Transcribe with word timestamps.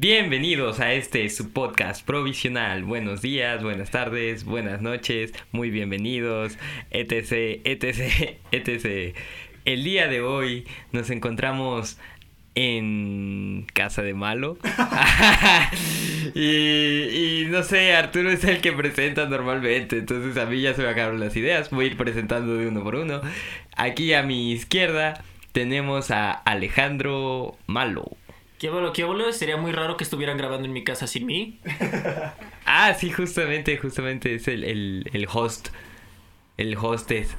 Bienvenidos 0.00 0.78
a 0.78 0.92
este 0.92 1.28
su 1.28 1.52
podcast 1.52 2.06
provisional. 2.06 2.84
Buenos 2.84 3.20
días, 3.20 3.64
buenas 3.64 3.90
tardes, 3.90 4.44
buenas 4.44 4.80
noches, 4.80 5.32
muy 5.50 5.70
bienvenidos, 5.70 6.56
etc, 6.92 7.60
etc, 7.64 8.38
etc. 8.52 9.16
El 9.64 9.82
día 9.82 10.06
de 10.06 10.22
hoy 10.22 10.68
nos 10.92 11.10
encontramos 11.10 11.98
en 12.54 13.66
casa 13.74 14.02
de 14.02 14.14
Malo. 14.14 14.56
y, 16.36 17.42
y 17.42 17.46
no 17.50 17.64
sé, 17.64 17.96
Arturo 17.96 18.30
es 18.30 18.44
el 18.44 18.60
que 18.60 18.70
presenta 18.70 19.26
normalmente, 19.26 19.98
entonces 19.98 20.36
a 20.40 20.46
mí 20.46 20.60
ya 20.60 20.74
se 20.74 20.82
me 20.82 20.90
acabaron 20.90 21.18
las 21.18 21.34
ideas. 21.34 21.70
Voy 21.70 21.86
a 21.86 21.88
ir 21.88 21.96
presentando 21.96 22.56
de 22.56 22.68
uno 22.68 22.84
por 22.84 22.94
uno. 22.94 23.20
Aquí 23.76 24.12
a 24.12 24.22
mi 24.22 24.52
izquierda 24.52 25.24
tenemos 25.50 26.12
a 26.12 26.30
Alejandro 26.30 27.56
Malo. 27.66 28.16
¿Qué 28.58 28.70
boludo? 28.70 28.92
¿Qué 28.92 29.04
boludo? 29.04 29.32
Sería 29.32 29.56
muy 29.56 29.70
raro 29.70 29.96
que 29.96 30.02
estuvieran 30.02 30.36
grabando 30.36 30.66
en 30.66 30.72
mi 30.72 30.84
casa 30.84 31.06
sin 31.06 31.26
mí. 31.26 31.60
Ah, 32.70 32.92
sí, 32.92 33.10
justamente, 33.10 33.78
justamente 33.78 34.34
es 34.34 34.46
el, 34.46 34.62
el, 34.62 35.08
el 35.14 35.26
host. 35.32 35.68
El 36.58 36.76
hostess. 36.76 37.34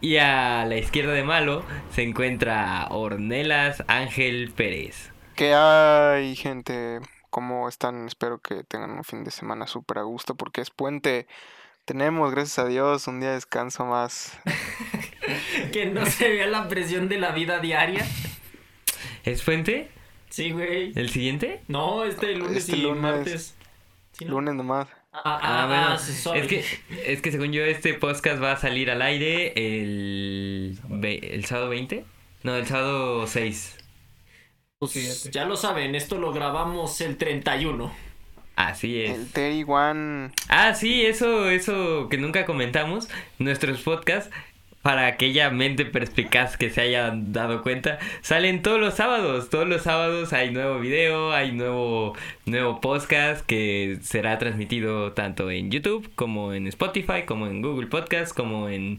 Y 0.00 0.16
a 0.16 0.64
la 0.66 0.76
izquierda 0.76 1.12
de 1.12 1.22
Malo 1.22 1.64
se 1.92 2.02
encuentra 2.02 2.88
Ornelas 2.90 3.84
Ángel 3.86 4.50
Pérez. 4.50 5.12
¿Qué 5.36 5.54
hay, 5.54 6.34
gente? 6.34 6.98
¿Cómo 7.30 7.68
están? 7.68 8.06
Espero 8.08 8.40
que 8.40 8.64
tengan 8.64 8.90
un 8.90 9.04
fin 9.04 9.22
de 9.22 9.30
semana 9.30 9.68
súper 9.68 9.98
a 9.98 10.02
gusto 10.02 10.34
porque 10.34 10.60
es 10.60 10.70
puente. 10.70 11.28
Tenemos, 11.84 12.32
gracias 12.32 12.58
a 12.58 12.66
Dios, 12.66 13.06
un 13.06 13.20
día 13.20 13.28
de 13.28 13.36
descanso 13.36 13.84
más. 13.84 14.36
que 15.72 15.86
no 15.86 16.04
se 16.06 16.30
vea 16.30 16.48
la 16.48 16.66
presión 16.66 17.08
de 17.08 17.18
la 17.18 17.30
vida 17.30 17.60
diaria. 17.60 18.04
¿Es 19.22 19.44
Fuente? 19.44 19.88
Sí, 20.34 20.50
güey. 20.50 20.90
¿El 20.96 21.10
siguiente? 21.10 21.60
No, 21.68 22.02
este 22.04 22.34
lunes 22.34 22.56
Este 22.56 22.76
y 22.76 22.80
lunes. 22.82 23.00
martes. 23.02 23.54
¿Sí, 24.12 24.24
no? 24.24 24.32
Lunes 24.32 24.54
nomás. 24.54 24.88
Ah, 25.12 25.20
ah, 25.24 25.38
Ah, 25.42 25.66
bueno, 25.68 25.86
ah, 25.90 25.98
sorry. 25.98 26.40
es 26.40 26.46
que, 26.48 26.64
es 27.12 27.22
que 27.22 27.30
según 27.30 27.52
yo 27.52 27.64
este 27.64 27.94
podcast 27.94 28.42
va 28.42 28.50
a 28.50 28.56
salir 28.56 28.90
al 28.90 29.00
aire 29.00 29.52
el, 29.54 30.76
el 31.04 31.44
sábado 31.44 31.68
20. 31.68 32.04
No, 32.42 32.56
el 32.56 32.66
sábado 32.66 33.28
6. 33.28 33.76
Pues, 34.80 35.30
ya 35.30 35.44
lo 35.44 35.56
saben, 35.56 35.94
esto 35.94 36.18
lo 36.18 36.32
grabamos 36.32 37.00
el 37.00 37.16
31. 37.16 37.92
Así 38.56 39.02
es. 39.02 39.10
El 39.16 39.30
Terry 39.30 39.64
One. 39.68 40.32
Ah, 40.48 40.74
sí, 40.74 41.02
eso, 41.06 41.48
eso 41.48 42.08
que 42.10 42.18
nunca 42.18 42.44
comentamos, 42.44 43.08
nuestros 43.38 43.82
podcasts, 43.82 44.34
para 44.84 45.06
aquella 45.06 45.48
mente 45.48 45.86
perspicaz 45.86 46.58
que 46.58 46.68
se 46.68 46.82
haya 46.82 47.10
dado 47.16 47.62
cuenta, 47.62 47.98
salen 48.20 48.60
todos 48.60 48.78
los 48.78 48.92
sábados, 48.92 49.48
todos 49.48 49.66
los 49.66 49.80
sábados 49.80 50.34
hay 50.34 50.52
nuevo 50.52 50.78
video, 50.78 51.32
hay 51.32 51.52
nuevo, 51.52 52.12
nuevo 52.44 52.82
podcast 52.82 53.46
que 53.46 53.96
será 54.02 54.36
transmitido 54.38 55.12
tanto 55.12 55.50
en 55.50 55.70
YouTube 55.70 56.10
como 56.14 56.52
en 56.52 56.66
Spotify, 56.66 57.22
como 57.26 57.46
en 57.46 57.62
Google 57.62 57.86
Podcast, 57.86 58.36
como 58.36 58.68
en... 58.68 58.98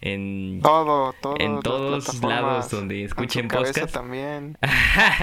en 0.00 0.60
Todo, 0.62 1.12
todo. 1.20 1.34
En 1.38 1.60
todos 1.60 2.18
lados 2.22 2.70
donde 2.70 3.04
escuchen 3.04 3.48
podcast. 3.48 3.92
también. 3.92 4.56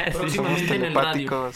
Sí, 0.06 0.11
Somos 0.11 0.36
Próximamente 0.36 0.75
en 0.75 0.86
el 0.86 0.94
radio. 0.94 1.52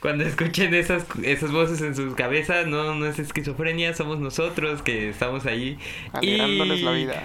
Cuando 0.00 0.24
escuchen 0.24 0.72
esas, 0.72 1.04
esas 1.22 1.52
voces 1.52 1.82
en 1.82 1.94
sus 1.94 2.14
cabezas, 2.14 2.66
no, 2.66 2.94
no 2.94 3.04
es 3.04 3.18
esquizofrenia, 3.18 3.92
somos 3.92 4.18
nosotros 4.18 4.80
que 4.80 5.10
estamos 5.10 5.44
ahí. 5.44 5.78
Alegrándoles 6.12 6.80
la 6.80 6.92
Y 6.92 7.04
vida. 7.04 7.22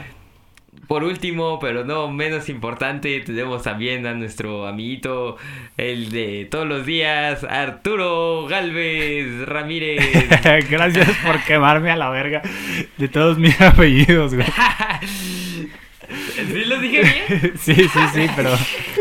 Por 0.88 1.04
último, 1.04 1.60
pero 1.60 1.86
no 1.86 2.12
menos 2.12 2.50
importante, 2.50 3.20
tenemos 3.22 3.64
también 3.64 4.06
a 4.06 4.14
nuestro 4.14 4.68
amiguito, 4.68 5.38
el 5.78 6.12
de 6.12 6.48
todos 6.52 6.68
los 6.68 6.86
días, 6.86 7.44
Arturo 7.46 8.46
Galvez 8.48 9.46
Ramírez. 9.48 10.04
Gracias 10.70 11.10
por 11.26 11.42
quemarme 11.44 11.92
a 11.92 11.96
la 11.96 12.10
verga 12.10 12.42
de 12.98 13.08
todos 13.08 13.38
mis 13.38 13.60
apellidos, 13.62 14.34
güey. 14.36 14.48
¿Sí 16.36 16.66
los 16.66 16.82
dije 16.82 17.02
bien? 17.02 17.54
Sí, 17.58 17.76
sí, 17.76 18.00
sí, 18.14 18.28
pero 18.36 18.50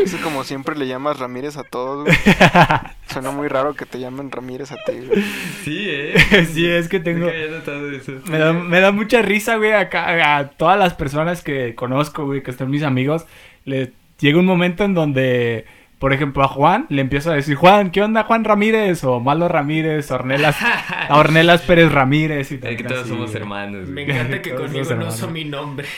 Eso 0.03 0.17
como 0.21 0.43
siempre 0.43 0.75
le 0.75 0.87
llamas 0.87 1.19
Ramírez 1.19 1.57
a 1.57 1.63
todos, 1.63 2.05
güey. 2.05 2.15
Suena 3.07 3.31
muy 3.31 3.47
raro 3.47 3.75
que 3.75 3.85
te 3.85 3.99
llamen 3.99 4.31
Ramírez 4.31 4.71
a 4.71 4.75
ti, 4.85 4.93
güey. 5.07 5.23
Sí, 5.63 5.85
¿eh? 5.89 6.47
sí, 6.53 6.65
es 6.67 6.87
que 6.87 6.99
tengo... 6.99 7.27
Eso. 7.27 8.13
Me 8.29 8.37
da, 8.37 8.53
me 8.53 8.79
da 8.79 8.91
mucha 8.91 9.21
risa, 9.21 9.57
güey, 9.57 9.73
acá 9.73 10.37
a 10.37 10.49
todas 10.49 10.79
las 10.79 10.93
personas 10.93 11.41
que 11.41 11.75
conozco, 11.75 12.25
güey, 12.25 12.43
que 12.43 12.51
están 12.51 12.69
mis 12.69 12.83
amigos. 12.83 13.25
Le 13.65 13.93
llega 14.19 14.39
un 14.39 14.45
momento 14.45 14.83
en 14.83 14.93
donde, 14.93 15.65
por 16.03 16.11
ejemplo, 16.11 16.43
a 16.43 16.49
Juan 16.49 16.85
le 16.89 16.99
empiezo 16.99 17.31
a 17.31 17.35
decir, 17.35 17.55
Juan, 17.55 17.89
¿qué 17.89 18.01
onda, 18.01 18.23
Juan 18.25 18.43
Ramírez? 18.43 19.05
O 19.05 19.21
Malo 19.21 19.47
Ramírez, 19.47 20.11
Ornelas, 20.11 20.57
a 20.61 21.07
Ornelas 21.17 21.61
Pérez 21.61 21.93
Ramírez. 21.93 22.51
Y 22.51 22.55
Es 22.55 22.59
que 22.75 22.83
todos 22.83 22.99
así, 23.03 23.09
somos 23.11 23.27
güey. 23.31 23.41
hermanos. 23.41 23.87
Me 23.87 24.01
encanta 24.03 24.41
que 24.41 24.49
Todos 24.49 24.63
conmigo 24.69 24.95
no 24.95 25.07
uso 25.07 25.29
mi 25.29 25.45
nombre. 25.45 25.87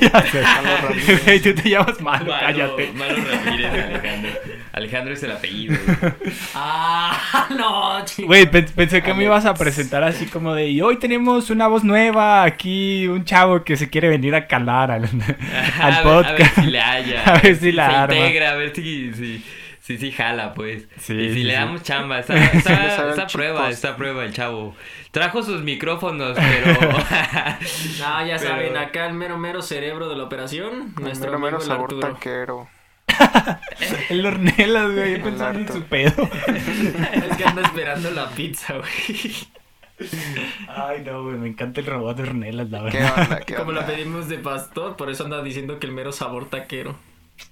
Ya 0.00 0.22
sé. 0.22 0.42
Malo 0.64 0.88
Ramírez. 0.88 1.42
Tú 1.44 1.54
te 1.62 1.70
llamas 1.70 2.00
Malo, 2.00 2.26
Malo, 2.32 2.40
cállate. 2.40 2.92
Malo 2.92 3.14
Ramírez, 3.14 3.72
Alejandro. 3.72 4.30
Alejandro 4.72 5.14
es 5.14 5.22
el 5.22 5.30
apellido. 5.30 5.76
güey. 5.86 6.12
ah, 6.56 7.46
no, 7.56 8.04
chico. 8.04 8.26
Güey, 8.26 8.50
pe- 8.50 8.62
pensé 8.64 9.00
que 9.00 9.14
me 9.14 9.22
ibas 9.24 9.46
a 9.46 9.54
presentar 9.54 10.02
así 10.02 10.26
como 10.26 10.54
de, 10.54 10.68
y 10.70 10.80
hoy 10.82 10.96
tenemos 10.98 11.50
una 11.50 11.68
voz 11.68 11.84
nueva, 11.84 12.42
aquí 12.42 13.06
un 13.06 13.24
chavo 13.24 13.62
que 13.62 13.76
se 13.76 13.88
quiere 13.88 14.08
venir 14.08 14.34
a 14.34 14.48
calar 14.48 14.90
al, 14.90 15.04
al 15.80 15.92
a 15.94 16.02
podcast. 16.02 16.56
Ver, 16.56 16.56
a 16.56 16.56
ver 16.56 16.64
si 16.64 16.70
le 16.70 16.80
haya. 16.80 17.22
A 17.24 17.38
ver 17.40 17.56
si 17.56 17.72
la 17.72 17.90
se 17.90 17.96
arma. 17.96 18.16
integra, 18.16 18.50
a 18.50 18.54
ver 18.56 18.72
si, 18.74 19.12
si, 19.14 19.35
si, 19.80 19.98
si 19.98 20.12
jala, 20.12 20.54
pues. 20.54 20.88
Sí, 20.98 21.14
y 21.14 21.28
si 21.28 21.34
sí, 21.34 21.44
le 21.44 21.50
sí. 21.52 21.56
damos 21.58 21.82
chamba. 21.82 22.18
Está, 22.20 22.36
está, 22.52 23.10
está 23.10 23.26
prueba, 23.26 23.70
está 23.70 23.96
prueba 23.96 24.24
el 24.24 24.32
chavo. 24.32 24.74
Trajo 25.10 25.42
sus 25.42 25.62
micrófonos, 25.62 26.36
pero... 26.36 26.72
No, 26.80 28.26
ya 28.26 28.36
Pero- 28.36 28.38
saben, 28.38 28.76
acá 28.76 29.06
el 29.06 29.14
mero 29.14 29.38
mero 29.38 29.62
cerebro 29.62 30.08
de 30.08 30.16
la 30.16 30.24
operación. 30.24 30.92
El 30.96 31.02
Nuestro 31.04 31.26
mero 31.26 31.38
mero 31.38 31.56
amigo 31.56 31.68
sabor 31.72 31.90
Arturo. 31.94 32.12
taquero. 32.14 32.68
El 34.10 34.26
Ornelas, 34.26 34.92
güey, 34.92 35.10
yo 35.10 35.16
El 35.16 35.22
pensando 35.22 35.58
en 35.60 35.68
su 35.72 35.82
pedo. 35.84 36.28
Es 36.48 37.36
que 37.36 37.44
anda 37.44 37.62
esperando 37.62 38.10
la 38.10 38.28
pizza, 38.30 38.74
güey. 38.74 39.32
Ay, 40.68 41.02
no, 41.06 41.22
güey, 41.22 41.36
me 41.36 41.48
encanta 41.48 41.80
el 41.80 41.86
robot 41.86 42.16
de 42.18 42.22
Ornelas, 42.24 42.68
la 42.68 42.90
¿Qué 42.90 42.98
verdad. 42.98 43.22
onda? 43.22 43.40
¿Qué 43.40 43.54
Como 43.54 43.72
la 43.72 43.86
pedimos 43.86 44.28
de 44.28 44.38
pastor, 44.38 44.96
por 44.96 45.08
eso 45.08 45.24
anda 45.24 45.42
diciendo 45.42 45.78
que 45.78 45.86
el 45.86 45.92
mero 45.92 46.12
sabor 46.12 46.50
taquero. 46.50 46.96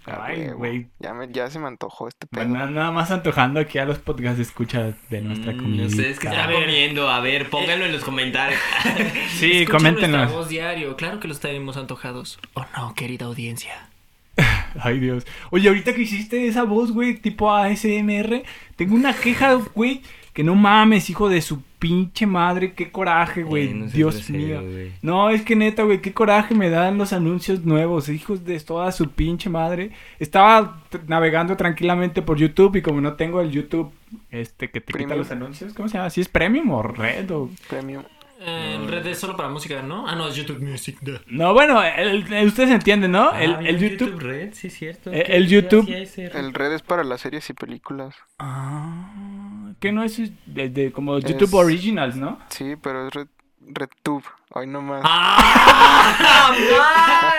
Ay, 0.06 0.48
güey. 0.50 0.86
Ya, 0.98 1.14
me, 1.14 1.28
ya 1.30 1.48
se 1.50 1.58
me 1.58 1.66
antojó 1.68 2.08
este 2.08 2.26
pedo. 2.26 2.46
Bueno, 2.46 2.70
nada 2.70 2.90
más 2.90 3.10
antojando 3.10 3.60
aquí 3.60 3.78
a 3.78 3.84
los 3.84 3.98
podcasts 3.98 4.36
de 4.38 4.42
escucha 4.42 4.94
de 5.10 5.20
nuestra 5.22 5.52
Mm, 5.52 5.56
comunidad. 5.56 5.86
Ustedes 5.86 6.18
que 6.18 6.28
A 6.28 6.32
están 6.32 6.48
ver. 6.48 6.60
comiendo, 6.62 7.08
a 7.08 7.20
ver, 7.20 7.48
pónganlo 7.50 7.84
en 7.86 7.92
los 7.92 8.04
comentarios. 8.04 8.60
Sí, 9.38 9.62
Escuchen 9.62 9.66
coméntenos. 9.66 10.32
voz 10.32 10.48
diario, 10.48 10.96
claro 10.96 11.20
que 11.20 11.28
los 11.28 11.40
tenemos 11.40 11.76
antojados. 11.76 12.38
¿O 12.54 12.64
no, 12.76 12.94
querida 12.94 13.26
audiencia? 13.26 13.88
Ay, 14.80 14.98
Dios. 15.00 15.24
Oye, 15.50 15.68
ahorita 15.68 15.94
que 15.94 16.02
hiciste 16.02 16.46
esa 16.46 16.64
voz, 16.64 16.92
güey, 16.92 17.14
tipo 17.16 17.52
ASMR, 17.54 18.42
tengo 18.76 18.94
una 18.94 19.12
queja, 19.14 19.54
güey, 19.74 20.02
que 20.34 20.44
no 20.44 20.54
mames, 20.54 21.08
hijo 21.08 21.28
de 21.30 21.40
su 21.40 21.62
pinche 21.78 22.26
madre, 22.26 22.74
qué 22.74 22.90
coraje, 22.90 23.42
güey. 23.42 23.68
Eh, 23.68 23.74
no 23.74 23.86
Dios 23.86 24.28
mío. 24.28 24.62
No, 25.00 25.30
es 25.30 25.42
que 25.42 25.54
neta, 25.56 25.84
güey, 25.84 26.00
qué 26.02 26.12
coraje 26.12 26.54
me 26.54 26.68
dan 26.70 26.98
los 26.98 27.12
anuncios 27.14 27.64
nuevos, 27.64 28.08
hijos 28.08 28.44
de 28.44 28.58
toda 28.60 28.90
su 28.92 29.10
pinche 29.10 29.48
madre. 29.48 29.92
Estaba 30.18 30.82
navegando 31.06 31.56
tranquilamente 31.56 32.20
por 32.20 32.36
YouTube 32.36 32.76
y 32.76 32.82
como 32.82 33.00
no 33.00 33.14
tengo 33.14 33.40
el 33.40 33.50
YouTube, 33.50 33.92
este, 34.30 34.68
que 34.70 34.80
te 34.80 34.86
quita 34.92 34.98
Premium. 34.98 35.18
los 35.18 35.30
anuncios, 35.30 35.72
¿cómo 35.72 35.88
se 35.88 35.96
llama? 35.98 36.10
¿Si 36.10 36.20
es 36.20 36.28
Premium 36.28 36.70
o 36.70 36.82
Red 36.82 37.30
o...? 37.30 37.48
Premium. 37.70 38.02
Eh, 38.46 38.76
el 38.78 38.88
red 38.88 39.06
es 39.06 39.18
solo 39.18 39.36
para 39.36 39.48
música, 39.48 39.80
¿no? 39.80 40.06
Ah, 40.06 40.16
no, 40.16 40.28
es 40.28 40.34
YouTube 40.34 40.60
Music. 40.60 40.98
No, 41.28 41.54
bueno, 41.54 41.82
el- 41.82 42.30
el- 42.30 42.46
ustedes 42.48 42.70
entienden, 42.70 43.12
¿no? 43.12 43.32
el, 43.34 43.54
Ah, 43.54 43.60
el 43.64 43.76
mira, 43.78 43.88
YouTube... 43.96 44.18
Red, 44.20 44.52
sí, 44.52 44.68
cierto. 44.68 45.10
Eh, 45.12 45.22
¿Qué- 45.24 45.36
el 45.36 45.48
YouTube-? 45.48 45.88
El 46.34 46.52
red 46.52 46.72
es 46.72 46.82
para 46.82 47.04
las 47.04 47.22
series 47.22 47.48
y 47.48 47.54
películas. 47.54 48.14
Ah, 48.38 49.43
que 49.80 49.92
no 49.92 50.02
es 50.04 50.18
de, 50.46 50.68
de 50.68 50.92
como 50.92 51.18
Es- 51.18 51.24
YouTube 51.24 51.54
Originals, 51.54 52.16
¿no? 52.16 52.38
Sí, 52.48 52.74
pero 52.82 53.08
es 53.08 53.14
red, 53.14 53.26
RedTube. 53.66 54.24
Hoy 54.56 54.66
nomás. 54.68 55.00
¡Ah! 55.04 56.52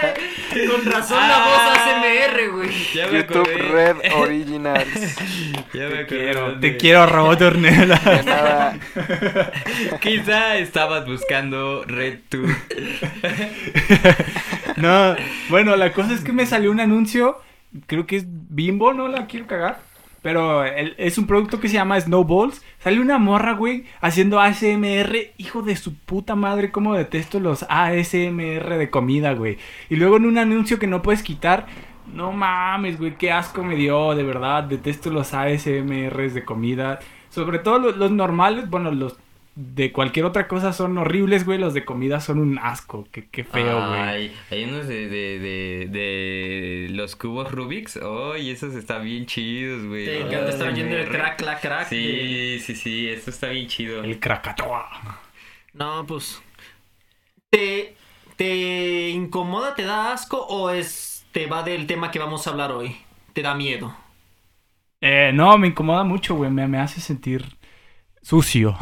¡Ay! 0.02 0.68
Con 0.68 0.86
razón 0.92 1.18
la 1.28 1.40
voz 1.46 1.60
ASMR, 1.78 2.50
güey. 2.52 2.70
Ya 2.94 3.08
me 3.08 3.20
YouTube 3.20 3.42
acordé. 3.42 3.58
Red 3.58 3.98
Originals. 4.18 5.18
Ya 5.74 5.88
me 5.90 5.96
Te 6.04 6.08
quiero, 6.08 6.60
te 6.60 6.78
quiero, 6.78 7.06
Robot 7.06 7.42
Ornella. 7.42 7.96
De 7.96 8.24
nada. 8.24 8.78
Quizá 10.02 10.58
estabas 10.58 11.06
buscando 11.06 11.84
RedTube. 11.86 12.54
no, 14.78 15.16
bueno, 15.50 15.76
la 15.76 15.92
cosa 15.94 16.14
es 16.14 16.22
que 16.22 16.32
me 16.34 16.46
salió 16.46 16.72
un 16.72 16.80
anuncio, 16.80 17.40
creo 17.88 18.06
que 18.06 18.18
es 18.18 18.26
Bimbo, 18.28 18.94
no 18.94 19.08
la 19.08 19.28
quiero 19.28 19.48
cagar. 19.48 19.80
Pero 20.26 20.66
es 20.66 21.20
un 21.20 21.28
producto 21.28 21.60
que 21.60 21.68
se 21.68 21.76
llama 21.76 22.02
Snowballs. 22.02 22.64
Sale 22.80 23.00
una 23.00 23.20
morra, 23.20 23.54
güey, 23.54 23.86
haciendo 24.02 24.40
ASMR. 24.40 25.16
Hijo 25.38 25.62
de 25.62 25.76
su 25.76 25.94
puta 25.94 26.34
madre, 26.36 26.72
cómo 26.72 26.96
detesto 26.96 27.40
los 27.40 27.64
ASMR 27.70 28.76
de 28.76 28.90
comida, 28.90 29.34
güey. 29.36 29.60
Y 29.88 29.98
luego 29.98 30.18
en 30.18 30.26
un 30.26 30.40
anuncio 30.40 30.80
que 30.80 30.88
no 30.88 31.04
puedes 31.04 31.22
quitar, 31.22 31.68
No 32.12 32.32
mames, 32.32 32.98
güey, 32.98 33.20
qué 33.20 33.32
asco 33.32 33.64
me 33.64 33.76
dio, 33.76 34.16
de 34.16 34.24
verdad. 34.24 34.64
Detesto 34.64 35.12
los 35.12 35.36
ASMRs 35.36 36.34
de 36.34 36.44
comida. 36.44 36.98
Sobre 37.30 37.60
todo 37.60 37.92
los 37.92 38.10
normales, 38.10 38.68
bueno, 38.68 38.90
los 38.90 39.20
de 39.56 39.92
cualquier 39.92 40.26
otra 40.26 40.48
cosa 40.48 40.74
son 40.74 40.98
horribles, 40.98 41.46
güey. 41.46 41.58
Los 41.60 41.74
de 41.74 41.86
comida 41.86 42.20
son 42.20 42.40
un 42.40 42.60
asco. 42.60 43.08
Qué, 43.12 43.30
qué 43.30 43.44
feo, 43.44 43.86
güey. 43.86 44.02
Ay, 44.02 44.36
hay 44.50 44.64
unos 44.66 44.88
de, 44.88 45.08
de, 45.08 45.40
de, 45.40 45.88
de 45.90 46.88
los 46.92 47.16
cubos 47.16 47.52
Rubik's. 47.52 47.98
Oh, 47.98 48.36
y 48.38 48.50
esos 48.52 48.76
están 48.76 49.04
bien 49.04 49.26
chidos, 49.26 49.86
güey. 49.86 50.06
Te 50.06 50.22
encanta 50.22 50.50
estar 50.50 50.68
Ay, 50.68 50.74
oyendo 50.74 50.98
el 50.98 51.08
crack, 51.10 51.38
crack, 51.38 51.62
crack. 51.62 51.88
Sí, 51.90 52.60
sí, 52.60 52.76
sí, 52.76 53.10
eso 53.10 53.30
está 53.30 53.50
bien 53.50 53.68
chido. 53.68 54.04
El 54.04 54.20
Krakatoa. 54.20 55.22
No, 55.74 56.06
pues. 56.08 56.42
¿Te, 57.50 57.96
¿Te 58.36 59.10
incomoda, 59.10 59.76
te 59.76 59.84
da 59.84 60.12
asco 60.14 60.38
o 60.46 60.70
es 60.70 61.28
te 61.32 61.48
va 61.48 61.64
del 61.64 61.88
tema 61.88 62.12
que 62.12 62.20
vamos 62.20 62.48
a 62.48 62.52
hablar 62.52 62.72
hoy? 62.72 62.98
¿Te 63.34 63.42
da 63.42 63.56
miedo? 63.56 63.96
Eh, 65.02 65.32
no, 65.34 65.58
me 65.58 65.68
incomoda 65.68 66.04
mucho, 66.04 66.36
güey. 66.36 66.50
Me, 66.52 66.68
me 66.68 66.80
hace 66.80 67.00
sentir 67.02 67.55
sucio. 68.26 68.76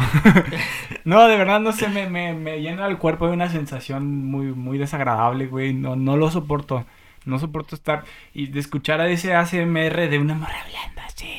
no, 1.03 1.27
de 1.27 1.37
verdad, 1.37 1.59
no 1.59 1.73
sé, 1.73 1.89
me, 1.89 2.09
me, 2.09 2.33
me 2.33 2.61
llena 2.61 2.87
el 2.87 2.97
cuerpo 2.97 3.27
de 3.27 3.33
una 3.33 3.49
sensación 3.49 4.25
muy, 4.25 4.45
muy 4.47 4.77
desagradable, 4.77 5.47
güey. 5.47 5.73
No, 5.73 5.95
no 5.95 6.15
lo 6.17 6.31
soporto. 6.31 6.85
No 7.25 7.39
soporto 7.39 7.75
estar 7.75 8.03
y 8.33 8.47
de 8.47 8.59
escuchar 8.59 8.99
a 9.01 9.07
ese 9.09 9.33
ASMR 9.33 10.09
de 10.09 10.19
una 10.19 10.35
morra 10.35 10.61
hablando 10.61 11.01
así, 11.05 11.29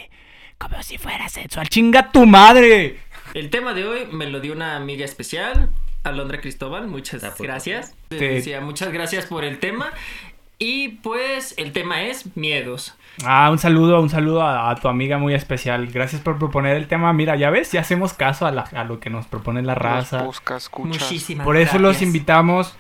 como 0.59 0.83
si 0.83 0.97
fuera 0.99 1.29
sensual. 1.29 1.69
¡Chinga 1.69 2.11
tu 2.11 2.25
madre! 2.27 2.99
El 3.35 3.51
tema 3.51 3.75
de 3.75 3.85
hoy 3.85 4.07
me 4.13 4.27
lo 4.31 4.41
dio 4.41 4.53
una 4.55 4.77
amiga 4.77 5.05
especial, 5.05 5.71
Alondra 6.03 6.41
Cristóbal. 6.41 6.89
Muchas 6.89 7.23
Ah, 7.25 7.35
gracias. 7.39 7.95
Te- 8.09 8.17
Decía, 8.17 8.61
muchas 8.61 8.93
gracias 8.93 9.27
por 9.27 9.45
el 9.45 9.59
tema. 9.59 9.91
Y 10.59 10.89
pues 11.03 11.55
el 11.59 11.73
tema 11.73 12.03
es 12.03 12.35
miedos. 12.37 12.95
Ah, 13.25 13.49
un 13.51 13.59
saludo, 13.59 14.01
un 14.01 14.09
saludo 14.11 14.43
a, 14.43 14.71
a 14.71 14.75
tu 14.77 14.89
amiga 14.89 15.19
muy 15.19 15.35
especial. 15.35 15.87
Gracias 15.87 16.21
por 16.23 16.39
proponer 16.39 16.77
el 16.77 16.89
tema. 16.89 17.13
Mira, 17.13 17.37
ya 17.37 17.51
ves, 17.51 17.71
ya 17.73 17.81
hacemos 17.81 18.13
caso 18.13 18.47
a, 18.47 18.51
la- 18.51 18.63
a 18.75 18.85
lo 18.85 18.99
que 18.99 19.11
nos 19.11 19.27
propone 19.27 19.63
la 19.63 19.75
raza. 19.75 20.23
Busca. 20.25 20.59
Muchísimas 21.05 21.45
Por 21.45 21.57
eso 21.57 21.79
los 21.79 22.03
invitamos 22.03 22.77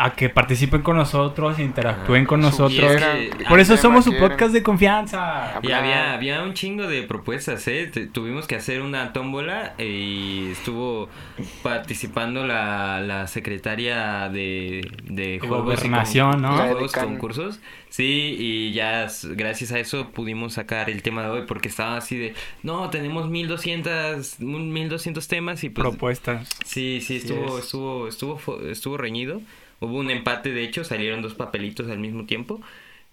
a 0.00 0.14
que 0.14 0.28
participen 0.28 0.82
con 0.82 0.96
nosotros, 0.96 1.58
interactúen 1.58 2.24
con 2.24 2.40
nosotros. 2.40 2.96
Que- 2.96 3.30
Por 3.48 3.58
eso 3.60 3.76
somos 3.76 4.04
su 4.04 4.16
podcast 4.16 4.52
de 4.52 4.62
confianza. 4.62 5.58
Y 5.62 5.72
había, 5.72 6.14
había 6.14 6.42
un 6.44 6.54
chingo 6.54 6.86
de 6.86 7.02
propuestas, 7.02 7.66
¿eh? 7.68 7.90
Te- 7.92 8.06
tuvimos 8.06 8.46
que 8.46 8.54
hacer 8.54 8.80
una 8.80 9.12
tómbola 9.12 9.74
y 9.78 10.52
estuvo 10.52 11.08
participando 11.62 12.46
la, 12.46 13.00
la 13.00 13.26
secretaria 13.26 14.28
de, 14.28 14.88
de 15.04 15.38
juegos 15.40 15.58
y 15.58 15.76
Gobernación, 15.88 16.30
con- 16.32 16.42
¿no? 16.42 16.56
La 16.56 16.64
juegos, 16.68 16.92
decana. 16.92 17.08
concursos. 17.08 17.60
Sí, 17.88 18.36
y 18.38 18.72
ya 18.72 19.08
gracias 19.30 19.72
a 19.72 19.78
eso 19.80 20.10
pudimos 20.10 20.52
sacar 20.54 20.90
el 20.90 21.02
tema 21.02 21.22
de 21.22 21.30
hoy 21.30 21.42
porque 21.48 21.68
estaba 21.68 21.96
así 21.96 22.16
de, 22.16 22.34
no, 22.62 22.90
tenemos 22.90 23.28
1200, 23.28 24.40
1200 24.40 25.26
temas 25.26 25.64
y 25.64 25.70
pues... 25.70 25.88
Propuestas. 25.88 26.48
Sí, 26.64 27.00
sí, 27.00 27.16
estuvo, 27.16 27.58
es. 27.58 27.64
estuvo, 27.64 28.06
estuvo, 28.08 28.60
estuvo 28.68 28.96
reñido. 28.96 29.40
Hubo 29.80 29.98
un 29.98 30.10
empate, 30.10 30.52
de 30.52 30.64
hecho, 30.64 30.84
salieron 30.84 31.22
dos 31.22 31.34
papelitos 31.34 31.88
al 31.90 31.98
mismo 31.98 32.24
tiempo. 32.24 32.60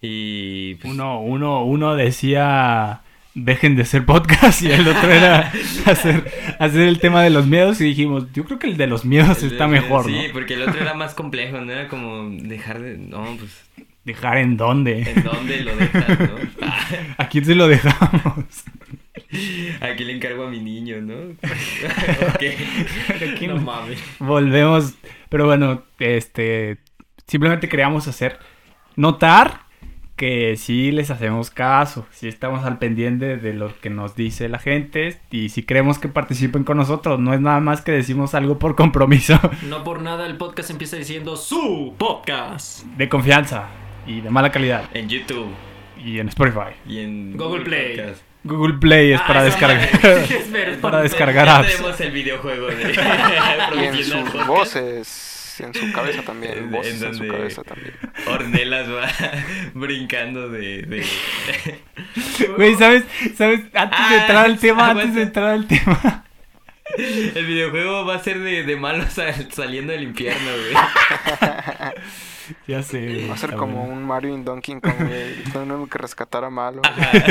Y 0.02 0.76
pues, 0.76 0.94
Uno, 0.94 1.22
uno, 1.22 1.64
uno 1.64 1.96
decía 1.96 3.02
dejen 3.34 3.76
de 3.76 3.84
ser 3.84 4.06
podcast 4.06 4.62
y 4.62 4.72
el 4.72 4.88
otro 4.88 5.12
era 5.12 5.52
hacer, 5.86 6.32
hacer 6.58 6.82
el 6.82 7.00
tema 7.00 7.22
de 7.22 7.30
los 7.30 7.46
miedos 7.48 7.82
y 7.82 7.84
dijimos, 7.86 8.32
yo 8.34 8.46
creo 8.46 8.60
que 8.60 8.68
el 8.68 8.78
de 8.78 8.88
los 8.88 9.04
miedos 9.04 9.44
el- 9.44 9.52
está 9.52 9.68
mejor, 9.68 10.06
Sí, 10.06 10.14
¿no? 10.28 10.34
porque 10.34 10.54
el 10.54 10.62
otro 10.64 10.80
era 10.80 10.94
más 10.94 11.14
complejo, 11.16 11.60
no 11.60 11.72
era 11.72 11.88
como 11.90 12.30
dejar 12.30 12.82
de... 12.82 12.98
No, 12.98 13.36
pues, 13.38 13.52
Dejar 14.06 14.38
en 14.38 14.56
dónde. 14.56 15.02
¿en 15.02 15.24
dónde 15.24 15.62
lo 15.62 15.76
dejas, 15.76 16.20
no? 16.20 16.28
¿A 17.18 17.28
quién 17.28 17.44
se 17.44 17.56
lo 17.56 17.68
dejamos? 17.68 18.46
Aquí 19.82 20.04
le 20.04 20.14
encargo 20.14 20.46
a 20.46 20.50
mi 20.50 20.60
niño, 20.60 21.02
¿no? 21.02 21.36
No 23.48 23.58
mames. 23.58 24.04
Volvemos, 24.20 24.96
pero 25.30 25.46
bueno, 25.46 25.84
este, 26.00 26.78
simplemente 27.28 27.70
queríamos 27.70 28.08
hacer 28.08 28.40
notar 28.96 29.62
que 30.16 30.56
sí 30.56 30.94
les 30.94 31.12
hacemos 31.12 31.52
caso, 31.52 32.08
sí 32.12 32.30
estamos 32.30 32.64
al 32.64 32.78
pendiente 32.80 33.36
de 33.36 33.54
lo 33.54 33.78
que 33.82 33.90
nos 33.90 34.16
dice 34.16 34.48
la 34.48 34.60
gente 34.60 35.20
y 35.30 35.50
si 35.50 35.64
queremos 35.64 36.00
que 36.00 36.08
participen 36.08 36.64
con 36.64 36.78
nosotros, 36.78 37.20
no 37.20 37.34
es 37.34 37.42
nada 37.42 37.60
más 37.60 37.82
que 37.82 37.92
decimos 37.92 38.34
algo 38.34 38.58
por 38.58 38.78
compromiso 38.78 39.38
No 39.68 39.84
por 39.84 40.02
nada 40.02 40.26
el 40.26 40.38
podcast 40.38 40.70
empieza 40.70 40.96
diciendo 40.96 41.36
su 41.36 41.94
podcast. 41.98 42.86
de 42.98 43.10
confianza 43.10 43.68
y 44.08 44.22
de 44.22 44.30
mala 44.30 44.52
calidad 44.52 44.86
En 44.94 45.10
YouTube 45.10 45.50
y 46.04 46.20
en 46.20 46.30
Spotify. 46.30 46.76
y 46.88 47.00
en 47.00 47.36
Google 47.36 47.66
Play. 47.66 47.98
Podcast. 47.98 48.22
Google 48.46 48.78
Play 48.80 49.12
es 49.12 49.20
Ah, 49.22 49.28
para 49.28 49.44
descargar 49.44 49.90
es 50.06 50.78
para 50.82 51.02
descargar 51.02 51.46
Ya 51.48 51.58
apps. 51.58 51.72
tenemos 51.76 52.00
el 52.00 52.12
videojuego 52.12 52.68
de 52.68 52.76
Y 53.76 53.84
en 53.86 54.04
sus 54.04 54.14
Podcast. 54.30 54.48
voces, 54.48 55.56
en 55.60 55.74
su 55.74 55.92
cabeza 55.92 56.22
también. 56.22 56.58
En- 56.58 56.72
voces 56.72 57.02
en 57.02 57.08
en, 57.08 57.14
su 57.16 57.24
donde- 57.24 57.38
cabeza 57.38 57.64
también. 57.64 57.94
Ornelas 58.28 58.88
va 58.90 59.10
brincando 59.74 60.50
de... 60.50 60.84
de... 60.84 61.06
Güey, 62.56 62.76
¿sabes? 62.76 63.04
¿Sabes? 63.36 63.62
Antes 63.74 64.10
de 64.10 64.16
Ah, 64.16 64.18
entrar 64.22 64.46
al 64.46 64.60
tema, 64.60 64.82
aguanta. 64.90 65.02
antes 65.02 65.16
de 65.16 65.22
entrar 65.24 65.48
al 65.50 65.68
tema. 65.68 66.24
El 66.98 67.46
videojuego 67.48 68.06
va 68.06 68.16
a 68.16 68.20
ser 68.24 68.40
de, 68.40 68.62
de 68.64 68.76
malos 68.76 69.12
sal- 69.12 69.50
saliendo 69.52 69.92
del 69.92 70.04
infierno, 70.04 70.52
güey. 70.52 71.96
Ya 72.68 72.84
sé. 72.84 73.28
Va 73.30 73.34
a 73.34 73.38
ser 73.38 73.54
como 73.56 73.84
un 73.86 74.04
Mario 74.04 74.34
en 74.34 74.44
Donkey 74.46 74.80
Kong, 74.82 74.94
güey. 75.00 75.44
Tengo 75.52 75.88
que 75.88 75.98
rescatar 75.98 76.44
a 76.44 76.50
Malo. 76.50 76.82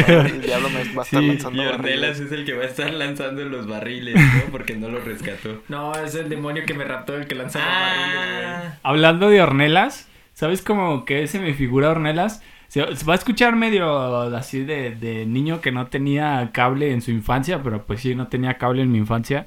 El 0.06 0.40
diablo 0.42 0.68
me 0.70 0.84
va 0.94 1.02
a 1.02 1.04
estar 1.04 1.20
Sí, 1.20 1.26
lanzando 1.28 1.62
Y 1.62 1.66
Ornelas 1.66 2.18
barriles. 2.18 2.20
es 2.20 2.32
el 2.32 2.44
que 2.44 2.52
va 2.54 2.62
a 2.64 2.66
estar 2.66 2.92
lanzando 2.92 3.44
los 3.44 3.66
barriles, 3.66 4.14
¿no? 4.16 4.50
Porque 4.50 4.76
no 4.76 4.88
los 4.88 5.04
rescató. 5.04 5.62
No, 5.68 5.92
es 5.94 6.14
el 6.14 6.28
demonio 6.28 6.64
que 6.66 6.74
me 6.74 6.84
raptó 6.84 7.16
el 7.16 7.26
que 7.26 7.34
lanza 7.34 7.58
los 7.58 7.68
barriles, 7.68 8.34
güey. 8.34 8.44
Ah, 8.46 8.78
Hablando 8.82 9.28
de 9.30 9.42
Ornelas, 9.42 10.08
¿sabes 10.32 10.62
cómo 10.62 11.04
que 11.04 11.26
se 11.26 11.38
me 11.40 11.54
figura 11.54 11.90
Ornelas? 11.90 12.42
Se, 12.68 12.96
se 12.96 13.04
va 13.04 13.12
a 13.12 13.16
escuchar 13.16 13.54
medio 13.56 14.20
así 14.36 14.64
de, 14.64 14.90
de 14.96 15.26
niño 15.26 15.60
que 15.60 15.70
no 15.70 15.86
tenía 15.88 16.50
cable 16.52 16.92
en 16.92 17.02
su 17.02 17.10
infancia, 17.12 17.62
pero 17.62 17.84
pues 17.86 18.00
sí, 18.00 18.14
no 18.14 18.26
tenía 18.28 18.58
cable 18.58 18.82
en 18.82 18.90
mi 18.90 18.98
infancia. 18.98 19.46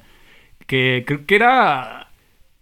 Que 0.65 1.03
creo 1.05 1.25
que 1.25 1.35
era 1.35 2.09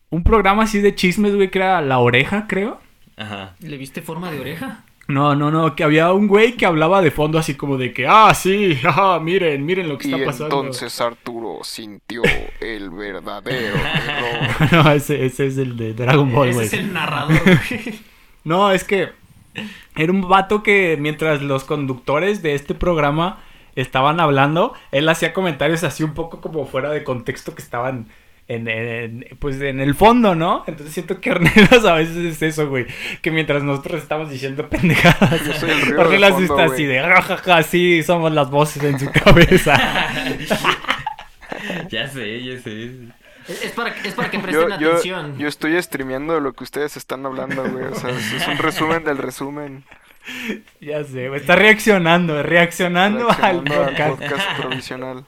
un 0.10 0.24
programa 0.24 0.63
así 0.63 0.80
de 0.81 0.96
chismes, 0.96 1.36
güey, 1.36 1.52
que 1.52 1.60
era 1.60 1.81
La 1.81 2.00
Oreja, 2.00 2.46
creo. 2.48 2.80
Ajá. 3.17 3.56
¿Le 3.59 3.77
viste 3.77 4.01
forma 4.01 4.31
de 4.31 4.39
oreja? 4.39 4.83
No, 5.07 5.35
no, 5.35 5.51
no, 5.51 5.75
que 5.75 5.83
había 5.83 6.12
un 6.13 6.27
güey 6.27 6.57
que 6.57 6.65
hablaba 6.65 7.01
de 7.03 7.12
fondo 7.12 7.38
así 7.38 7.53
como 7.53 7.77
de 7.77 7.94
que, 7.94 8.07
ah, 8.07 8.33
sí, 8.33 8.79
ah, 8.85 9.19
miren, 9.21 9.63
miren 9.65 9.88
lo 9.88 9.97
que 10.00 10.07
Y 10.07 10.13
está 10.13 10.25
pasando. 10.25 10.59
entonces 10.62 11.00
Arturo 11.00 11.59
sintió 11.63 12.23
el 12.59 12.90
verdadero 12.90 13.75
terror. 14.59 14.71
no, 14.85 14.92
ese, 14.92 15.25
ese 15.25 15.45
es 15.47 15.57
el 15.59 15.78
de 15.78 15.94
Dragon 15.94 16.31
Ball, 16.33 16.47
Ese 16.49 16.56
güey. 16.56 16.68
es 16.68 16.73
el 16.73 16.94
narrador, 16.94 17.40
güey. 17.44 17.99
No, 18.44 18.71
es 18.71 18.83
que 18.83 19.09
era 19.95 20.11
un 20.11 20.28
vato 20.28 20.61
que 20.61 20.97
mientras 20.99 21.42
los 21.42 21.63
conductores 21.63 22.44
de 22.44 22.54
este 22.54 22.75
programa 22.75 23.40
estaban 23.75 24.19
hablando, 24.19 24.73
él 24.92 25.09
hacía 25.09 25.33
comentarios 25.33 25.83
así 25.83 26.04
un 26.04 26.13
poco 26.13 26.42
como 26.42 26.66
fuera 26.68 26.90
de 26.92 27.04
contexto 27.04 27.56
que 27.56 27.61
estaban 27.63 28.07
en, 28.47 28.68
en- 28.68 29.25
pues 29.40 29.59
en 29.61 29.80
el 29.80 29.95
fondo, 29.95 30.35
¿no? 30.35 30.64
Entonces 30.68 30.94
siento 30.94 31.19
que 31.19 31.31
Ornelas 31.31 31.83
a 31.85 31.94
veces 31.95 32.18
es 32.18 32.42
eso, 32.42 32.69
güey. 32.69 32.85
Que 33.21 33.31
mientras 33.31 33.64
nosotros 33.64 34.02
estamos 34.02 34.30
diciendo 34.30 34.69
pendejadas, 34.69 35.42
fondo, 35.42 36.44
está 36.44 36.73
así 36.73 36.85
de, 36.85 36.99
jajaja, 36.99 37.64
sí, 37.64 38.04
somos 38.04 38.31
las 38.31 38.49
voces 38.49 38.83
en 38.83 38.99
su 38.99 39.11
cabeza. 39.11 39.75
Ya 41.90 42.07
sé, 42.07 42.44
ya 42.44 42.59
sé. 42.61 42.92
Es 43.47 43.71
para, 43.71 43.90
es 44.04 44.14
para 44.14 44.30
que 44.30 44.40
presten 44.40 44.69
Yo, 44.71 44.78
yo, 44.80 44.90
atención. 44.92 45.37
yo 45.37 45.47
estoy 45.47 45.81
streameando 45.81 46.40
lo 46.40 46.54
que 46.54 46.64
ustedes 46.64 46.97
están 46.97 47.25
hablando, 47.25 47.64
güey. 47.69 47.85
O 47.85 47.95
sea, 47.95 48.09
es 48.11 48.47
un 48.47 48.57
resumen 48.57 49.04
del 49.04 49.18
resumen. 49.18 49.83
ya 50.81 51.04
sé, 51.04 51.28
güey. 51.30 51.40
Está 51.40 51.56
reaccionando, 51.56 52.42
reaccionando, 52.44 53.30
al 53.30 53.64
Reaccionando 53.66 53.73
al 53.75 53.85
podcast. 53.87 54.09
podcast 54.19 54.59
provisional. 54.59 55.25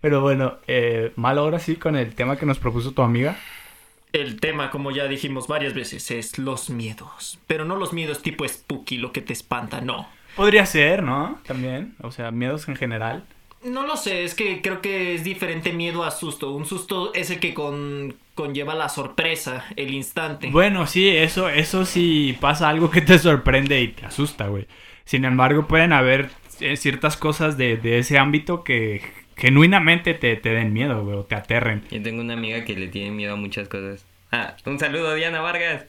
Pero 0.00 0.20
bueno, 0.20 0.58
eh, 0.66 1.12
mal 1.16 1.38
ahora 1.38 1.58
sí 1.58 1.76
con 1.76 1.96
el 1.96 2.14
tema 2.14 2.36
que 2.36 2.46
nos 2.46 2.58
propuso 2.58 2.92
tu 2.92 3.02
amiga. 3.02 3.36
El 4.12 4.40
tema, 4.40 4.70
como 4.70 4.90
ya 4.90 5.06
dijimos 5.06 5.48
varias 5.48 5.74
veces, 5.74 6.10
es 6.10 6.38
los 6.38 6.70
miedos. 6.70 7.38
Pero 7.46 7.64
no 7.64 7.76
los 7.76 7.92
miedos 7.92 8.22
tipo 8.22 8.46
spooky, 8.48 8.96
lo 8.96 9.12
que 9.12 9.20
te 9.20 9.32
espanta, 9.32 9.80
no. 9.80 10.08
Podría 10.34 10.64
ser, 10.66 11.02
¿no? 11.02 11.38
También, 11.46 11.94
o 12.00 12.10
sea, 12.10 12.30
miedos 12.30 12.68
en 12.68 12.76
general. 12.76 13.24
No 13.64 13.86
lo 13.86 13.96
sé, 13.96 14.24
es 14.24 14.34
que 14.34 14.62
creo 14.62 14.80
que 14.80 15.14
es 15.14 15.24
diferente 15.24 15.72
miedo 15.72 16.04
a 16.04 16.10
susto. 16.10 16.52
Un 16.52 16.64
susto 16.64 17.12
es 17.12 17.30
el 17.30 17.40
que 17.40 17.54
con, 17.54 18.14
conlleva 18.34 18.74
la 18.74 18.88
sorpresa, 18.88 19.64
el 19.74 19.92
instante. 19.92 20.48
Bueno, 20.50 20.86
sí, 20.86 21.08
eso, 21.08 21.48
eso 21.48 21.84
sí 21.84 22.36
pasa 22.40 22.68
algo 22.68 22.90
que 22.90 23.00
te 23.00 23.18
sorprende 23.18 23.80
y 23.82 23.88
te 23.88 24.06
asusta, 24.06 24.46
güey. 24.46 24.68
Sin 25.04 25.24
embargo, 25.24 25.66
pueden 25.66 25.92
haber 25.92 26.30
eh, 26.60 26.76
ciertas 26.76 27.16
cosas 27.16 27.58
de, 27.58 27.76
de 27.76 27.98
ese 27.98 28.16
ámbito 28.18 28.62
que 28.62 29.02
genuinamente 29.38 30.14
te, 30.14 30.36
te 30.36 30.50
den 30.50 30.72
miedo, 30.72 31.04
güey, 31.04 31.16
o 31.16 31.24
te 31.24 31.34
aterren. 31.34 31.84
Yo 31.90 32.02
tengo 32.02 32.20
una 32.20 32.34
amiga 32.34 32.64
que 32.64 32.74
le 32.74 32.88
tiene 32.88 33.10
miedo 33.10 33.34
a 33.34 33.36
muchas 33.36 33.68
cosas. 33.68 34.04
Ah, 34.30 34.56
un 34.66 34.78
saludo, 34.78 35.14
Diana 35.14 35.40
Vargas. 35.40 35.86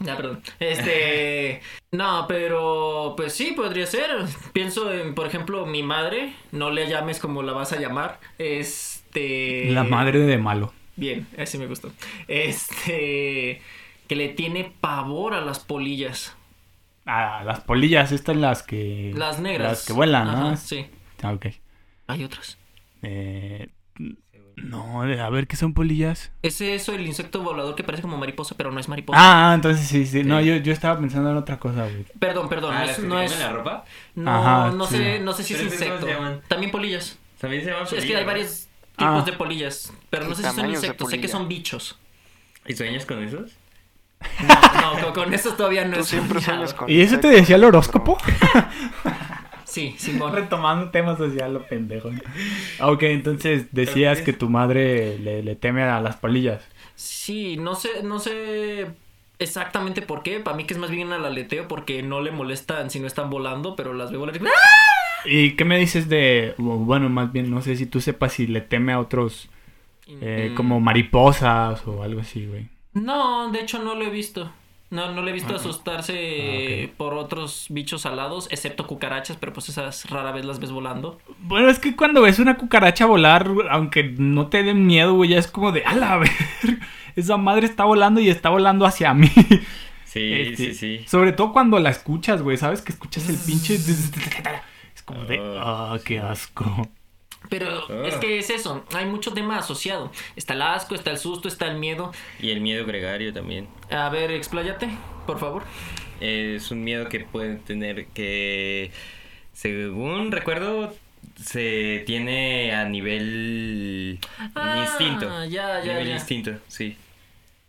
Ya, 0.00 0.16
perdón. 0.16 0.42
Este. 0.60 1.60
no, 1.92 2.26
pero. 2.28 3.14
Pues 3.16 3.32
sí, 3.32 3.52
podría 3.56 3.86
ser. 3.86 4.10
Pienso 4.52 4.92
en, 4.92 5.14
por 5.14 5.26
ejemplo, 5.26 5.66
mi 5.66 5.82
madre. 5.82 6.34
No 6.52 6.70
le 6.70 6.88
llames 6.88 7.18
como 7.18 7.42
la 7.42 7.52
vas 7.52 7.72
a 7.72 7.80
llamar. 7.80 8.20
Este. 8.38 9.70
La 9.70 9.84
madre 9.84 10.20
de 10.20 10.38
malo. 10.38 10.72
Bien, 10.96 11.26
así 11.38 11.58
me 11.58 11.66
gustó. 11.66 11.92
Este. 12.28 13.62
Que 14.06 14.16
le 14.16 14.28
tiene 14.28 14.72
pavor 14.80 15.34
a 15.34 15.40
las 15.40 15.60
polillas. 15.60 16.36
Ah, 17.06 17.42
las 17.44 17.60
polillas, 17.60 18.10
estas 18.10 18.36
las 18.36 18.64
que... 18.64 19.12
Las 19.14 19.38
negras. 19.38 19.70
Las 19.70 19.86
que 19.86 19.92
vuelan, 19.92 20.26
¿no? 20.26 20.46
Ajá, 20.48 20.56
sí. 20.56 20.86
Ah, 21.22 21.32
ok. 21.32 21.46
Hay 22.06 22.24
otras. 22.24 22.56
Eh, 23.02 23.68
no, 24.56 25.02
a 25.02 25.30
ver, 25.30 25.46
¿qué 25.46 25.56
son 25.56 25.74
polillas? 25.74 26.30
Es 26.42 26.60
eso, 26.62 26.94
el 26.94 27.06
insecto 27.06 27.42
volador 27.42 27.74
que 27.74 27.84
parece 27.84 28.02
como 28.02 28.16
mariposa, 28.16 28.54
pero 28.56 28.72
no 28.72 28.80
es 28.80 28.88
mariposa. 28.88 29.18
Ah, 29.20 29.50
ah, 29.50 29.54
entonces 29.54 29.86
sí, 29.86 30.06
sí. 30.06 30.24
No, 30.24 30.40
yo, 30.40 30.56
yo 30.56 30.72
estaba 30.72 30.98
pensando 30.98 31.30
en 31.30 31.36
otra 31.36 31.58
cosa, 31.58 31.82
güey. 31.82 32.04
Perdón, 32.18 32.48
perdón. 32.48 32.74
Ah, 32.74 32.80
no 32.80 32.86
¿las 32.86 32.96
es. 32.96 33.02
que 33.02 33.06
No, 33.08 33.20
es, 33.20 33.38
la 33.38 33.52
ropa? 33.52 33.84
no, 34.14 34.30
Ajá, 34.30 34.70
no 34.74 34.86
sí. 34.86 34.96
sé, 34.96 35.18
no 35.20 35.32
sé 35.34 35.42
si 35.44 35.54
es 35.54 35.60
Pero 35.60 35.68
esas, 35.74 35.78
¿cómo 35.82 35.94
insecto. 35.94 36.06
se 36.06 36.12
llaman? 36.14 36.40
También 36.48 36.72
polillas. 36.72 37.18
También 37.40 37.62
se 37.64 37.70
llama 37.70 37.82
es 37.84 38.04
que 38.04 38.16
hay 38.16 38.24
varios 38.24 38.68
tipos 38.96 39.22
Ah. 39.22 39.24
de 39.26 39.32
polillas. 39.34 39.92
Pero 40.08 40.26
no 40.26 40.34
sé 40.34 40.42
si 40.48 40.54
son 40.54 40.70
insectos, 40.70 41.10
sé 41.10 41.20
que 41.20 41.28
son 41.28 41.48
bichos. 41.48 41.98
¿Y 42.66 42.74
sueñas 42.74 43.04
con 43.04 43.22
esos? 43.22 43.52
No, 44.40 44.94
no, 44.96 45.02
con, 45.12 45.24
con 45.24 45.34
eso 45.34 45.52
todavía 45.52 45.84
no 45.84 45.96
Tú 45.96 46.00
es 46.00 46.06
siempre 46.08 46.40
sueñas 46.40 46.72
con 46.72 46.88
¿Y 46.90 47.02
eso 47.02 47.20
te 47.20 47.28
decía 47.28 47.56
el 47.56 47.64
horóscopo? 47.64 48.16
Sí, 49.66 49.94
Simón. 49.98 50.32
Retomando 50.32 50.90
temas 50.90 51.18
social, 51.18 51.52
lo 51.52 51.66
pendejo. 51.66 52.10
Ah, 52.78 52.90
Ok, 52.90 53.02
entonces 53.04 53.66
decías 53.72 54.22
que 54.22 54.32
tu 54.32 54.48
madre 54.48 55.18
le, 55.18 55.42
le 55.42 55.56
teme 55.56 55.82
a 55.82 56.00
las 56.00 56.16
polillas. 56.16 56.62
Sí, 56.94 57.56
no 57.58 57.74
sé, 57.74 58.02
no 58.02 58.18
sé 58.18 58.86
exactamente 59.38 60.02
por 60.02 60.22
qué. 60.22 60.40
Para 60.40 60.56
mí 60.56 60.64
que 60.64 60.74
es 60.74 60.80
más 60.80 60.90
bien 60.90 61.12
al 61.12 61.24
aleteo 61.24 61.68
porque 61.68 62.02
no 62.02 62.20
le 62.20 62.30
molestan 62.30 62.90
si 62.90 63.00
no 63.00 63.06
están 63.06 63.28
volando, 63.28 63.76
pero 63.76 63.92
las 63.92 64.10
veo 64.10 64.20
volar. 64.20 64.36
y- 64.36 64.40
¿Y 65.24 65.56
qué 65.56 65.64
me 65.64 65.78
dices 65.78 66.08
de, 66.08 66.54
bueno, 66.58 67.08
más 67.08 67.32
bien 67.32 67.50
no 67.50 67.60
sé 67.60 67.76
si 67.76 67.86
tú 67.86 68.00
sepas 68.00 68.32
si 68.34 68.46
le 68.46 68.60
teme 68.60 68.92
a 68.92 69.00
otros 69.00 69.48
eh, 70.20 70.50
Mm, 70.52 70.56
como 70.56 70.80
mariposas 70.80 71.86
o 71.86 72.02
algo 72.02 72.20
así, 72.20 72.46
güey? 72.46 72.68
No, 72.94 73.50
de 73.52 73.60
hecho 73.60 73.78
no 73.82 73.94
lo 73.94 74.04
he 74.04 74.10
visto. 74.10 74.52
No, 74.88 75.10
no 75.12 75.22
le 75.22 75.30
he 75.30 75.34
visto 75.34 75.52
Ah. 75.52 75.56
asustarse 75.56 76.84
Ah, 76.88 76.94
por 76.96 77.14
otros 77.14 77.66
bichos 77.70 78.06
alados, 78.06 78.46
excepto 78.50 78.86
cucarachas, 78.86 79.36
pero 79.36 79.52
pues 79.52 79.68
esas 79.68 80.08
rara 80.10 80.30
vez 80.32 80.44
las 80.44 80.60
ves 80.60 80.70
volando. 80.70 81.18
Bueno, 81.40 81.68
es 81.68 81.78
que 81.78 81.96
cuando 81.96 82.22
ves 82.22 82.38
una 82.38 82.56
cucaracha 82.56 83.06
volar, 83.06 83.50
aunque 83.70 84.04
no 84.16 84.46
te 84.46 84.62
den 84.62 84.86
miedo, 84.86 85.14
güey, 85.14 85.30
ya 85.30 85.38
es 85.38 85.48
como 85.48 85.72
de, 85.72 85.84
a 85.84 85.94
la 85.96 86.16
ver, 86.18 86.30
esa 87.16 87.36
madre 87.36 87.66
está 87.66 87.84
volando 87.84 88.20
y 88.20 88.28
está 88.30 88.48
volando 88.50 88.86
hacia 88.86 89.12
mí. 89.14 89.30
Sí, 90.04 90.32
Este, 90.32 90.72
sí, 90.72 90.74
sí. 90.74 91.04
Sobre 91.06 91.32
todo 91.32 91.52
cuando 91.52 91.78
la 91.78 91.90
escuchas, 91.90 92.40
güey, 92.40 92.56
¿sabes? 92.56 92.80
Que 92.80 92.90
escuchas 92.92 93.28
el 93.28 93.36
pinche... 93.36 93.74
Es 94.94 95.02
como 95.04 95.24
de, 95.24 95.38
ah, 95.58 95.98
qué 96.02 96.20
asco. 96.20 96.88
Pero 97.48 97.68
Ah. 97.88 98.06
es 98.06 98.14
que 98.16 98.38
es 98.38 98.50
eso, 98.50 98.84
hay 98.94 99.06
mucho 99.06 99.32
tema 99.32 99.58
asociado. 99.58 100.10
Está 100.36 100.54
el 100.54 100.62
asco, 100.62 100.94
está 100.94 101.10
el 101.10 101.18
susto, 101.18 101.48
está 101.48 101.66
el 101.66 101.78
miedo. 101.78 102.12
Y 102.40 102.50
el 102.50 102.60
miedo 102.60 102.84
gregario 102.86 103.32
también. 103.32 103.68
A 103.90 104.08
ver, 104.08 104.30
expláyate, 104.30 104.88
por 105.26 105.38
favor. 105.38 105.62
Es 106.20 106.70
un 106.70 106.82
miedo 106.84 107.08
que 107.08 107.20
pueden 107.20 107.60
tener 107.60 108.06
que, 108.06 108.90
según 109.52 110.32
recuerdo, 110.32 110.94
se 111.42 112.02
tiene 112.06 112.74
a 112.74 112.84
nivel 112.88 114.18
Ah, 114.54 114.78
instinto. 114.86 115.26
ya, 115.44 115.80
ya, 115.80 115.92
nivel 115.92 116.08
ya. 116.08 116.14
instinto, 116.14 116.52
sí. 116.68 116.96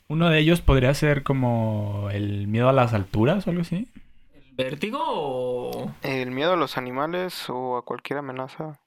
Uno 0.09 0.29
de 0.29 0.39
ellos 0.39 0.61
podría 0.61 0.93
ser 0.93 1.23
como 1.23 2.09
el 2.13 2.47
miedo 2.47 2.69
a 2.69 2.73
las 2.73 2.93
alturas 2.93 3.45
o 3.45 3.49
algo 3.49 3.63
así. 3.63 3.87
¿El 4.33 4.55
vértigo 4.55 4.99
o...? 5.03 5.91
El 6.01 6.31
miedo 6.31 6.53
a 6.53 6.55
los 6.55 6.77
animales 6.77 7.49
o 7.49 7.75
a 7.75 7.83
cualquier 7.83 8.19
amenaza. 8.19 8.79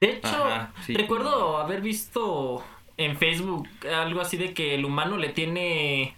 De 0.00 0.12
hecho, 0.12 0.44
Ajá, 0.44 0.72
sí. 0.86 0.94
recuerdo 0.94 1.58
haber 1.58 1.82
visto 1.82 2.64
en 2.96 3.16
Facebook 3.18 3.68
algo 3.94 4.20
así 4.20 4.36
de 4.36 4.54
que 4.54 4.74
el 4.74 4.84
humano 4.84 5.16
le 5.18 5.28
tiene 5.28 6.14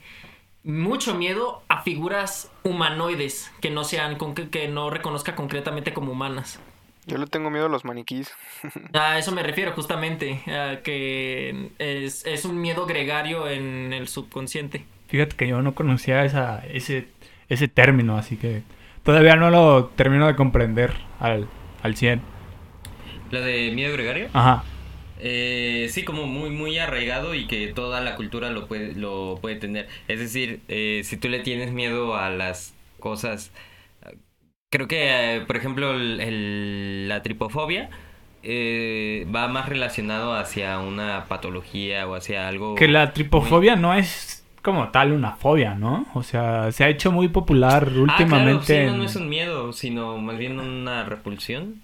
mucho 0.65 1.15
miedo 1.15 1.62
a 1.69 1.83
figuras 1.83 2.51
humanoides 2.62 3.51
que 3.61 3.71
no 3.71 3.83
sean 3.85 4.17
con 4.17 4.35
que, 4.35 4.49
que 4.51 4.69
no 4.69 4.91
reconozca 4.91 5.35
concretamente 5.35 5.93
como 5.93 6.12
humanas. 6.12 6.61
Yo 7.07 7.19
le 7.19 7.27
tengo 7.27 7.51
miedo 7.51 7.67
a 7.67 7.69
los 7.69 7.85
maniquís. 7.85 8.33
A 8.93 9.19
eso 9.19 9.33
me 9.33 9.43
refiero 9.43 9.73
justamente, 9.73 10.41
a 10.47 10.83
que 10.85 11.71
es, 11.81 12.25
es 12.25 12.45
un 12.45 12.61
miedo 12.61 12.87
gregario 12.87 13.49
en 13.49 13.93
el 13.93 14.07
subconsciente. 14.07 14.85
Fíjate 15.09 15.35
que 15.35 15.49
yo 15.49 15.61
no 15.62 15.75
conocía 15.75 16.25
esa, 16.25 16.65
ese, 16.67 17.09
ese 17.49 17.67
término, 17.67 18.17
así 18.17 18.37
que 18.37 18.62
todavía 19.03 19.35
no 19.35 19.51
lo 19.51 19.87
termino 19.87 20.29
de 20.29 20.37
comprender 20.37 20.95
al, 21.19 21.49
al 21.83 21.97
100. 21.97 22.23
¿Lo 23.33 23.41
de 23.41 23.73
miedo 23.73 23.93
gregario? 23.95 24.29
Ajá. 24.33 24.62
Eh, 25.19 25.89
sí, 25.91 26.05
como 26.05 26.27
muy, 26.27 26.51
muy 26.51 26.79
arraigado 26.79 27.35
y 27.35 27.47
que 27.47 27.69
toda 27.69 28.01
la 28.01 28.15
cultura 28.17 28.51
lo 28.51 28.67
puede, 28.69 28.95
lo 28.95 29.39
puede 29.41 29.57
tener. 29.57 29.89
Es 30.09 30.19
decir, 30.21 30.61
eh, 30.69 31.03
si 31.05 31.17
tú 31.17 31.29
le 31.29 31.41
tienes 31.41 31.73
miedo 31.73 32.17
a 32.17 32.31
las 32.31 32.75
cosas, 33.01 33.53
creo 34.71 34.89
que, 34.89 35.37
eh, 35.37 35.41
por 35.43 35.57
ejemplo, 35.57 35.93
el- 35.95 36.21
el- 36.21 37.09
la 37.09 37.23
tripofobia 37.23 37.91
eh, 38.45 39.25
va 39.33 39.47
más 39.47 39.69
relacionado 39.69 40.35
hacia 40.35 40.79
una 40.81 41.27
patología 41.27 42.09
o 42.09 42.17
hacia 42.17 42.49
algo... 42.49 42.75
Que 42.75 42.89
la 42.89 43.12
tripofobia 43.12 43.77
no 43.77 43.95
es 43.95 44.45
como 44.62 44.89
tal 44.89 45.12
una 45.12 45.33
fobia, 45.37 45.77
¿no? 45.77 46.07
O 46.15 46.25
sea, 46.25 46.73
se 46.73 46.83
ha 46.83 46.89
hecho 46.89 47.12
muy 47.12 47.29
popular 47.29 47.85
Ah, 47.85 47.91
claro, 47.91 48.03
últimamente. 48.03 48.67
sí, 48.67 48.85
no, 48.87 48.93
en- 48.95 48.99
no 48.99 49.05
es 49.05 49.15
un 49.17 49.29
miedo, 49.29 49.73
sino 49.73 50.19
más 50.19 50.39
bien 50.39 50.59
una 50.59 51.05
repulsión, 51.05 51.83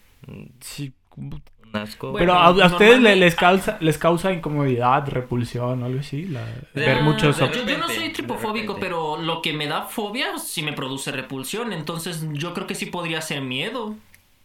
Sí, 0.61 0.93
un 1.19 1.43
asco. 1.73 2.13
Bueno, 2.13 2.33
Pero 2.33 2.33
a, 2.35 2.47
a 2.65 2.67
ustedes 2.67 3.01
les 3.01 3.35
causa 3.35 3.77
les 3.81 3.99
causa 3.99 4.33
incomodidad, 4.33 5.07
repulsión 5.09 5.83
algo 5.83 6.01
así, 6.01 6.25
la- 6.27 6.45
De- 6.75 6.87
ver 6.87 7.03
muchos 7.03 7.39
de 7.39 7.45
ob- 7.45 7.67
Yo, 7.67 7.79
no 7.79 7.87
soy 7.89 8.09
de 8.09 8.11
tripofóbico, 8.11 8.79
pero 8.81 9.17
lo 9.21 9.43
que 9.43 9.53
me 9.53 9.67
da 9.67 9.83
fobia 9.83 10.39
sí 10.39 10.63
me 10.63 10.73
produce 10.73 11.13
repulsión. 11.13 11.73
Entonces 11.73 12.27
yo 12.33 12.55
creo 12.55 12.67
que 12.67 12.75
sí 12.75 12.87
podría 12.87 13.21
ser 13.21 13.43
miedo. 13.43 13.97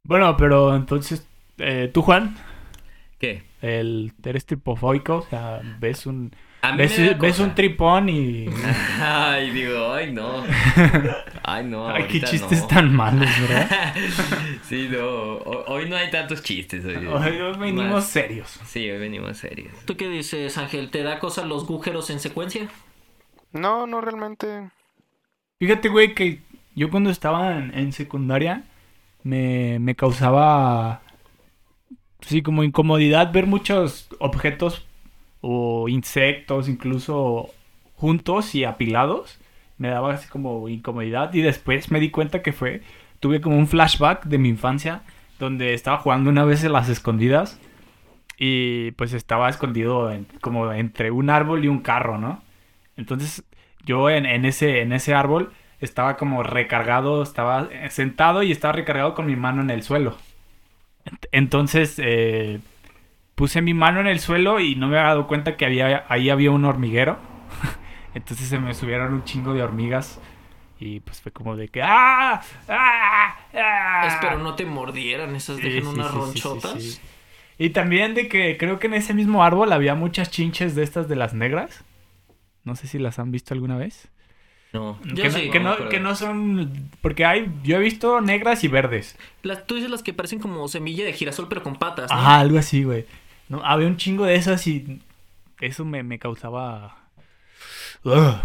Bueno, 0.03 0.35
pero 0.37 0.75
entonces 0.75 1.25
eh, 1.59 1.89
tú 1.93 2.01
Juan, 2.01 2.35
¿Qué? 3.19 3.43
el 3.61 4.11
eres 4.23 4.45
tripofóbico, 4.45 5.17
o 5.17 5.21
sea, 5.21 5.61
ves 5.79 6.05
un 6.05 6.35
A 6.63 6.71
mí 6.71 6.77
ves, 6.77 7.39
un 7.39 7.53
tripón 7.53 8.07
y 8.07 8.47
Ay, 9.01 9.51
digo, 9.51 9.91
ay, 9.93 10.13
no. 10.13 10.43
Ay, 11.43 11.65
no. 11.65 11.89
ay, 11.89 12.05
qué 12.07 12.21
chistes 12.21 12.61
no. 12.61 12.67
tan 12.67 12.95
malos, 12.95 13.29
¿verdad? 13.41 13.93
sí, 14.63 14.87
no. 14.89 15.05
ho- 15.05 15.65
Hoy 15.67 15.89
no 15.89 15.97
hay 15.97 16.09
tantos 16.09 16.41
chistes. 16.41 16.85
Hoy, 16.85 17.05
Hoy 17.05 17.41
hoy 17.41 17.57
venimos 17.57 17.91
Más- 17.95 18.07
serios. 18.07 18.59
Sí, 18.65 18.89
hoy 18.89 18.97
venimos 18.97 19.35
serios. 19.37 19.73
¿Tú 19.83 19.97
qué 19.97 20.07
dices, 20.07 20.57
Ángel? 20.57 20.89
¿Te 20.89 21.03
da 21.03 21.19
cosa 21.19 21.45
los 21.45 21.63
agujeros 21.65 22.09
en 22.09 22.21
secuencia? 22.21 22.69
No, 23.51 23.85
no 23.85 23.99
realmente. 23.99 24.69
Fíjate, 25.59 25.89
güey, 25.89 26.15
que 26.15 26.39
yo 26.75 26.89
cuando 26.89 27.09
estaba 27.09 27.57
en, 27.57 27.77
en 27.77 27.91
secundaria 27.91 28.63
me, 29.23 29.79
me 29.79 29.95
causaba, 29.95 31.01
sí, 32.21 32.41
como 32.41 32.63
incomodidad 32.63 33.33
ver 33.33 33.47
muchos 33.47 34.07
objetos 34.19 34.85
o 35.43 35.89
insectos 35.89 36.69
incluso 36.69 37.51
juntos 37.97 38.55
y 38.55 38.65
apilados. 38.65 39.39
Me 39.77 39.89
daba 39.89 40.13
así 40.15 40.29
como 40.29 40.69
incomodidad 40.69 41.33
y 41.35 41.41
después 41.43 41.91
me 41.91 41.99
di 42.01 42.11
cuenta 42.11 42.41
que 42.43 42.53
fue, 42.53 42.81
tuve 43.21 43.41
como 43.41 43.57
un 43.57 43.67
flashback 43.67 44.25
de 44.25 44.39
mi 44.39 44.49
infancia 44.49 45.03
donde 45.39 45.75
estaba 45.75 45.99
jugando 45.99 46.31
una 46.31 46.45
vez 46.45 46.63
en 46.65 46.73
las 46.73 46.89
escondidas 46.89 47.59
y 48.37 48.91
pues 48.93 49.13
estaba 49.13 49.49
escondido 49.49 50.11
como 50.41 50.71
entre 50.73 51.11
un 51.11 51.29
árbol 51.29 51.63
y 51.65 51.67
un 51.67 51.79
carro, 51.81 52.17
¿no? 52.17 52.43
Entonces 52.97 53.43
yo 53.85 54.09
en, 54.09 54.25
ese, 54.45 54.81
en 54.81 54.93
ese 54.93 55.13
árbol 55.13 55.53
estaba 55.81 56.17
como 56.17 56.43
recargado, 56.43 57.23
estaba 57.23 57.69
eh, 57.71 57.89
sentado 57.91 58.43
y 58.43 58.51
estaba 58.51 58.73
recargado 58.73 59.13
con 59.15 59.25
mi 59.27 59.35
mano 59.35 59.61
en 59.61 59.69
el 59.71 59.83
suelo. 59.83 60.17
Ent- 61.05 61.27
Entonces 61.31 61.95
eh, 61.99 62.59
puse 63.35 63.61
mi 63.61 63.73
mano 63.73 63.99
en 63.99 64.07
el 64.07 64.19
suelo 64.19 64.59
y 64.59 64.75
no 64.75 64.87
me 64.87 64.97
había 64.97 65.09
dado 65.09 65.27
cuenta 65.27 65.57
que 65.57 65.65
había, 65.65 66.05
ahí 66.09 66.29
había 66.29 66.51
un 66.51 66.65
hormiguero. 66.65 67.17
Entonces 68.13 68.47
se 68.47 68.59
me 68.59 68.73
subieron 68.73 69.13
un 69.13 69.23
chingo 69.23 69.53
de 69.53 69.63
hormigas 69.63 70.19
y 70.79 70.99
pues 70.99 71.21
fue 71.21 71.31
como 71.31 71.55
de 71.55 71.69
que 71.69 71.81
¡ah! 71.81 72.41
¡ah! 72.67 73.35
¡ah! 73.53 74.07
Espero 74.07 74.37
no 74.39 74.55
te 74.55 74.65
mordieran, 74.65 75.35
esas 75.35 75.57
Sí, 75.57 75.63
dejan 75.63 75.83
sí, 75.93 75.99
unas 75.99 76.07
sí, 76.07 76.13
sí, 76.13 76.19
sí, 76.19 76.41
ronchotas. 76.41 76.83
sí. 76.83 76.99
Y 77.57 77.69
también 77.69 78.13
de 78.15 78.27
que 78.27 78.57
creo 78.57 78.79
que 78.79 78.87
en 78.87 78.95
ese 78.95 79.13
mismo 79.13 79.43
árbol 79.43 79.71
había 79.71 79.95
muchas 79.95 80.31
chinches 80.31 80.75
de 80.75 80.83
estas 80.83 81.07
de 81.07 81.15
las 81.15 81.33
negras. 81.33 81.83
No 82.63 82.75
sé 82.75 82.87
si 82.87 82.97
las 82.99 83.19
han 83.19 83.31
visto 83.31 83.53
alguna 83.53 83.77
vez. 83.77 84.09
No. 84.73 84.97
Que, 85.15 85.29
sí. 85.29 85.45
no, 85.45 85.51
que, 85.51 85.59
no, 85.59 85.69
acuerdo. 85.71 85.89
que 85.89 85.99
no 85.99 86.15
son... 86.15 86.89
Porque 87.01 87.25
hay... 87.25 87.51
Yo 87.63 87.77
he 87.77 87.79
visto 87.79 88.21
negras 88.21 88.63
y 88.63 88.67
verdes. 88.67 89.17
Las, 89.43 89.67
tú 89.67 89.75
dices 89.75 89.91
las 89.91 90.01
que 90.01 90.13
parecen 90.13 90.39
como 90.39 90.67
semilla 90.67 91.05
de 91.05 91.13
girasol, 91.13 91.47
pero 91.47 91.61
con 91.61 91.75
patas, 91.75 92.09
¿no? 92.09 92.17
Ajá, 92.17 92.39
algo 92.39 92.57
así, 92.57 92.83
güey. 92.83 93.05
No, 93.49 93.63
había 93.65 93.87
un 93.87 93.97
chingo 93.97 94.25
de 94.25 94.35
esas 94.35 94.65
y 94.67 95.01
eso 95.61 95.85
me, 95.85 96.03
me 96.03 96.19
causaba... 96.19 96.97
Ugh. 98.03 98.35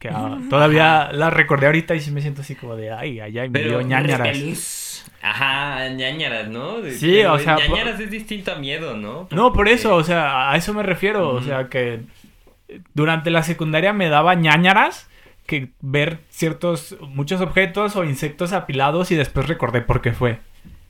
Que 0.00 0.08
ah, 0.10 0.38
todavía 0.48 1.10
la 1.12 1.28
recordé 1.30 1.66
ahorita 1.66 1.94
y 1.96 2.00
sí 2.00 2.12
me 2.12 2.20
siento 2.20 2.42
así 2.42 2.54
como 2.54 2.76
de, 2.76 2.92
ay, 2.92 3.18
ay, 3.18 3.36
ay, 3.36 3.48
me 3.48 3.62
dio 3.64 3.80
ñañaras. 3.80 4.28
Feliz. 4.28 5.10
Ajá, 5.20 5.88
ñañaras, 5.88 6.48
¿no? 6.48 6.80
De- 6.80 6.92
Sí, 6.92 7.14
pero 7.16 7.32
o 7.32 7.38
sea, 7.40 7.56
ñañaras 7.56 7.98
es 7.98 8.08
distinto 8.08 8.52
a 8.52 8.54
miedo, 8.56 8.96
¿no? 8.96 9.26
No, 9.32 9.52
por 9.52 9.68
eso, 9.68 9.96
o 9.96 10.04
sea, 10.04 10.52
a 10.52 10.56
eso 10.56 10.72
me 10.72 10.84
refiero. 10.84 11.30
O 11.30 11.42
sea, 11.42 11.68
que 11.68 12.02
durante 12.94 13.30
la 13.32 13.42
secundaria 13.42 13.92
me 13.92 14.08
daba 14.08 14.36
ñañaras 14.36 15.08
que 15.46 15.70
ver 15.80 16.20
ciertos, 16.30 16.96
muchos 17.00 17.40
objetos 17.40 17.96
o 17.96 18.04
insectos 18.04 18.52
apilados 18.52 19.10
y 19.10 19.16
después 19.16 19.48
recordé 19.48 19.80
por 19.80 20.00
qué 20.00 20.12
fue. 20.12 20.38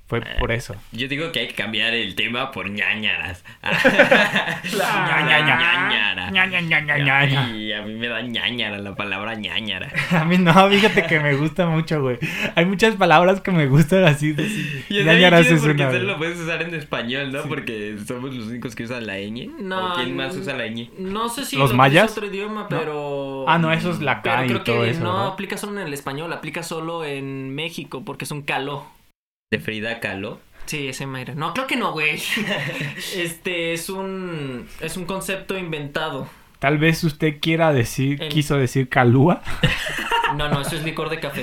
Fue 0.08 0.22
por 0.38 0.50
eso. 0.52 0.74
Yo 0.92 1.06
digo 1.06 1.30
que 1.32 1.40
hay 1.40 1.48
que 1.48 1.54
cambiar 1.54 1.92
el 1.94 2.14
tema 2.14 2.50
por 2.50 2.70
ñañaras. 2.70 3.44
ña, 3.62 5.22
ña, 5.22 5.40
ña. 5.40 5.56
ñañara. 5.58 6.30
Ña, 6.30 6.46
ña, 6.46 6.60
ña, 6.62 6.80
ña, 6.80 6.98
ña, 6.98 7.26
ña. 7.26 7.44
Ay, 7.46 7.72
a 7.72 7.82
mí 7.82 7.94
me 7.94 8.08
da 8.08 8.22
ñañara 8.22 8.78
la 8.78 8.94
palabra 8.94 9.34
ñañara. 9.34 9.88
A 10.10 10.24
mí 10.24 10.38
no, 10.38 10.52
fíjate 10.70 11.04
que 11.06 11.20
me 11.20 11.34
gusta 11.34 11.66
mucho, 11.66 12.00
güey. 12.00 12.18
Hay 12.54 12.64
muchas 12.64 12.96
palabras 12.96 13.40
que 13.40 13.50
me 13.50 13.66
gustan 13.66 14.04
así. 14.04 14.32
de- 14.32 14.44
Y 14.88 14.98
es 15.00 15.04
ñañaras 15.06 15.46
es 15.46 15.60
porque 15.60 15.82
una. 15.82 15.92
solo 15.92 16.04
lo 16.04 16.16
puedes 16.18 16.38
usar 16.38 16.62
en 16.62 16.74
español, 16.74 17.30
¿no? 17.32 17.42
Porque 17.42 17.96
somos 18.06 18.34
los 18.34 18.46
únicos 18.46 18.74
que 18.74 18.84
usan 18.84 19.06
la 19.06 19.18
ñ. 19.18 19.50
No, 19.60 19.92
¿O 19.92 19.94
quién 19.96 20.16
más 20.16 20.34
usa 20.36 20.54
la 20.56 20.66
ñ? 20.68 20.88
No 20.98 21.28
sé 21.28 21.44
si 21.44 21.56
¿Los 21.56 21.70
lo 21.70 21.76
mayas? 21.76 22.04
utiliza 22.12 22.20
otro 22.26 22.34
idioma, 22.34 22.66
pero. 22.68 23.44
Ah, 23.48 23.58
no, 23.58 23.72
eso 23.72 23.90
es 23.90 24.00
la 24.00 24.22
Pero 24.22 24.36
K 24.36 24.44
y 24.44 24.48
creo 24.48 24.62
todo 24.62 24.82
que 24.84 24.90
eso, 24.90 25.00
no 25.04 25.12
¿verdad? 25.12 25.28
aplica 25.34 25.56
solo 25.58 25.80
en 25.80 25.86
el 25.86 25.92
español, 25.94 26.32
aplica 26.32 26.62
solo 26.62 27.04
en 27.04 27.54
México 27.54 28.04
porque 28.04 28.24
es 28.24 28.30
un 28.30 28.42
caló. 28.42 28.86
De 29.50 29.58
Frida 29.58 29.98
Kahlo. 30.00 30.40
Sí, 30.66 30.88
ese 30.88 31.06
Mayra. 31.06 31.34
No, 31.34 31.54
creo 31.54 31.66
que 31.66 31.76
no, 31.76 31.92
güey. 31.92 32.20
este 33.16 33.72
es 33.72 33.88
un 33.88 34.66
es 34.80 34.98
un 34.98 35.06
concepto 35.06 35.56
inventado. 35.56 36.28
Tal 36.58 36.76
vez 36.76 37.02
usted 37.04 37.38
quiera 37.40 37.72
decir, 37.72 38.18
quiso 38.28 38.56
decir 38.58 38.88
calúa. 38.88 39.42
No, 40.36 40.46
no, 40.50 40.60
eso 40.60 40.76
es 40.76 40.84
licor 40.84 41.08
de 41.08 41.20
café. 41.20 41.42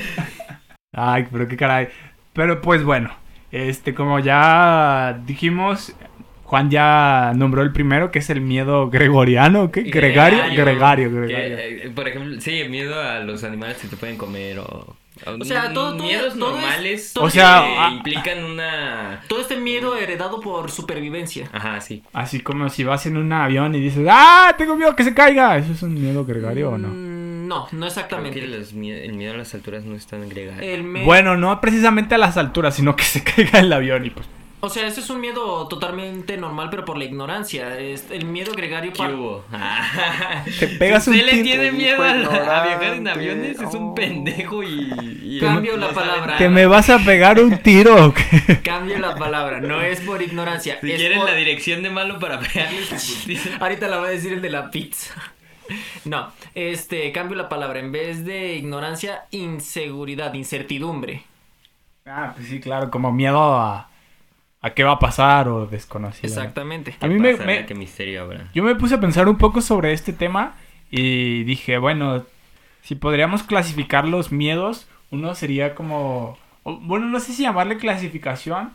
Ay, 0.93 1.25
pero 1.31 1.47
qué 1.47 1.57
caray. 1.57 1.87
Pero 2.33 2.61
pues 2.61 2.83
bueno, 2.83 3.09
este, 3.51 3.95
como 3.95 4.19
ya 4.19 5.19
dijimos, 5.25 5.95
Juan 6.43 6.69
ya 6.69 7.33
nombró 7.35 7.63
el 7.63 7.73
primero, 7.73 8.11
que 8.11 8.19
es 8.19 8.29
el 8.29 8.41
miedo 8.41 8.91
gregoriano, 8.91 9.71
¿qué? 9.71 9.81
Gregario, 9.81 10.43
gregario, 10.55 11.11
gregario. 11.11 11.57
eh, 11.57 11.91
por 11.95 12.07
ejemplo, 12.07 12.39
sí, 12.39 12.59
el 12.59 12.69
miedo 12.69 13.01
a 13.01 13.21
los 13.21 13.43
animales 13.43 13.77
que 13.77 13.87
te 13.87 13.97
pueden 13.97 14.17
comer 14.19 14.59
o... 14.59 14.95
O 15.25 15.45
sea, 15.45 15.71
todo- 15.73 15.95
todo- 15.95 16.03
Miedos 16.03 16.37
todo 16.37 16.49
es- 16.49 16.61
normales 16.61 17.13
todo 17.13 17.23
O 17.23 17.27
que 17.27 17.33
sea, 17.33 17.59
ah- 17.87 17.91
implican 17.91 18.43
una... 18.43 19.21
Todo 19.27 19.39
este 19.41 19.55
miedo 19.57 19.95
heredado 19.95 20.41
por 20.41 20.69
supervivencia. 20.71 21.49
Ajá, 21.53 21.79
sí. 21.81 22.03
Así 22.13 22.41
como 22.41 22.69
si 22.69 22.83
vas 22.83 23.05
en 23.05 23.17
un 23.17 23.31
avión 23.31 23.73
y 23.75 23.79
dices, 23.79 24.05
¡ah! 24.09 24.53
Tengo 24.57 24.75
miedo 24.75 24.95
que 24.95 25.03
se 25.03 25.13
caiga. 25.13 25.57
¿Eso 25.57 25.71
es 25.71 25.81
un 25.83 25.93
miedo 25.93 26.25
gregario 26.25 26.71
o 26.71 26.77
no? 26.77 26.89
Mm, 26.89 27.47
No, 27.47 27.59
no 27.59 27.67
Creo 27.69 27.85
exactamente. 27.87 28.39
que 28.41 28.47
los 28.47 28.73
mie- 28.73 29.03
el 29.05 29.13
miedo 29.13 29.33
a 29.35 29.37
las 29.37 29.53
alturas 29.53 29.83
no 29.85 29.95
es 29.95 30.07
tan 30.07 30.27
gregario. 30.27 30.83
Bueno, 31.05 31.37
no 31.37 31.61
precisamente 31.61 32.15
a 32.15 32.17
las 32.17 32.37
alturas, 32.37 32.75
sino 32.75 32.95
que 32.95 33.03
se 33.03 33.23
caiga 33.23 33.59
el 33.59 33.71
avión 33.71 34.05
y 34.05 34.09
pues. 34.09 34.27
O 34.65 34.69
sea, 34.69 34.87
ese 34.87 35.01
es 35.01 35.09
un 35.11 35.21
miedo 35.21 35.67
totalmente 35.67 36.37
normal, 36.37 36.69
pero 36.71 36.85
por 36.85 36.97
la 36.97 37.03
ignorancia. 37.05 37.77
Es 37.79 38.09
el 38.09 38.25
miedo 38.25 38.51
gregario 38.53 38.91
¿Qué 38.93 39.03
hubo? 39.03 39.45
Te 40.59 40.67
pegas 40.67 41.03
si 41.03 41.11
un 41.11 41.15
usted 41.17 41.31
le 41.33 41.43
tiene 41.43 41.71
miedo 41.71 42.01
a, 42.03 42.09
a 42.09 42.65
viajar 42.65 42.93
en 42.95 43.07
aviones, 43.07 43.59
es 43.61 43.73
un 43.75 43.85
Oh. 43.89 43.95
pendejo 43.95 44.63
y... 44.63 44.91
y 45.21 45.39
Cambio 45.39 45.77
no 45.77 45.87
la 45.87 45.93
palabra. 45.93 46.37
¿Que 46.37 46.49
me 46.49 46.65
vas 46.65 46.89
a 46.89 46.97
pegar 46.97 47.39
un 47.39 47.59
tiro? 47.59 48.11
Cambio 48.63 48.97
la 48.97 49.15
palabra, 49.15 49.61
no 49.61 49.81
es 49.81 49.99
por 50.01 50.21
ignorancia. 50.23 50.79
Si 50.81 50.91
es 50.91 50.97
quieren 50.99 51.19
por- 51.19 51.29
la 51.29 51.35
dirección 51.35 51.83
de 51.83 51.91
malo 51.91 52.17
para 52.19 52.39
pegarle 52.39 52.83
su 52.99 53.19
putiza. 53.21 53.49
Ahorita 53.59 53.87
la 53.87 53.99
voy 53.99 54.07
a 54.07 54.11
decir 54.11 54.33
el 54.33 54.41
de 54.41 54.49
la 54.49 54.71
pizza. 54.71 55.13
No, 56.05 56.31
este, 56.55 57.11
cambio 57.11 57.37
la 57.37 57.49
palabra. 57.49 57.79
En 57.79 57.91
vez 57.91 58.25
de 58.25 58.55
ignorancia, 58.55 59.25
inseguridad, 59.31 60.33
incertidumbre. 60.33 61.23
Ah, 62.07 62.33
pues 62.35 62.47
sí, 62.47 62.59
claro, 62.59 62.89
como 62.89 63.11
miedo 63.11 63.39
a. 63.55 63.89
a 64.65 64.73
qué 64.73 64.83
va 64.83 64.93
a 64.93 64.99
pasar 64.99 65.47
o 65.47 65.65
desconocido. 65.67 66.33
¿no? 66.35 66.41
Exactamente. 66.41 66.95
A 66.99 67.07
mí 67.07 67.19
me- 67.19 67.65
¿Qué 67.65 67.75
misterio 67.75 68.21
habrá? 68.23 68.49
Yo 68.53 68.63
me 68.63 68.75
puse 68.75 68.95
a 68.95 68.99
pensar 68.99 69.27
un 69.29 69.37
poco 69.37 69.61
sobre 69.61 69.93
este 69.93 70.11
tema 70.13 70.55
y 70.89 71.43
dije, 71.43 71.77
bueno, 71.77 72.23
si 72.81 72.95
podríamos 72.95 73.43
clasificar 73.43 74.07
los 74.07 74.31
miedos, 74.31 74.87
uno 75.11 75.35
sería 75.35 75.75
como, 75.75 76.37
bueno, 76.63 77.05
no 77.07 77.19
sé 77.19 77.33
si 77.33 77.43
llamarle 77.43 77.77
clasificación, 77.77 78.71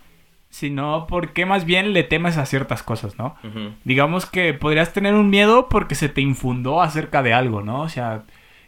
sino 0.49 1.07
porque 1.09 1.47
más 1.47 1.65
bien 1.65 1.93
le 1.93 2.03
temes 2.03 2.37
a 2.37 2.45
ciertas 2.47 2.83
cosas, 2.83 3.19
¿no? 3.19 3.37
Digamos 3.85 4.27
que 4.27 4.53
podrías 4.55 4.93
tener 4.93 5.15
un 5.15 5.31
miedo 5.31 5.69
porque 5.69 5.95
se 5.95 6.09
te 6.09 6.21
infundó 6.21 6.83
acerca 6.83 7.23
de 7.23 7.33
algo, 7.33 7.63
¿no? 7.63 7.83
O 7.83 7.89
sea, 7.89 8.23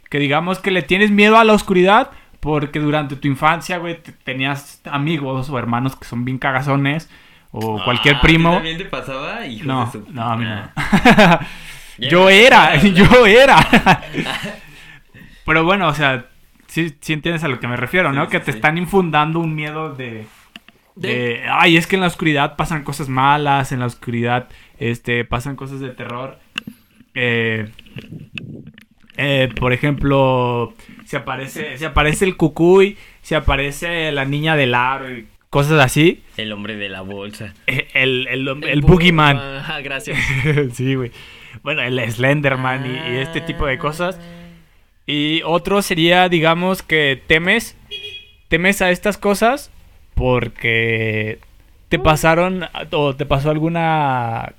que 0.09 0.19
digamos 0.19 0.59
que 0.59 0.71
le 0.71 0.81
tienes 0.81 1.11
miedo 1.11 1.37
a 1.37 1.43
la 1.43 1.53
oscuridad 1.53 2.11
porque 2.43 2.79
durante 2.79 3.15
tu 3.15 3.27
infancia, 3.27 3.77
güey, 3.77 4.01
te- 4.03 4.11
tenías 4.11 4.81
amigos 4.85 5.49
o 5.49 5.57
hermanos 5.57 5.95
que 5.95 6.05
son 6.05 6.25
bien 6.25 6.37
cagazones 6.37 7.09
o 7.51 7.81
cualquier 7.83 8.15
Ah, 8.15 8.17
¿a 8.17 8.21
ti 8.21 8.27
primo. 8.27 8.53
también 8.55 8.77
te 8.77 8.85
pasaba? 8.85 9.45
Hijos 9.45 9.65
No, 9.65 9.89
de 9.93 10.11
no, 10.11 10.21
a 10.23 10.35
mí 10.37 10.43
no. 10.45 10.69
Ah. 10.75 11.39
Yo 11.97 12.27
era, 12.29 12.75
yo 12.77 13.25
era. 13.27 13.55
Pero 15.45 15.63
bueno, 15.63 15.87
o 15.87 15.93
sea, 15.93 16.25
sí, 16.67 16.95
sí 17.01 17.13
entiendes 17.13 17.43
a 17.43 17.47
lo 17.47 17.59
que 17.59 17.67
me 17.67 17.77
refiero, 17.77 18.11
¿no? 18.11 18.25
Sí, 18.25 18.31
que 18.31 18.39
te 18.39 18.51
sí. 18.51 18.57
están 18.57 18.77
infundando 18.77 19.39
un 19.39 19.53
miedo 19.55 19.93
de, 19.93 20.25
De- 20.95 21.07
de, 21.07 21.43
ay, 21.49 21.77
es 21.77 21.85
que 21.87 21.95
en 21.95 22.01
la 22.01 22.07
oscuridad 22.07 22.55
pasan 22.55 22.83
cosas 22.83 23.09
malas, 23.09 23.71
en 23.71 23.79
la 23.79 23.85
oscuridad, 23.85 24.47
este, 24.79 25.23
pasan 25.23 25.55
cosas 25.55 25.79
de 25.81 25.89
terror. 25.89 26.39
Eh, 27.13 27.69
eh, 29.17 29.49
por 29.59 29.73
ejemplo, 29.73 30.73
se 31.05 31.17
aparece, 31.17 31.77
se 31.77 31.85
aparece 31.85 32.25
el 32.25 32.35
cucuy, 32.37 32.97
se 33.21 33.35
aparece 33.35 34.11
la 34.11 34.25
niña 34.25 34.55
del 34.55 34.73
aro 34.75 35.11
y 35.11 35.27
cosas 35.49 35.79
así. 35.83 36.23
El 36.37 36.51
hombre 36.51 36.75
de 36.75 36.89
la 36.89 37.01
bolsa. 37.01 37.53
Eh, 37.67 37.87
El, 37.93 38.27
el, 38.27 38.47
el, 38.47 38.81
bu- 38.83 38.87
boogeyman. 38.87 39.37
Ajá, 39.37 39.81
gracias. 39.81 40.17
sí, 40.73 40.95
güey. 40.95 41.11
Bueno, 41.61 41.81
el 41.83 41.99
Slenderman 42.11 42.85
y, 42.85 43.13
y 43.13 43.17
este 43.17 43.39
tipo 43.41 43.65
de 43.67 43.77
cosas. 43.77 44.19
Y 45.05 45.41
otro 45.45 45.81
sería, 45.81 46.27
digamos, 46.29 46.81
que 46.81 47.21
temes, 47.27 47.77
temes 48.47 48.81
a 48.81 48.89
estas 48.89 49.17
cosas 49.17 49.69
porque 50.15 51.39
te 51.89 51.99
pasaron 51.99 52.65
o 52.91 53.15
te 53.15 53.25
pasó 53.25 53.49
alguna 53.51 54.53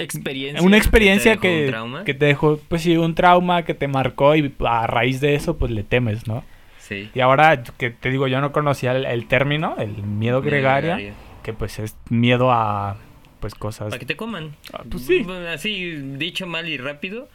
Experiencia. 0.00 0.66
una 0.66 0.78
experiencia 0.78 1.32
dejó 1.32 1.46
un 1.46 1.52
que, 1.52 1.66
trauma? 1.68 2.04
que 2.04 2.14
te 2.14 2.24
dejó, 2.24 2.60
pues 2.68 2.82
sí, 2.82 2.96
un 2.96 3.14
trauma 3.14 3.64
que 3.64 3.74
te 3.74 3.86
marcó 3.86 4.34
y 4.34 4.52
a 4.66 4.86
raíz 4.86 5.20
de 5.20 5.34
eso, 5.34 5.58
pues 5.58 5.70
le 5.70 5.82
temes, 5.82 6.26
¿no? 6.26 6.42
Sí. 6.78 7.10
Y 7.14 7.20
ahora 7.20 7.62
que 7.62 7.90
te 7.90 8.10
digo, 8.10 8.26
yo 8.26 8.40
no 8.40 8.50
conocía 8.50 8.92
el, 8.92 9.04
el 9.04 9.26
término, 9.26 9.76
el 9.78 10.02
miedo 10.02 10.40
gregario, 10.42 10.96
que 11.42 11.52
pues 11.52 11.78
es 11.78 11.96
miedo 12.08 12.50
a, 12.50 12.96
pues 13.40 13.54
cosas... 13.54 13.88
Para 13.88 13.98
que 13.98 14.06
te 14.06 14.16
coman. 14.16 14.56
Ah, 14.72 14.84
pues 14.88 15.04
sí. 15.04 15.26
Así, 15.52 15.96
dicho 16.16 16.46
mal 16.46 16.68
y 16.68 16.78
rápido, 16.78 17.28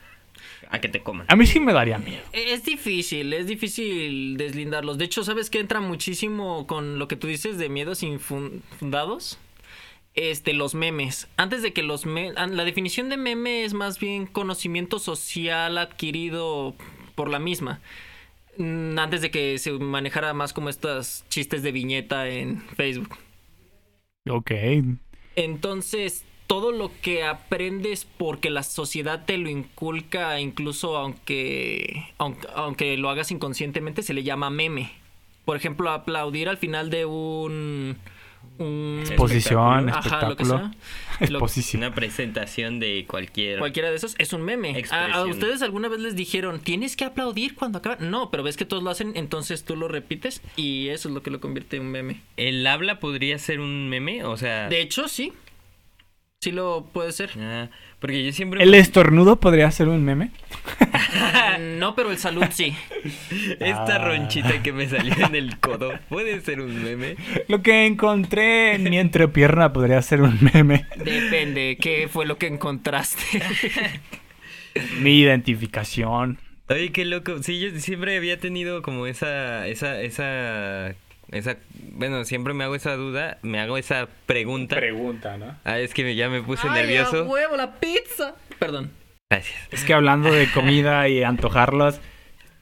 a 0.70 0.80
que 0.80 0.90
te 0.90 1.02
coman. 1.02 1.26
A 1.30 1.36
mí 1.36 1.46
sí 1.46 1.60
me 1.60 1.74
daría 1.74 1.98
miedo. 1.98 2.24
Es 2.32 2.64
difícil, 2.66 3.34
es 3.34 3.48
difícil 3.48 4.38
deslindarlos. 4.38 4.98
De 4.98 5.06
hecho, 5.06 5.24
¿sabes 5.24 5.50
qué 5.50 5.60
entra 5.60 5.82
muchísimo 5.82 6.68
con 6.68 7.00
lo 7.00 7.08
que 7.08 7.16
tú 7.16 7.28
dices 7.28 7.58
de 7.58 7.70
miedos 7.70 8.04
infundados? 8.04 9.40
Este, 10.16 10.54
los 10.54 10.76
memes. 10.76 11.28
Antes 11.36 11.62
de 11.62 11.74
que 11.74 11.84
los 11.84 12.06
memes... 12.06 12.36
La 12.36 12.64
definición 12.64 13.10
de 13.10 13.18
meme 13.18 13.66
es 13.66 13.74
más 13.74 14.00
bien 14.00 14.26
conocimiento 14.26 15.00
social 15.00 15.78
adquirido 15.78 16.74
por 17.16 17.30
la 17.30 17.40
misma. 17.40 17.82
Mm, 18.58 18.98
Antes 18.98 19.22
de 19.22 19.32
que 19.32 19.58
se 19.60 19.72
manejara 19.74 20.34
más 20.34 20.54
como 20.54 20.70
estos 20.70 21.26
chistes 21.30 21.64
de 21.64 21.72
viñeta 21.74 22.30
en 22.30 22.62
Facebook. 22.76 23.18
Ok. 24.30 24.52
Entonces, 25.36 26.24
todo 26.48 26.72
lo 26.72 26.92
que 27.02 27.24
aprendes 27.24 28.06
porque 28.06 28.50
la 28.50 28.64
sociedad 28.64 29.26
te 29.26 29.38
lo 29.38 29.50
inculca, 29.50 30.40
incluso 30.40 30.96
aunque, 30.96 32.06
aunque, 32.18 32.48
aunque 32.56 32.98
lo 32.98 33.10
hagas 33.10 33.32
inconscientemente, 33.32 34.02
se 34.02 34.14
le 34.14 34.24
llama 34.24 34.50
meme. 34.50 34.92
Por 35.44 35.58
ejemplo, 35.58 35.92
aplaudir 35.92 36.48
al 36.48 36.58
final 36.58 36.90
de 36.90 37.06
un... 37.06 37.98
un 38.58 39.02
Exposición, 39.06 39.90
Ajá, 39.90 40.28
lo 40.30 40.36
que 40.36 40.44
espectáculo. 40.44 40.58
sea. 40.58 40.72
Lo- 41.30 41.38
Exposición. 41.40 41.84
Una 41.84 41.96
presentación 41.96 42.80
de 42.80 43.06
cualquier... 43.08 43.60
Cualquiera 43.60 43.90
de 43.90 43.96
esos 43.96 44.16
es 44.18 44.34
un 44.34 44.42
meme. 44.44 44.84
¿A, 44.92 45.24
ustedes 45.26 45.62
alguna 45.62 45.88
vez 45.88 46.00
les 46.00 46.16
dijeron, 46.16 46.60
tienes 46.60 46.96
que 46.96 47.06
aplaudir 47.06 47.56
cuando 47.56 47.78
acaba? 47.80 47.98
No, 48.00 48.32
pero 48.32 48.44
ves 48.44 48.58
que 48.58 48.66
todos 48.66 48.84
lo 48.84 48.90
hacen, 48.90 49.14
entonces 49.16 49.64
tú 49.64 49.76
lo 49.76 49.88
repites 49.88 50.42
y 50.56 50.90
eso 50.90 51.08
es 51.10 51.16
lo 51.16 51.24
que 51.24 51.32
lo 51.32 51.40
convierte 51.40 51.78
en 51.78 51.84
un 51.84 51.92
meme. 51.92 52.22
¿El 52.38 52.66
habla 52.68 53.00
podría 53.00 53.38
ser 53.40 53.60
un 53.60 53.88
meme? 53.90 54.24
O 54.26 54.36
sea... 54.38 54.68
De 54.70 54.82
hecho, 54.82 55.08
sí. 55.08 55.32
Sí 56.42 56.52
lo 56.52 56.86
puede 56.94 57.12
ser. 57.12 57.32
Ah, 57.40 57.70
porque 58.06 58.24
yo 58.24 58.32
siempre... 58.34 58.62
¿El 58.62 58.76
estornudo 58.76 59.40
podría 59.40 59.72
ser 59.72 59.88
un 59.88 60.04
meme? 60.06 60.30
no, 61.80 61.96
pero 61.96 62.12
el 62.12 62.20
salud 62.20 62.46
sí. 62.52 62.76
Esta 63.60 63.96
Ah. 63.96 63.98
ronchita 63.98 64.62
que 64.62 64.72
me 64.72 64.88
salió 64.88 65.14
en 65.26 65.34
el 65.34 65.58
codo, 65.58 65.92
¿puede 66.08 66.40
ser 66.42 66.62
un 66.62 66.84
meme? 66.84 67.16
Lo 67.48 67.64
que 67.64 67.88
encontré 67.88 68.76
en 68.76 68.84
mi 68.84 69.00
entrepierna 69.00 69.74
podría 69.74 70.00
ser 70.04 70.22
un 70.22 70.38
meme. 70.54 70.86
Depende, 70.98 71.78
¿qué 71.82 72.08
fue 72.08 72.28
lo 72.28 72.38
que 72.38 72.46
encontraste? 72.46 73.24
Mi 75.02 75.20
identificación. 75.22 76.38
Oye, 76.70 76.92
qué 76.92 77.06
loco. 77.06 77.42
Sí, 77.42 77.60
yo 77.60 77.80
siempre 77.80 78.18
había 78.18 78.40
tenido 78.40 78.84
como 78.84 79.08
esa, 79.08 79.68
esa, 79.68 80.00
esa, 80.02 80.94
esa, 81.32 81.58
bueno, 81.94 82.24
siempre 82.26 82.54
me 82.54 82.64
hago 82.64 82.76
esa 82.76 82.96
duda, 82.96 83.38
me 83.42 83.60
hago 83.60 83.78
esa 83.78 84.08
pregunta. 84.26 84.76
Pregunta, 84.76 85.38
¿no? 85.38 85.56
ah, 85.64 85.80
es 85.80 85.94
que 85.94 86.04
me- 86.04 86.16
ya 86.16 86.30
me 86.30 86.42
puse 86.42 86.64
Ay, 86.68 86.70
a 86.70 86.74
nervioso. 86.84 87.24
huevo, 87.26 87.56
la 87.58 87.76
pizza. 87.80 88.36
Perdón. 88.60 88.92
Gracias. 89.30 89.58
Es 89.72 89.84
que 89.84 89.94
hablando 89.94 90.32
de 90.32 90.50
comida 90.52 91.08
y 91.10 91.24
antojarlos, 91.24 92.00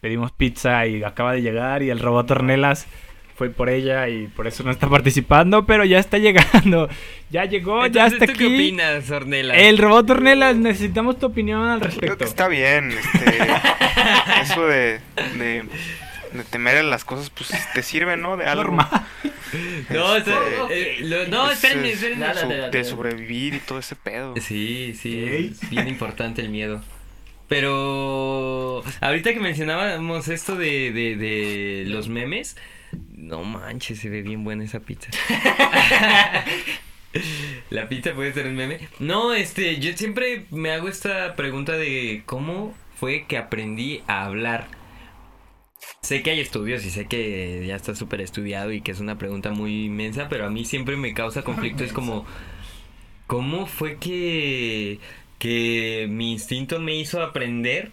pedimos 0.02 0.32
pizza 0.32 0.86
y 0.88 1.04
acaba 1.04 1.34
de 1.34 1.42
llegar 1.42 1.84
y 1.84 1.90
el 1.90 2.00
robot 2.00 2.32
Ornelas 2.32 2.88
fue 3.36 3.50
por 3.50 3.70
ella 3.70 4.08
y 4.10 4.28
por 4.28 4.46
eso 4.48 4.64
no 4.64 4.70
está 4.72 4.88
participando, 4.88 5.66
pero 5.66 5.84
ya 5.86 6.00
está 6.00 6.18
llegando. 6.20 6.88
Ya 7.32 7.46
llegó, 7.46 7.86
ya 7.88 8.06
está 8.06 8.26
¿tú 8.28 8.32
aquí. 8.34 8.40
qué 8.40 8.46
opinas, 8.46 9.10
Ornella? 9.10 9.56
El 9.56 9.78
robot 9.80 10.10
Ornelas, 10.12 10.56
necesitamos 10.56 11.18
tu 11.20 11.26
opinión 11.26 11.62
al 11.68 11.80
Creo 11.80 11.90
que 11.92 12.00
respecto. 12.00 12.26
está 12.26 12.48
bien, 12.48 12.92
este, 12.92 13.38
eso 14.44 14.66
de, 14.68 15.00
de, 15.38 15.64
de 16.34 16.44
temer 16.44 16.78
a 16.78 16.84
las 16.84 17.06
cosas, 17.06 17.30
pues 17.30 17.52
te 17.74 17.84
sirve, 17.84 18.18
¿no? 18.18 18.38
De 18.38 18.46
algo. 18.46 18.64
Normal. 18.64 18.90
No, 19.90 20.16
Este, 20.16 20.32
o 20.34 20.68
sea, 20.68 20.76
eh, 20.76 20.98
lo- 21.02 21.28
no, 21.28 21.44
pues, 21.46 21.56
espérenme, 21.56 21.90
es 21.90 21.96
espérenme. 22.02 22.26
Dale. 22.26 22.70
de 22.72 22.84
sobrevivir 22.84 23.54
y 23.54 23.60
todo 23.60 23.80
ese 23.80 23.96
pedo. 23.96 24.34
Sí, 24.42 24.96
sí, 25.00 25.24
es 25.24 25.70
bien 25.70 25.88
importante 25.88 26.42
el 26.42 26.50
miedo. 26.50 26.82
Pero 27.48 28.84
ahorita 29.02 29.34
que 29.34 29.40
mencionábamos 29.40 30.28
esto 30.28 30.56
de, 30.56 30.92
de, 30.92 31.16
de 31.18 31.84
los 31.88 32.08
memes, 32.10 32.58
no 33.16 33.44
manches, 33.44 34.00
se 34.00 34.10
ve 34.10 34.24
bien 34.24 34.44
buena 34.44 34.64
esa 34.64 34.80
pizza. 34.80 35.10
La 37.70 37.88
pizza 37.90 38.14
puede 38.14 38.34
ser 38.34 38.48
un 38.48 38.56
meme. 38.56 38.80
No, 39.00 39.34
este, 39.34 39.78
yo 39.80 39.96
siempre 39.96 40.46
me 40.50 40.72
hago 40.72 40.88
esta 40.90 41.36
pregunta 41.36 41.74
de 41.74 42.24
cómo 42.26 42.76
fue 43.00 43.26
que 43.28 43.38
aprendí 43.38 44.02
a 44.08 44.26
hablar. 44.26 44.68
Sé 46.04 46.22
que 46.22 46.32
hay 46.32 46.42
estudios 46.42 46.86
y 46.86 46.90
sé 46.92 47.08
que 47.08 47.66
ya 47.66 47.76
está 47.78 47.96
súper 47.96 48.20
estudiado 48.22 48.72
y 48.74 48.82
que 48.82 48.92
es 48.92 49.00
una 49.00 49.18
pregunta 49.18 49.52
muy 49.52 49.86
inmensa, 49.86 50.28
pero 50.30 50.46
a 50.46 50.50
mí 50.50 50.66
siempre 50.66 50.98
me 50.98 51.14
causa 51.14 51.44
conflicto. 51.44 51.84
Es 51.86 51.94
como, 51.94 52.26
¿cómo 53.28 53.66
fue 53.68 53.98
que, 54.00 55.00
que 55.40 56.08
mi 56.10 56.32
instinto 56.34 56.80
me 56.80 56.96
hizo 56.96 57.22
aprender 57.22 57.92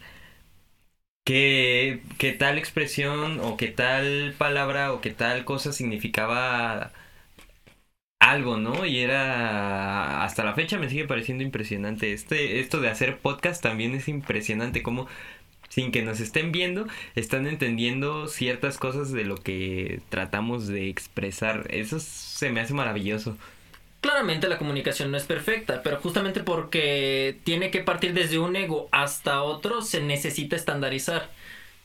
que, 1.25 2.03
que 2.18 2.33
tal 2.33 2.59
expresión 2.59 3.40
o 3.40 3.57
que 3.57 3.68
tal 3.68 4.35
palabra 4.38 4.92
o 4.92 5.01
que 5.01 5.11
tal 5.12 5.44
cosa 5.44 5.73
significaba 5.73 6.92
algo, 8.18 8.57
¿no? 8.59 8.85
Y 8.87 8.99
era 9.01 10.23
hasta 10.25 10.44
la 10.44 10.55
fecha 10.55 10.79
me 10.79 10.88
sigue 10.90 11.07
pareciendo 11.07 11.42
impresionante. 11.44 12.12
Este 12.12 12.61
esto 12.61 12.81
de 12.81 12.88
hacer 12.90 13.18
podcast 13.18 13.62
también 13.62 13.94
es 13.94 14.09
impresionante 14.09 14.83
como 14.83 15.09
sin 15.81 15.93
que 15.93 16.03
nos 16.03 16.21
estén 16.21 16.53
viendo, 16.53 16.87
están 17.16 17.47
entendiendo 17.47 18.29
ciertas 18.29 18.77
cosas 18.77 19.12
de 19.12 19.25
lo 19.25 19.37
que 19.37 20.01
tratamos 20.11 20.66
de 20.66 20.90
expresar. 20.90 21.66
Eso 21.71 21.99
se 22.01 22.51
me 22.51 22.61
hace 22.61 22.75
maravilloso. 22.75 23.38
Claramente 24.03 24.49
la 24.49 24.59
comunicación 24.59 25.11
no 25.11 25.16
es 25.16 25.25
perfecta, 25.25 25.83
pero 25.83 25.97
justamente 25.97 26.40
porque 26.43 27.37
tiene 27.45 27.71
que 27.71 27.81
partir 27.81 28.12
desde 28.12 28.38
un 28.38 28.57
ego 28.57 28.88
hasta 28.93 29.43
otro, 29.43 29.81
se 29.81 30.03
necesita 30.03 30.55
estandarizar. 30.55 31.31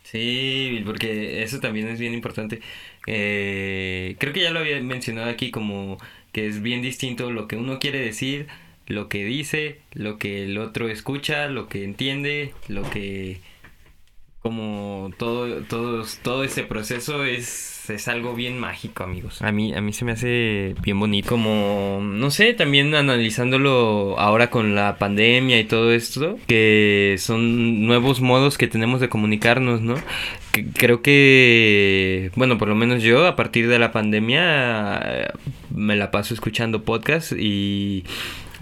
Sí, 0.04 0.82
porque 0.86 1.42
eso 1.44 1.62
también 1.62 1.88
es 1.88 1.98
bien 1.98 2.14
importante. 2.14 2.62
Eh, 3.08 4.18
creo 4.20 4.34
que 4.34 4.42
ya 4.42 4.52
lo 4.52 4.60
había 4.60 4.80
mencionado 4.82 5.30
aquí 5.30 5.52
como 5.52 5.98
que 6.34 6.48
es 6.48 6.62
bien 6.62 6.82
distinto 6.82 7.32
lo 7.32 7.48
que 7.48 7.56
uno 7.56 7.80
quiere 7.80 8.00
decir, 8.00 8.48
lo 8.88 9.08
que 9.08 9.24
dice, 9.24 9.80
lo 9.94 10.18
que 10.18 10.44
el 10.44 10.58
otro 10.58 10.90
escucha, 10.90 11.48
lo 11.48 11.70
que 11.70 11.86
entiende, 11.86 12.54
lo 12.68 12.90
que 12.90 13.40
como 14.46 15.10
todo 15.18 15.64
todo 15.64 16.06
todo 16.22 16.44
ese 16.44 16.62
proceso 16.62 17.26
es 17.26 17.90
es 17.90 18.08
algo 18.08 18.36
bien 18.36 18.60
mágico, 18.60 19.04
amigos. 19.04 19.42
A 19.42 19.52
mí 19.52 19.74
a 19.74 19.82
mí 19.82 19.92
se 19.92 20.06
me 20.06 20.12
hace 20.12 20.76
bien 20.84 21.00
bonito 21.00 21.30
como 21.30 22.00
no 22.04 22.30
sé, 22.30 22.54
también 22.54 22.94
analizándolo 22.94 24.16
ahora 24.20 24.52
con 24.52 24.76
la 24.76 24.98
pandemia 25.00 25.60
y 25.60 25.64
todo 25.64 25.92
esto, 25.94 26.38
que 26.48 27.16
son 27.18 27.88
nuevos 27.88 28.22
modos 28.22 28.60
que 28.60 28.68
tenemos 28.68 29.02
de 29.02 29.10
comunicarnos, 29.10 29.82
¿no? 29.82 29.96
Que- 30.52 30.66
creo 30.68 31.02
que 31.02 32.30
bueno, 32.36 32.60
por 32.60 32.68
lo 32.68 32.76
menos 32.76 33.02
yo 33.02 33.26
a 33.26 33.36
partir 33.36 33.68
de 33.68 33.80
la 33.80 33.92
pandemia 33.92 35.32
me 35.74 35.96
la 35.96 36.12
paso 36.12 36.36
escuchando 36.36 36.84
podcasts 36.84 37.36
y 37.38 38.04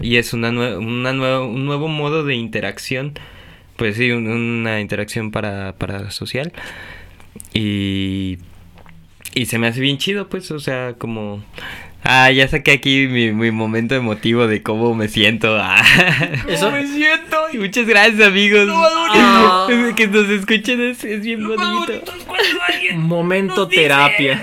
y 0.00 0.16
es 0.16 0.32
una, 0.32 0.50
nue- 0.50 0.78
una 0.78 1.12
un 1.42 1.66
nuevo 1.66 1.88
modo 1.88 2.24
de 2.24 2.34
interacción 2.36 3.12
pues 3.76 3.96
sí, 3.96 4.10
un- 4.10 4.26
una 4.28 4.80
interacción 4.80 5.30
para, 5.30 5.72
para 5.76 6.10
social. 6.10 6.52
Y, 7.52 8.38
y 9.34 9.46
se 9.46 9.58
me 9.58 9.66
hace 9.68 9.80
bien 9.80 9.98
chido, 9.98 10.28
pues, 10.28 10.50
o 10.50 10.58
sea, 10.60 10.94
como... 10.98 11.44
Ah, 12.06 12.30
ya 12.30 12.46
saqué 12.46 12.72
aquí 12.72 13.06
mi, 13.06 13.32
mi 13.32 13.50
momento 13.50 13.94
emotivo 13.94 14.46
de 14.46 14.62
cómo 14.62 14.94
me 14.94 15.08
siento. 15.08 15.56
Ah. 15.60 15.82
Eso- 16.48 16.70
me 16.70 16.86
siento? 16.86 17.38
Y 17.52 17.58
muchas 17.58 17.86
gracias, 17.86 18.20
amigos. 18.28 18.68
Ah. 18.70 19.66
que 19.96 20.06
nos 20.08 20.28
escuchen 20.28 20.80
es, 20.82 21.02
es 21.04 21.22
bien 21.22 21.46
bonito. 21.46 22.02
Momento 22.94 23.66
terapia. 23.68 24.42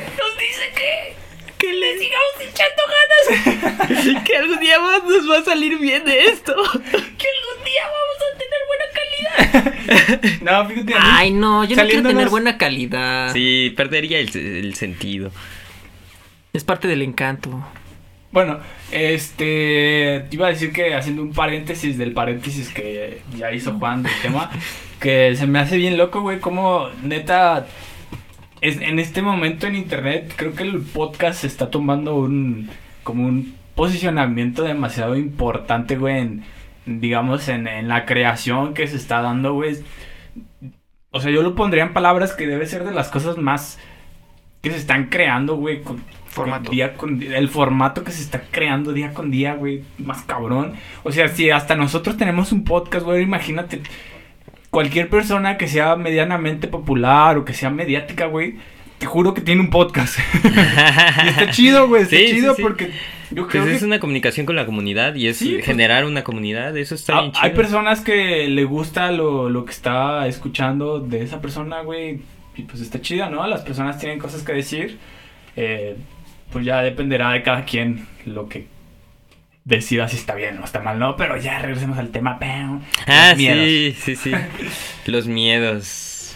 Que 1.58 1.74
le 1.74 2.00
sigamos 2.00 2.34
echando 2.42 2.82
ganas. 4.08 4.24
que 4.26 4.36
algún 4.38 4.60
día 4.60 4.80
más 4.80 5.04
nos 5.04 5.30
va 5.30 5.38
a 5.38 5.44
salir 5.44 5.78
bien 5.78 6.04
de 6.06 6.26
esto. 6.26 6.56
que 6.56 6.88
algún 6.88 7.64
día 7.64 7.84
vamos 7.86 8.18
a 8.18 8.38
tener 8.38 8.62
buena 8.68 8.86
calidad. 8.96 9.11
No, 10.42 10.66
fíjate. 10.68 10.94
Ay, 11.00 11.32
no, 11.32 11.64
yo 11.64 11.76
no 11.76 11.86
quiero 11.86 12.08
tener 12.08 12.30
buena 12.30 12.58
calidad. 12.58 13.34
Sí, 13.34 13.74
perdería 13.76 14.20
el, 14.20 14.36
el 14.36 14.76
sentido. 14.76 15.32
Es 16.54 16.64
parte 16.64 16.88
del 16.88 17.02
encanto. 17.02 17.64
Bueno, 18.32 18.60
este. 18.92 20.26
Iba 20.32 20.48
a 20.48 20.50
decir 20.52 20.72
que 20.72 20.96
haciendo 20.96 21.22
un 21.22 21.34
paréntesis 21.34 21.98
del 21.98 22.14
paréntesis 22.14 22.70
que 22.70 23.22
ya 23.38 23.52
hizo 23.52 23.74
Juan 23.74 24.04
del 24.04 24.14
tema, 24.22 24.50
que 25.00 25.36
se 25.36 25.48
me 25.48 25.60
hace 25.60 25.78
bien 25.78 25.98
loco, 25.98 26.22
güey, 26.22 26.40
como 26.40 26.88
neta. 27.04 27.68
Es, 28.62 28.80
en 28.80 29.00
este 29.00 29.22
momento 29.22 29.66
en 29.68 29.76
internet, 29.76 30.34
creo 30.36 30.54
que 30.54 30.64
el 30.64 30.82
podcast 30.82 31.44
está 31.44 31.70
tomando 31.70 32.16
un. 32.16 32.70
como 33.04 33.26
un 33.26 33.56
posicionamiento 33.76 34.64
demasiado 34.64 35.18
importante, 35.18 35.98
güey, 35.98 36.20
en. 36.20 36.44
Digamos, 37.00 37.48
en, 37.48 37.68
en 37.68 37.88
la 37.88 38.06
creación 38.06 38.74
que 38.74 38.88
se 38.88 38.98
está 38.98 39.22
dando, 39.22 39.54
güey. 39.54 39.78
O 41.12 41.20
sea, 41.22 41.32
yo 41.32 41.42
lo 41.44 41.56
pondría 41.56 41.84
en 41.84 41.94
palabras 41.94 42.34
que 42.34 42.48
debe 42.48 42.66
ser 42.66 42.84
de 42.84 42.92
las 42.94 43.10
cosas 43.10 43.38
más 43.38 43.80
que 44.62 44.72
se 44.72 44.78
están 44.78 45.06
creando, 45.08 45.56
güey, 45.56 45.82
con, 45.82 46.02
Formato. 46.28 46.66
con 46.66 46.72
día 46.76 46.94
con 46.94 47.22
el 47.22 47.50
formato 47.50 48.04
que 48.06 48.12
se 48.12 48.22
está 48.22 48.42
creando 48.52 48.94
día 48.94 49.14
con 49.14 49.32
día, 49.32 49.56
güey, 49.56 49.84
más 49.98 50.22
cabrón. 50.22 50.74
O 51.04 51.12
sea, 51.12 51.28
si 51.28 51.50
hasta 51.50 51.76
nosotros 51.76 52.16
tenemos 52.16 52.52
un 52.52 52.64
podcast, 52.64 53.04
güey, 53.06 53.24
imagínate 53.24 53.82
cualquier 54.70 55.10
persona 55.10 55.58
que 55.58 55.68
sea 55.68 55.98
medianamente 55.98 56.68
popular 56.70 57.38
o 57.38 57.44
que 57.44 57.54
sea 57.54 57.70
mediática, 57.70 58.28
güey, 58.28 58.56
te 58.98 59.06
juro 59.06 59.34
que 59.34 59.42
tiene 59.42 59.60
un 59.62 59.70
podcast. 59.70 60.20
y 61.26 61.28
está 61.28 61.52
chido, 61.52 61.88
güey, 61.90 62.04
está 62.04 62.16
Sí, 62.16 62.28
sí, 62.28 62.34
chido 62.36 62.56
sí. 62.56 62.62
porque 62.62 62.92
yo 63.32 63.48
creo 63.48 63.64
Pues 63.64 63.76
es 63.76 63.80
que 63.80 63.86
una 63.86 64.00
comunicación 64.00 64.46
con 64.46 64.56
la 64.56 64.66
comunidad 64.66 65.16
y 65.16 65.28
es 65.28 65.38
Sí, 65.38 65.54
pues- 65.54 65.66
generar 65.66 66.06
una 66.06 66.24
comunidad, 66.24 66.76
eso 66.78 66.96
está 66.96 67.18
ha- 67.18 67.22
bien 67.22 67.32
chido. 67.34 67.44
hay 67.44 67.52
personas 67.52 68.02
que 68.02 68.48
le 68.48 68.64
gusta 68.66 69.12
lo, 69.12 69.50
lo 69.50 69.66
que 69.66 69.72
está 69.72 70.28
escuchando 70.28 71.00
de 71.00 71.24
esa 71.24 71.42
persona, 71.42 71.82
güey, 71.82 72.22
y 72.56 72.64
pues 72.64 72.82
está 72.82 73.02
chido, 73.02 73.30
¿no? 73.30 73.46
Las 73.48 73.62
personas 73.62 73.98
tienen 74.00 74.20
cosas 74.20 74.44
que 74.44 74.54
decir. 74.54 74.98
eh, 75.56 75.96
pues 76.52 76.66
ya 76.66 76.82
dependerá 76.82 77.32
de 77.32 77.44
cada 77.44 77.64
quien 77.66 78.08
lo 78.26 78.48
que 78.50 78.68
decida 79.64 80.08
si 80.10 80.18
está 80.18 80.36
bien 80.36 80.58
o 80.60 80.66
está 80.66 80.80
mal, 80.82 80.98
¿no? 81.00 81.16
Pero 81.16 81.38
ya 81.38 81.60
regresemos 81.60 81.98
al 81.98 82.10
tema. 82.10 82.40
¡pam! 82.40 82.82
Ah, 83.08 83.34
sí, 83.38 83.96
sí, 83.98 84.16
sí. 84.18 84.32
Los 85.06 85.28
miedos. 85.28 86.36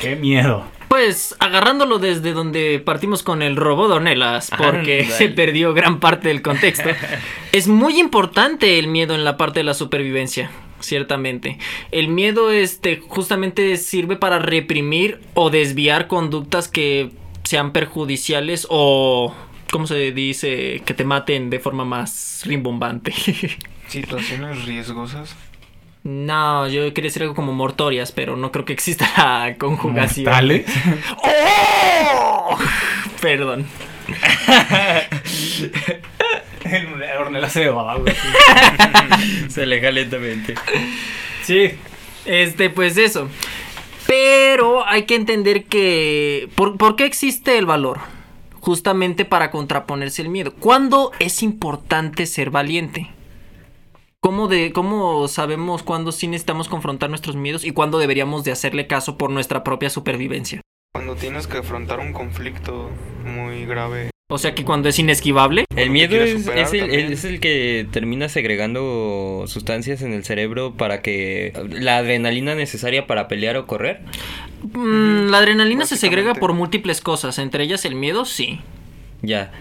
¡Qué 0.00 0.14
miedo! 0.16 0.66
Pues 0.94 1.34
agarrándolo 1.40 1.98
desde 1.98 2.32
donde 2.32 2.78
partimos 2.78 3.24
con 3.24 3.42
el 3.42 3.56
robot 3.56 3.88
de 3.88 3.94
Ornelas, 3.94 4.52
porque 4.56 5.04
se 5.04 5.28
perdió 5.40 5.74
gran 5.74 5.98
parte 5.98 6.28
del 6.28 6.40
contexto. 6.40 6.88
es 7.52 7.66
muy 7.66 7.98
importante 7.98 8.78
el 8.78 8.86
miedo 8.86 9.16
en 9.16 9.24
la 9.24 9.36
parte 9.36 9.58
de 9.58 9.64
la 9.64 9.74
supervivencia, 9.74 10.52
ciertamente. 10.78 11.58
El 11.90 12.06
miedo 12.06 12.52
este 12.52 13.02
justamente 13.08 13.76
sirve 13.76 14.14
para 14.14 14.38
reprimir 14.38 15.18
o 15.34 15.50
desviar 15.50 16.06
conductas 16.06 16.68
que 16.68 17.10
sean 17.42 17.72
perjudiciales 17.72 18.64
o 18.70 19.34
¿cómo 19.72 19.88
se 19.88 20.12
dice? 20.12 20.80
que 20.86 20.94
te 20.94 21.02
maten 21.02 21.50
de 21.50 21.58
forma 21.58 21.84
más 21.84 22.42
rimbombante. 22.44 23.12
Situaciones 23.88 24.64
riesgosas. 24.64 25.34
No, 26.04 26.68
yo 26.68 26.92
quería 26.92 27.08
decir 27.08 27.22
algo 27.22 27.34
como 27.34 27.54
mortorias, 27.54 28.12
pero 28.12 28.36
no 28.36 28.52
creo 28.52 28.66
que 28.66 28.74
exista 28.74 29.10
la 29.16 29.56
conjugación. 29.56 30.26
¿Mortales? 30.26 30.66
¡Oh! 31.22 32.58
Perdón. 33.22 33.66
El 36.64 36.86
va, 37.84 37.96
güey. 37.96 38.14
Se 39.48 39.62
aleja 39.62 39.90
lentamente. 39.90 40.54
Sí. 41.42 41.70
Este, 42.26 42.68
pues 42.68 42.98
eso. 42.98 43.30
hay 44.86 45.04
que 45.04 45.14
entender 45.14 45.64
que... 45.64 46.50
¿por, 46.54 46.76
por 46.76 46.96
qué 46.96 47.06
existe 47.06 47.56
el 47.56 47.64
valor? 47.64 48.00
Justamente 48.60 49.24
para 49.24 49.50
contraponerse 49.50 50.20
el 50.20 50.28
miedo. 50.28 50.52
¿Cuándo 50.52 51.12
es 51.18 51.42
importante 51.42 52.26
ser 52.26 52.50
valiente? 52.50 53.08
¿Cómo, 54.24 54.48
de, 54.48 54.72
¿Cómo 54.72 55.28
sabemos 55.28 55.82
cuándo 55.82 56.10
sí 56.10 56.28
necesitamos 56.28 56.66
confrontar 56.70 57.10
nuestros 57.10 57.36
miedos 57.36 57.62
y 57.62 57.72
cuándo 57.72 57.98
deberíamos 57.98 58.42
de 58.42 58.52
hacerle 58.52 58.86
caso 58.86 59.18
por 59.18 59.28
nuestra 59.28 59.62
propia 59.62 59.90
supervivencia? 59.90 60.62
Cuando 60.94 61.14
tienes 61.14 61.46
que 61.46 61.58
afrontar 61.58 62.00
un 62.00 62.14
conflicto 62.14 62.88
muy 63.22 63.66
grave. 63.66 64.08
O 64.30 64.38
sea 64.38 64.54
que 64.54 64.64
cuando 64.64 64.88
es 64.88 64.98
inesquivable. 64.98 65.66
El 65.76 65.90
miedo 65.90 66.16
es, 66.16 66.46
es 66.46 66.72
el, 66.72 66.90
el- 66.90 67.12
es 67.12 67.26
el 67.26 67.38
que 67.38 67.86
termina 67.90 68.30
segregando 68.30 69.44
sustancias 69.46 70.00
en 70.00 70.14
el 70.14 70.24
cerebro 70.24 70.72
para 70.72 71.02
que 71.02 71.52
la 71.68 71.98
adrenalina 71.98 72.54
necesaria 72.54 73.06
para 73.06 73.28
pelear 73.28 73.58
o 73.58 73.66
correr. 73.66 74.00
Mm, 74.72 75.28
la 75.28 75.36
adrenalina 75.36 75.84
se 75.84 75.98
segrega 75.98 76.32
por 76.32 76.54
múltiples 76.54 77.02
cosas, 77.02 77.38
entre 77.38 77.64
ellas 77.64 77.84
el 77.84 77.94
miedo, 77.94 78.24
sí. 78.24 78.62
Ya. 79.20 79.52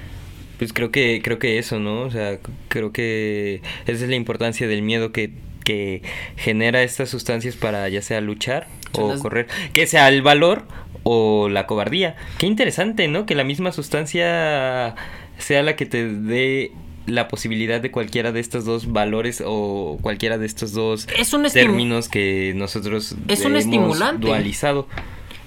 Pues 0.58 0.72
creo 0.74 0.92
que 0.92 1.22
creo 1.24 1.40
que 1.40 1.58
eso, 1.58 1.80
¿no? 1.80 2.02
O 2.02 2.12
sea, 2.12 2.38
creo 2.70 2.92
que 2.92 3.62
esa 3.86 4.04
es 4.04 4.10
la 4.10 4.16
importancia 4.16 4.68
del 4.68 4.82
miedo 4.82 5.12
que 5.12 5.32
que 5.64 6.02
genera 6.36 6.84
estas 6.84 7.10
sustancias 7.10 7.56
para 7.56 7.88
ya 7.88 8.02
sea 8.02 8.20
luchar 8.20 8.68
o 8.92 9.08
las- 9.10 9.22
correr, 9.22 9.48
que 9.72 9.88
sea 9.88 10.10
el 10.10 10.22
valor 10.22 10.64
o 11.04 11.48
la 11.50 11.66
cobardía. 11.68 12.18
Qué 12.38 12.48
interesante, 12.48 13.08
¿no? 13.08 13.26
Que 13.26 13.34
la 13.34 13.46
misma 13.46 13.72
sustancia 13.72 14.94
sea 15.38 15.64
la 15.64 15.76
que 15.78 15.86
te 15.86 16.08
dé 16.08 16.72
la 17.06 17.28
posibilidad 17.28 17.82
de 17.82 17.92
cualquiera 17.92 18.32
de 18.32 18.40
estos 18.42 18.66
dos 18.66 18.92
valores 18.92 19.42
o 19.46 19.98
cualquiera 20.02 20.38
de 20.38 20.46
estos 20.46 20.72
dos 20.74 21.08
Es 21.18 21.34
un 21.34 21.44
términos 21.50 22.08
que 22.10 22.54
nosotros 22.56 23.16
Es 23.28 23.42
un 23.46 23.54
hemos 23.54 23.64
estimulante. 23.66 24.26
dualizado. 24.28 24.88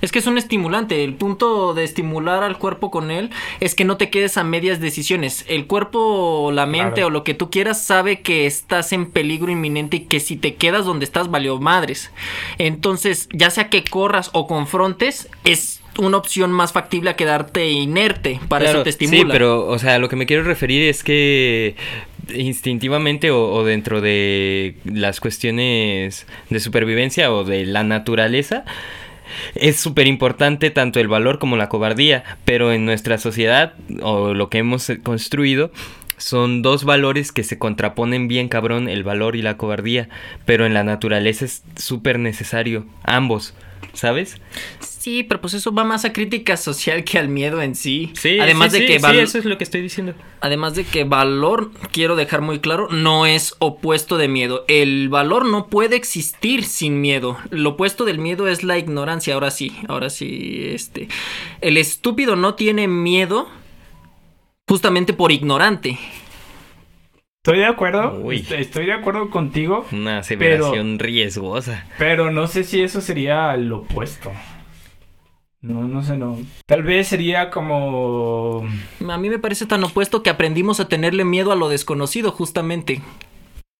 Es 0.03 0.13
que 0.13 0.19
es 0.19 0.27
un 0.27 0.39
estimulante. 0.39 1.03
El 1.05 1.15
punto 1.15 1.75
de 1.75 1.85
estimular 1.85 2.43
al 2.43 2.59
cuerpo 2.59 2.91
con 2.91 3.11
él 3.11 3.31
es 3.61 3.75
que 3.75 3.85
no 3.85 3.97
te 3.97 4.11
quedes 4.11 4.37
a 4.37 4.45
medias 4.45 4.81
decisiones. 4.81 5.45
El 5.49 5.67
cuerpo 5.67 6.51
la 6.53 6.67
mente 6.67 6.97
Claro. 6.97 7.07
o 7.09 7.11
lo 7.11 7.25
que 7.25 7.35
tú 7.35 7.51
quieras 7.51 7.83
sabe 7.83 8.21
que 8.21 8.47
estás 8.47 8.93
en 8.93 9.07
peligro 9.11 9.51
inminente 9.51 9.97
y 9.99 10.01
que 10.01 10.21
si 10.21 10.37
te 10.37 10.55
quedas 10.55 10.85
donde 10.85 11.05
estás 11.05 11.31
valió 11.31 11.59
madres. 11.59 12.11
Entonces, 12.59 13.29
ya 13.33 13.51
sea 13.51 13.69
que 13.71 13.85
corras 13.85 14.31
o 14.33 14.47
confrontes, 14.47 15.29
es 15.45 15.81
una 15.99 16.19
opción 16.19 16.53
más 16.53 16.73
factible 16.73 17.09
a 17.11 17.17
quedarte 17.17 17.71
inerte. 17.71 18.39
Para 18.49 18.65
Claro, 18.67 18.79
eso 18.81 18.85
te 18.85 18.91
estimula. 18.91 19.19
Sí, 19.21 19.27
pero, 19.31 19.67
o 19.67 19.79
sea, 19.79 19.95
a 19.95 19.99
lo 19.99 20.09
que 20.11 20.17
me 20.17 20.27
quiero 20.27 20.43
referir 20.43 20.83
es 20.83 21.03
que 21.03 21.75
instintivamente 22.35 23.31
o, 23.31 23.53
o 23.53 23.65
dentro 23.65 24.01
de 24.01 24.75
las 24.85 25.21
cuestiones 25.21 26.27
de 26.51 26.61
supervivencia 26.61 27.33
o 27.33 27.45
de 27.45 27.65
la 27.67 27.83
naturaleza, 27.85 28.65
es 29.55 29.77
súper 29.77 30.07
importante 30.07 30.71
tanto 30.71 31.01
el 31.01 31.09
valor 31.09 31.39
como 31.39 31.57
la 31.57 31.69
cobardía, 31.69 32.25
pero 32.45 32.73
en 32.73 32.85
nuestra 32.85 33.19
sociedad 33.19 33.75
o 34.03 34.35
lo 34.35 34.49
que 34.49 34.59
hemos 34.59 34.91
construido 35.03 35.71
son 36.19 36.63
dos 36.63 36.85
valores 36.85 37.33
que 37.33 37.45
se 37.45 37.59
contraponen 37.59 38.29
bien 38.29 38.49
cabrón, 38.49 38.89
el 38.89 39.05
valor 39.05 39.37
y 39.37 39.43
la 39.43 39.57
cobardía, 39.57 40.09
pero 40.45 40.67
en 40.67 40.75
la 40.75 40.85
naturaleza 40.85 41.45
es 41.45 41.63
súper 41.77 42.19
necesario, 42.19 42.87
ambos, 43.03 43.55
¿sabes? 43.93 44.37
Sí, 44.81 45.23
pero 45.23 45.41
pues 45.41 45.55
eso 45.55 45.73
va 45.73 45.85
más 45.85 46.05
a 46.05 46.13
crítica 46.13 46.57
social 46.57 47.05
que 47.05 47.19
al 47.19 47.29
miedo 47.29 47.63
en 47.63 47.75
sí. 47.75 48.13
Sí, 48.15 48.41
además 48.41 48.73
sí, 48.73 48.81
de 48.81 48.87
que 48.87 48.99
sí, 48.99 49.19
eso 49.19 49.39
es 49.39 49.45
lo 49.45 49.57
que 49.57 49.65
estoy 49.65 49.81
diciendo. 49.81 50.15
Además 50.41 50.75
de 50.75 50.85
que 50.85 51.05
valor, 51.05 51.71
quiero 51.93 52.17
dejar 52.17 52.41
muy 52.41 52.59
claro, 52.59 52.89
no 52.91 53.27
es 53.27 53.55
opuesto 53.59 54.19
de 54.19 54.29
miedo. 54.29 54.65
El 54.69 55.09
valor 55.09 55.47
no 55.47 55.69
puede 55.69 55.97
existir 55.97 56.65
sin 56.65 57.01
miedo. 57.01 57.39
Lo 57.51 57.71
opuesto 57.71 58.05
del 58.05 58.19
miedo 58.19 58.49
es 58.49 58.65
la 58.65 58.79
ignorancia. 58.79 59.35
Ahora 59.35 59.51
sí, 59.51 59.73
ahora 59.89 60.11
sí, 60.11 60.71
este. 60.73 61.09
El 61.61 61.77
estúpido 61.77 62.35
no 62.35 62.55
tiene 62.55 62.89
miedo 62.89 63.49
justamente 64.69 65.13
por 65.13 65.31
ignorante. 65.31 65.99
Estoy 67.47 67.59
de 67.61 67.67
acuerdo. 67.67 68.19
Uy. 68.25 68.39
est- 68.39 68.51
Estoy 68.51 68.87
de 68.87 68.93
acuerdo 68.93 69.31
contigo. 69.31 69.87
Una 69.93 70.19
aseveración 70.19 70.99
riesgosa. 70.99 71.87
Pero 71.97 72.33
no 72.33 72.49
sé 72.49 72.65
si 72.65 72.83
eso 72.83 73.01
sería 73.01 73.57
lo 73.57 73.79
opuesto. 73.79 74.33
No, 75.61 75.83
no 75.85 76.03
sé, 76.03 76.17
no. 76.17 76.39
Tal 76.67 76.83
vez 76.83 77.07
sería 77.07 77.51
como. 77.51 78.67
A 79.09 79.17
mí 79.19 79.31
me 79.31 79.39
parece 79.39 79.65
tan 79.65 79.85
opuesto 79.85 80.25
que 80.25 80.31
aprendimos 80.31 80.81
a 80.81 80.89
tenerle 80.89 81.25
miedo 81.25 81.53
a 81.53 81.57
lo 81.57 81.69
desconocido, 81.69 82.33
justamente. 82.33 83.01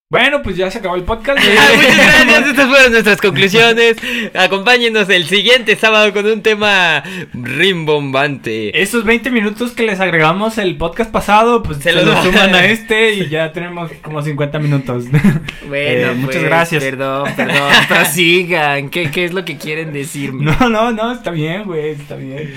Bueno, 0.09 0.41
pues 0.41 0.57
ya 0.57 0.71
se 0.71 0.79
acabó 0.79 0.95
el 0.95 1.03
podcast. 1.03 1.37
Muchas 1.45 1.97
gracias, 1.97 2.47
estas 2.47 2.69
fueron 2.69 2.93
nuestras 2.93 3.21
conclusiones. 3.21 3.97
Acompáñenos 4.35 5.09
el 5.09 5.25
siguiente 5.25 5.75
sábado 5.75 6.13
con 6.13 6.25
un 6.27 6.43
tema 6.43 7.03
rimbombante. 7.33 8.81
Esos 8.81 9.03
20 9.03 9.33
minutos 9.33 9.73
que 9.73 9.83
les 9.83 9.99
agregamos 9.99 10.59
el 10.59 10.77
podcast 10.77 11.11
pasado, 11.11 11.65
pues 11.65 11.79
Se 11.79 11.93
se, 11.93 12.05
los 12.05 12.05
suman 12.23 12.55
a 12.55 12.67
este 12.67 13.15
y 13.15 13.29
ya 13.29 13.51
tenemos 13.51 13.91
como 14.01 14.23
50 14.23 14.61
minutos. 14.61 15.11
Bueno, 15.11 15.33
Eh, 15.75 16.13
muchas 16.15 16.37
pues, 16.37 16.45
gracias. 16.45 16.85
Perdón, 16.85 17.29
perdón. 17.35 17.73
Prosigan. 17.89 18.91
¿Qué, 18.91 19.11
¿Qué 19.11 19.25
es 19.25 19.35
lo 19.35 19.45
que 19.45 19.57
quieren 19.59 19.93
decirme? 19.93 20.45
No, 20.45 20.69
no, 20.69 20.93
no, 20.93 21.11
está 21.15 21.33
bien, 21.33 21.65
güey, 21.65 21.91
está 21.91 22.15
bien. 22.15 22.55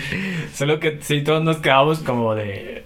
Solo 0.54 0.80
que 0.80 1.00
sí, 1.02 1.24
todos 1.24 1.44
nos 1.44 1.58
quedamos 1.58 1.98
como 2.00 2.36
de... 2.36 2.84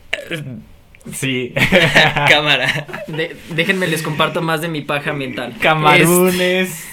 Sí. 1.12 1.54
Cámara. 2.30 2.88
De- 3.08 3.36
déjenme 3.50 3.88
les 3.88 4.02
comparto 4.02 4.42
más 4.42 4.62
de 4.62 4.68
mi 4.70 4.82
paja 4.82 5.14
mental. 5.14 5.56
Camarones. 5.60 6.90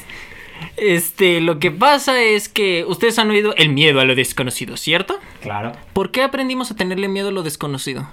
Este, 0.77 1.41
lo 1.41 1.59
que 1.59 1.71
pasa 1.71 2.21
es 2.23 2.49
que 2.49 2.85
ustedes 2.87 3.19
han 3.19 3.31
oído 3.31 3.55
el 3.57 3.71
miedo 3.71 4.01
a 4.01 4.05
lo 4.05 4.15
desconocido, 4.15 4.77
¿cierto? 4.77 5.19
Claro. 5.43 5.73
¿Por 5.93 6.11
qué 6.11 6.23
aprendimos 6.23 6.71
a 6.71 6.77
tenerle 6.77 7.09
miedo 7.09 7.29
a 7.29 7.33
lo 7.33 7.43
desconocido? 7.43 8.09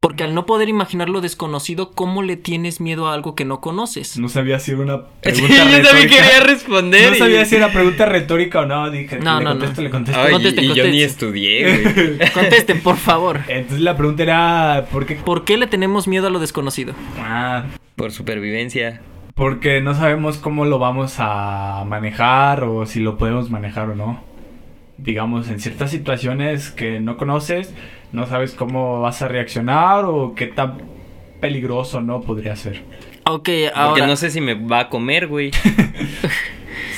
Porque 0.00 0.22
al 0.22 0.32
no 0.32 0.46
poder 0.46 0.68
imaginar 0.68 1.08
lo 1.08 1.20
desconocido, 1.20 1.90
¿cómo 1.90 2.22
le 2.22 2.36
tienes 2.36 2.80
miedo 2.80 3.08
a 3.08 3.14
algo 3.14 3.34
que 3.34 3.44
no 3.44 3.60
conoces? 3.60 4.16
No 4.16 4.28
sabía 4.28 4.60
si 4.60 4.70
era 4.70 4.80
una 4.82 4.96
Sí, 5.24 5.32
pregunta 5.32 5.48
yo 5.56 5.58
también 5.58 5.82
retórica. 5.82 6.14
quería 6.14 6.40
responder. 6.46 7.08
No 7.10 7.16
y- 7.16 7.18
sabía 7.18 7.44
si 7.44 7.56
era 7.56 7.72
pregunta 7.72 8.06
retórica 8.06 8.60
o 8.60 8.66
no. 8.66 8.90
Dije, 8.92 9.18
No, 9.18 9.38
le 9.40 9.44
no, 9.44 9.50
contesto, 9.50 9.80
no. 9.80 9.84
le 9.84 9.90
contesto. 9.90 10.20
Ay, 10.20 10.32
Conteste, 10.32 10.62
y 10.62 10.72
yo 10.74 10.86
ni 10.86 11.02
estudié, 11.02 11.82
güey. 12.16 12.30
Contesten, 12.32 12.80
por 12.80 12.96
favor. 12.96 13.40
Entonces 13.48 13.80
la 13.80 13.96
pregunta 13.96 14.22
era, 14.22 14.86
¿por 14.92 15.04
qué? 15.04 15.16
¿Por 15.16 15.44
qué 15.44 15.56
le 15.56 15.66
tenemos 15.66 16.06
miedo 16.06 16.28
a 16.28 16.30
lo 16.30 16.38
desconocido? 16.38 16.94
Ah, 17.18 17.64
Por 17.96 18.12
supervivencia. 18.12 19.00
porque 19.34 19.80
no 19.80 19.94
sabemos 19.94 20.36
cómo 20.38 20.64
lo 20.64 20.78
vamos 20.78 21.16
a 21.18 21.82
manejar 21.88 22.62
o 22.62 22.86
si 22.86 23.00
lo 23.00 23.18
podemos 23.18 23.50
manejar 23.50 23.90
o 23.90 23.96
no. 23.96 24.22
Digamos, 24.96 25.48
en 25.48 25.58
ciertas 25.58 25.90
situaciones 25.90 26.70
que 26.70 26.98
no 27.00 27.16
conoces, 27.16 27.72
no 28.12 28.26
sabes 28.26 28.52
cómo 28.54 29.00
vas 29.00 29.22
a 29.22 29.28
reaccionar 29.28 30.04
o 30.04 30.34
qué 30.34 30.46
tan 30.46 30.78
peligroso 31.40 32.00
no 32.00 32.20
podría 32.20 32.56
ser. 32.56 32.82
Ok, 33.24 33.34
Porque 33.44 33.70
ahora. 33.74 34.06
no 34.06 34.16
sé 34.16 34.30
si 34.30 34.40
me 34.40 34.54
va 34.54 34.80
a 34.80 34.88
comer, 34.88 35.26
güey. 35.26 35.50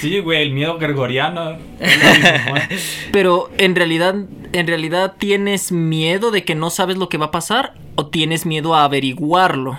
Sí, 0.00 0.18
güey, 0.20 0.40
el 0.40 0.52
miedo 0.52 0.78
gregoriano. 0.78 1.58
Pero 3.12 3.50
en 3.58 3.76
realidad, 3.76 4.14
en 4.52 4.66
realidad 4.66 5.14
tienes 5.18 5.72
miedo 5.72 6.30
de 6.30 6.42
que 6.42 6.54
no 6.54 6.70
sabes 6.70 6.96
lo 6.96 7.10
que 7.10 7.18
va 7.18 7.26
a 7.26 7.30
pasar 7.30 7.74
o 7.96 8.06
tienes 8.06 8.46
miedo 8.46 8.74
a 8.74 8.84
averiguarlo, 8.84 9.78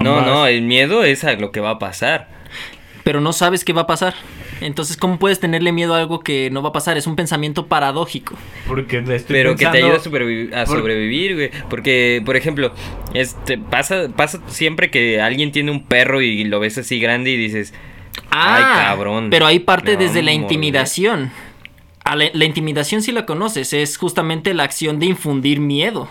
No, 0.00 0.20
no, 0.20 0.46
el 0.46 0.60
miedo 0.62 1.02
es 1.02 1.24
a 1.24 1.32
lo 1.32 1.50
que 1.50 1.60
va 1.60 1.70
a 1.70 1.78
pasar. 1.78 2.28
Pero 3.06 3.20
no 3.20 3.32
sabes 3.32 3.64
qué 3.64 3.72
va 3.72 3.82
a 3.82 3.86
pasar. 3.86 4.14
Entonces, 4.60 4.96
¿cómo 4.96 5.20
puedes 5.20 5.38
tenerle 5.38 5.70
miedo 5.70 5.94
a 5.94 5.98
algo 6.00 6.18
que 6.18 6.50
no 6.50 6.60
va 6.60 6.70
a 6.70 6.72
pasar? 6.72 6.96
Es 6.96 7.06
un 7.06 7.14
pensamiento 7.14 7.66
paradójico. 7.68 8.34
Porque 8.66 9.00
le 9.00 9.14
estoy 9.14 9.32
Pero 9.36 9.54
que 9.54 9.64
te 9.66 9.78
ayuda 9.78 9.94
a, 9.94 10.00
supervivi- 10.00 10.52
a 10.52 10.64
por- 10.64 10.78
sobrevivir, 10.78 11.34
güey. 11.36 11.50
Porque, 11.70 12.20
por 12.26 12.34
ejemplo, 12.34 12.72
este 13.14 13.58
pasa, 13.58 14.08
pasa 14.16 14.40
siempre 14.48 14.90
que 14.90 15.20
alguien 15.20 15.52
tiene 15.52 15.70
un 15.70 15.84
perro 15.84 16.20
y 16.20 16.42
lo 16.42 16.58
ves 16.58 16.78
así 16.78 16.98
grande 16.98 17.30
y 17.30 17.36
dices, 17.36 17.72
Ay, 18.30 18.64
cabrón, 18.64 19.30
Pero 19.30 19.46
ahí 19.46 19.60
parte 19.60 19.96
desde 19.96 20.24
la 20.24 20.32
intimidación. 20.32 21.30
A 22.02 22.16
la, 22.16 22.24
la 22.32 22.44
intimidación 22.44 23.02
si 23.02 23.12
la 23.12 23.24
conoces, 23.24 23.72
es 23.72 23.96
justamente 23.96 24.52
la 24.52 24.64
acción 24.64 24.98
de 24.98 25.06
infundir 25.06 25.60
miedo. 25.60 26.08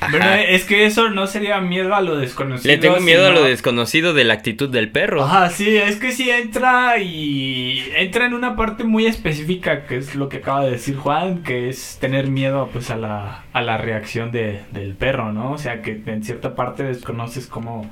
Ajá. 0.00 0.10
Bueno, 0.10 0.32
es 0.34 0.64
que 0.64 0.84
eso 0.84 1.08
no 1.08 1.26
sería 1.26 1.60
miedo 1.60 1.94
a 1.94 2.02
lo 2.02 2.16
desconocido. 2.16 2.70
le 2.70 2.78
tengo 2.78 3.00
miedo 3.00 3.26
a 3.26 3.30
lo 3.30 3.44
desconocido 3.44 4.12
de 4.12 4.24
la 4.24 4.34
actitud 4.34 4.68
del 4.68 4.90
perro. 4.90 5.24
Ajá, 5.24 5.48
sí, 5.48 5.76
es 5.76 5.96
que 5.96 6.12
sí 6.12 6.30
entra 6.30 6.98
y 6.98 7.90
entra 7.96 8.26
en 8.26 8.34
una 8.34 8.56
parte 8.56 8.84
muy 8.84 9.06
específica 9.06 9.86
que 9.86 9.96
es 9.96 10.14
lo 10.14 10.28
que 10.28 10.38
acaba 10.38 10.64
de 10.64 10.72
decir 10.72 10.96
Juan, 10.96 11.42
que 11.42 11.70
es 11.70 11.96
tener 11.98 12.28
miedo 12.28 12.68
pues 12.72 12.90
a 12.90 12.96
la, 12.96 13.44
a 13.52 13.62
la 13.62 13.78
reacción 13.78 14.32
de, 14.32 14.60
del 14.70 14.94
perro, 14.94 15.32
¿no? 15.32 15.52
O 15.52 15.58
sea 15.58 15.80
que 15.80 16.02
en 16.04 16.22
cierta 16.24 16.54
parte 16.54 16.82
desconoces 16.82 17.46
cómo 17.46 17.90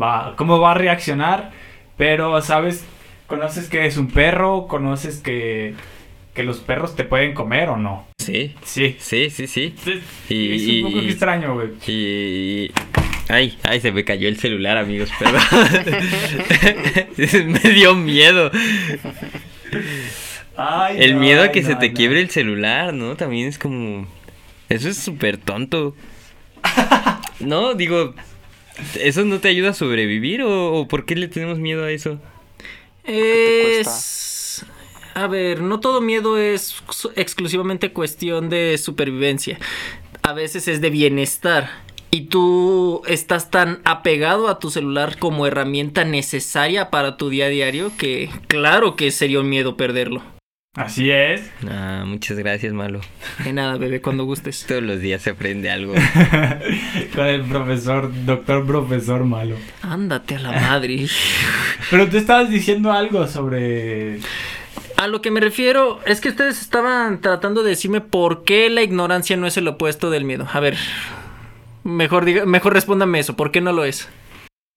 va, 0.00 0.34
cómo 0.36 0.60
va 0.60 0.72
a 0.72 0.74
reaccionar, 0.74 1.50
pero 1.96 2.40
sabes, 2.42 2.84
conoces 3.26 3.68
que 3.68 3.86
es 3.86 3.96
un 3.96 4.08
perro, 4.08 4.66
conoces 4.68 5.20
que, 5.20 5.74
que 6.34 6.42
los 6.42 6.58
perros 6.58 6.96
te 6.96 7.04
pueden 7.04 7.32
comer 7.34 7.68
o 7.68 7.76
no. 7.76 8.06
Sí, 8.18 8.54
Sí. 8.64 8.96
sí, 8.98 9.30
sí, 9.30 9.46
sí. 9.46 9.74
Es, 9.86 10.30
Y- 10.30 10.54
es 10.54 10.62
y- 10.62 10.82
un 10.82 10.92
poco 10.92 11.02
y- 11.04 11.08
extraño, 11.10 11.54
güey. 11.54 11.68
Y... 11.86 12.70
Ay, 13.28 13.56
ay, 13.62 13.80
se 13.80 13.90
me 13.92 14.04
cayó 14.04 14.28
el 14.28 14.38
celular, 14.38 14.76
amigos, 14.76 15.10
perdón. 15.18 15.40
me 17.62 17.70
dio 17.70 17.94
miedo. 17.94 18.50
Ay, 20.56 20.96
El 21.00 21.14
no, 21.14 21.20
miedo 21.20 21.40
a 21.40 21.44
ay, 21.44 21.52
que 21.52 21.62
se 21.62 21.72
no, 21.72 21.78
te 21.78 21.88
no. 21.88 21.94
quiebre 21.94 22.20
el 22.20 22.30
celular, 22.30 22.92
¿no? 22.94 23.16
También 23.16 23.48
es 23.48 23.58
como... 23.58 24.06
Eso 24.68 24.88
es 24.88 24.96
súper 24.98 25.36
tonto. 25.38 25.94
No, 27.40 27.74
digo... 27.74 28.14
¿Eso 29.00 29.24
no 29.24 29.38
te 29.40 29.48
ayuda 29.48 29.70
a 29.70 29.74
sobrevivir 29.74 30.42
o, 30.42 30.72
o 30.74 30.88
por 30.88 31.04
qué 31.04 31.14
le 31.16 31.28
tenemos 31.28 31.58
miedo 31.58 31.84
a 31.84 31.90
eso? 31.90 32.20
Es... 33.04 33.86
A 35.14 35.28
ver, 35.28 35.62
no 35.62 35.80
todo 35.80 36.00
miedo 36.00 36.38
es 36.38 36.76
exclusivamente 37.14 37.92
cuestión 37.92 38.48
de 38.48 38.76
supervivencia. 38.78 39.58
A 40.22 40.32
veces 40.32 40.66
es 40.68 40.80
de 40.80 40.90
bienestar. 40.90 41.70
Y 42.10 42.22
tú 42.22 43.02
estás 43.06 43.50
tan 43.50 43.80
apegado 43.84 44.48
a 44.48 44.58
tu 44.58 44.70
celular 44.70 45.18
como 45.18 45.46
herramienta 45.46 46.04
necesaria 46.04 46.90
para 46.90 47.16
tu 47.16 47.28
día 47.28 47.46
a 47.46 47.48
diario 47.48 47.92
que 47.96 48.30
claro 48.46 48.94
que 48.94 49.10
sería 49.10 49.40
un 49.40 49.48
miedo 49.48 49.76
perderlo. 49.76 50.22
Así 50.76 51.08
es. 51.10 51.52
Ah, 51.68 52.02
muchas 52.04 52.36
gracias, 52.36 52.72
Malo. 52.72 53.00
De 53.44 53.52
nada, 53.52 53.76
bebé, 53.76 54.00
cuando 54.00 54.24
gustes. 54.24 54.64
Todos 54.68 54.82
los 54.82 55.00
días 55.00 55.22
se 55.22 55.30
aprende 55.30 55.70
algo. 55.70 55.94
Con 57.14 57.26
el 57.26 57.42
profesor, 57.42 58.12
doctor 58.24 58.66
profesor 58.66 59.24
malo. 59.24 59.56
Ándate 59.82 60.34
a 60.34 60.40
la 60.40 60.52
madre. 60.52 61.06
Pero 61.90 62.08
tú 62.08 62.16
estabas 62.16 62.50
diciendo 62.50 62.90
algo 62.90 63.28
sobre... 63.28 64.18
A 64.96 65.06
lo 65.08 65.20
que 65.20 65.30
me 65.30 65.40
refiero 65.40 66.00
es 66.06 66.20
que 66.20 66.28
ustedes 66.28 66.60
estaban 66.60 67.20
tratando 67.20 67.62
de 67.62 67.70
decirme 67.70 68.00
por 68.00 68.44
qué 68.44 68.70
la 68.70 68.82
ignorancia 68.82 69.36
no 69.36 69.46
es 69.46 69.56
el 69.56 69.66
opuesto 69.68 70.10
del 70.10 70.24
miedo. 70.24 70.46
A 70.52 70.60
ver, 70.60 70.76
mejor 71.82 72.24
diga, 72.24 72.46
mejor 72.46 72.72
respóndame 72.74 73.18
eso, 73.18 73.34
¿por 73.36 73.50
qué 73.50 73.60
no 73.60 73.72
lo 73.72 73.84
es? 73.84 74.08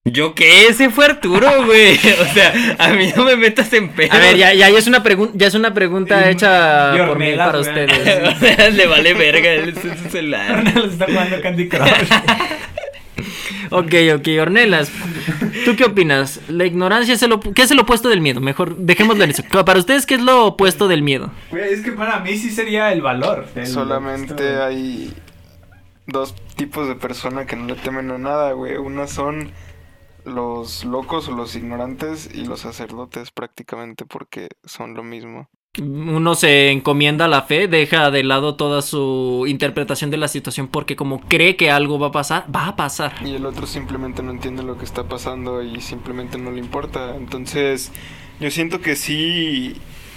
¿Yo 0.06 0.36
qué? 0.36 0.68
Ese 0.68 0.90
fue 0.90 1.06
Arturo, 1.06 1.48
güey. 1.66 1.96
O 1.96 2.34
sea, 2.34 2.54
a 2.80 2.90
mí 2.94 3.12
no 3.16 3.26
me 3.26 3.36
metas 3.36 3.72
en 3.74 3.90
pedo. 3.90 4.14
A 4.14 4.20
ver, 4.20 4.38
ya, 4.38 4.54
ya, 4.54 4.70
ya 4.70 4.78
es 4.80 4.88
una 4.88 5.04
pregunta, 5.04 5.34
ya 5.36 5.48
es 5.48 5.54
una 5.54 5.74
pregunta 5.74 6.30
hecha 6.30 6.94
por 7.06 7.20
mí 7.20 7.34
para 7.36 7.60
ustedes. 7.60 7.92
O 8.36 8.40
sea, 8.40 8.70
le 8.70 8.88
vale 8.88 9.14
verga 9.14 9.50
su 9.80 10.10
celular. 10.10 10.64
Ronald 10.64 10.94
está 10.94 11.06
jugando 11.06 11.42
Candy 11.42 11.68
Crush. 11.68 12.10
Ok, 13.72 13.94
ok, 14.16 14.28
Ornelas. 14.42 14.92
¿Tú 15.66 15.76
qué 15.76 15.86
opinas? 15.86 16.40
¿La 16.50 16.66
ignorancia 16.66 17.14
es 17.14 17.24
el 17.24 17.32
op- 17.34 17.54
¿Qué 17.54 17.62
es 17.64 17.72
el 17.72 17.80
opuesto 17.80 18.10
del 18.10 18.22
miedo? 18.22 18.40
Mejor 18.42 18.76
dejémoslo 18.78 19.24
en 19.24 19.32
eso. 19.32 19.44
Para 19.66 19.80
ustedes, 19.80 20.06
¿qué 20.06 20.16
es 20.16 20.22
lo 20.22 20.46
opuesto 20.46 20.88
del 20.88 21.02
miedo? 21.02 21.32
Es 21.52 21.82
que 21.82 21.92
para 21.92 22.20
mí 22.20 22.38
sí 22.38 22.50
sería 22.52 22.92
el 22.92 23.02
valor. 23.02 23.48
el- 23.56 23.68
Solamente 23.68 24.62
hay 24.62 25.14
dos 26.06 26.36
tipos 26.56 26.88
de 26.88 26.96
personas 26.96 27.46
que 27.48 27.56
no 27.56 27.66
le 27.66 27.76
temen 27.76 28.10
a 28.12 28.18
nada, 28.18 28.52
güey. 28.54 28.78
Una 28.78 29.08
son 29.08 29.52
los 30.26 30.84
locos 30.84 31.28
o 31.30 31.32
los 31.32 31.56
ignorantes 31.56 32.30
y 32.34 32.46
los 32.46 32.62
sacerdotes 32.62 33.32
prácticamente 33.32 34.06
porque 34.06 34.50
son 34.66 34.94
lo 34.94 35.04
mismo. 35.04 35.50
Uno 35.82 36.36
se 36.36 36.72
encomienda 36.72 37.26
a 37.26 37.28
la 37.28 37.44
fe, 37.44 37.68
deja 37.68 38.10
de 38.12 38.24
lado 38.24 38.56
toda 38.56 38.82
su 38.82 39.46
interpretación 39.48 40.10
de 40.10 40.18
la 40.18 40.28
situación 40.28 40.68
porque 40.68 40.96
como 40.96 41.22
cree 41.22 41.56
que 41.56 41.70
algo 41.70 42.00
va 42.00 42.08
a 42.08 42.12
pasar, 42.12 42.46
va 42.54 42.68
a 42.68 42.76
pasar. 42.76 43.14
Y 43.24 43.36
el 43.36 43.46
otro 43.46 43.68
simplemente 43.68 44.24
no 44.24 44.32
entiende 44.32 44.64
lo 44.64 44.78
que 44.78 44.86
está 44.86 45.04
pasando 45.04 45.62
y 45.62 45.82
simplemente 45.82 46.38
no 46.38 46.52
le 46.52 46.60
importa. 46.60 47.16
Entonces, 47.16 47.92
yo 48.40 48.50
siento 48.52 48.82
que 48.82 48.96
sí 48.96 49.76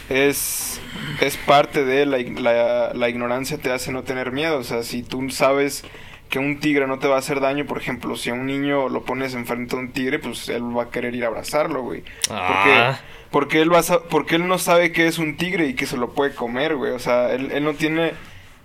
es, 0.09 0.81
es 1.21 1.37
parte 1.37 1.85
de 1.85 2.07
la, 2.07 2.19
la, 2.19 2.93
la 2.95 3.09
ignorancia 3.09 3.59
te 3.59 3.71
hace 3.71 3.93
no 3.93 4.03
tener 4.03 4.33
miedo. 4.33 4.59
O 4.59 4.65
sea, 4.65 4.83
si 4.83 5.03
tú 5.03 5.31
sabes 5.31 5.85
que 6.31 6.39
un 6.39 6.61
tigre 6.61 6.87
no 6.87 6.99
te 6.99 7.09
va 7.09 7.17
a 7.17 7.19
hacer 7.19 7.41
daño, 7.41 7.67
por 7.67 7.77
ejemplo, 7.77 8.17
si 8.17 8.31
a 8.31 8.35
un 8.35 8.47
niño 8.47 8.89
lo 8.89 9.03
pones 9.03 9.35
enfrente 9.35 9.77
de 9.77 9.83
un 9.83 9.91
tigre, 9.91 10.19
pues 10.21 10.49
él 10.49 10.77
va 10.77 10.85
a 10.85 10.91
querer 10.91 11.15
ir 11.15 11.25
a 11.25 11.27
abrazarlo, 11.27 11.83
güey. 11.83 12.05
Ah. 12.31 12.47
porque, 12.49 13.20
él 13.63 13.73
va 13.73 13.79
a 13.81 14.01
porque 14.09 14.37
él 14.37 14.49
no 14.49 14.59
sabe 14.59 14.93
que 14.93 15.07
es 15.07 15.19
un 15.19 15.37
tigre 15.37 15.67
y 15.69 15.75
que 15.75 15.87
se 15.87 15.97
lo 15.97 16.11
puede 16.11 16.35
comer, 16.35 16.77
güey. 16.77 16.93
O 16.93 16.99
sea, 16.99 17.33
él, 17.33 17.51
él 17.53 17.65
no 17.65 17.75
tiene 17.75 18.13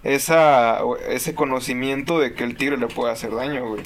esa, 0.04 0.80
ese 1.10 1.34
conocimiento 1.36 2.19
de 2.19 2.34
que 2.34 2.43
el 2.43 2.56
tigre 2.58 2.78
le 2.78 2.88
puede 2.88 3.12
hacer 3.12 3.34
daño, 3.36 3.67
güey. 3.67 3.82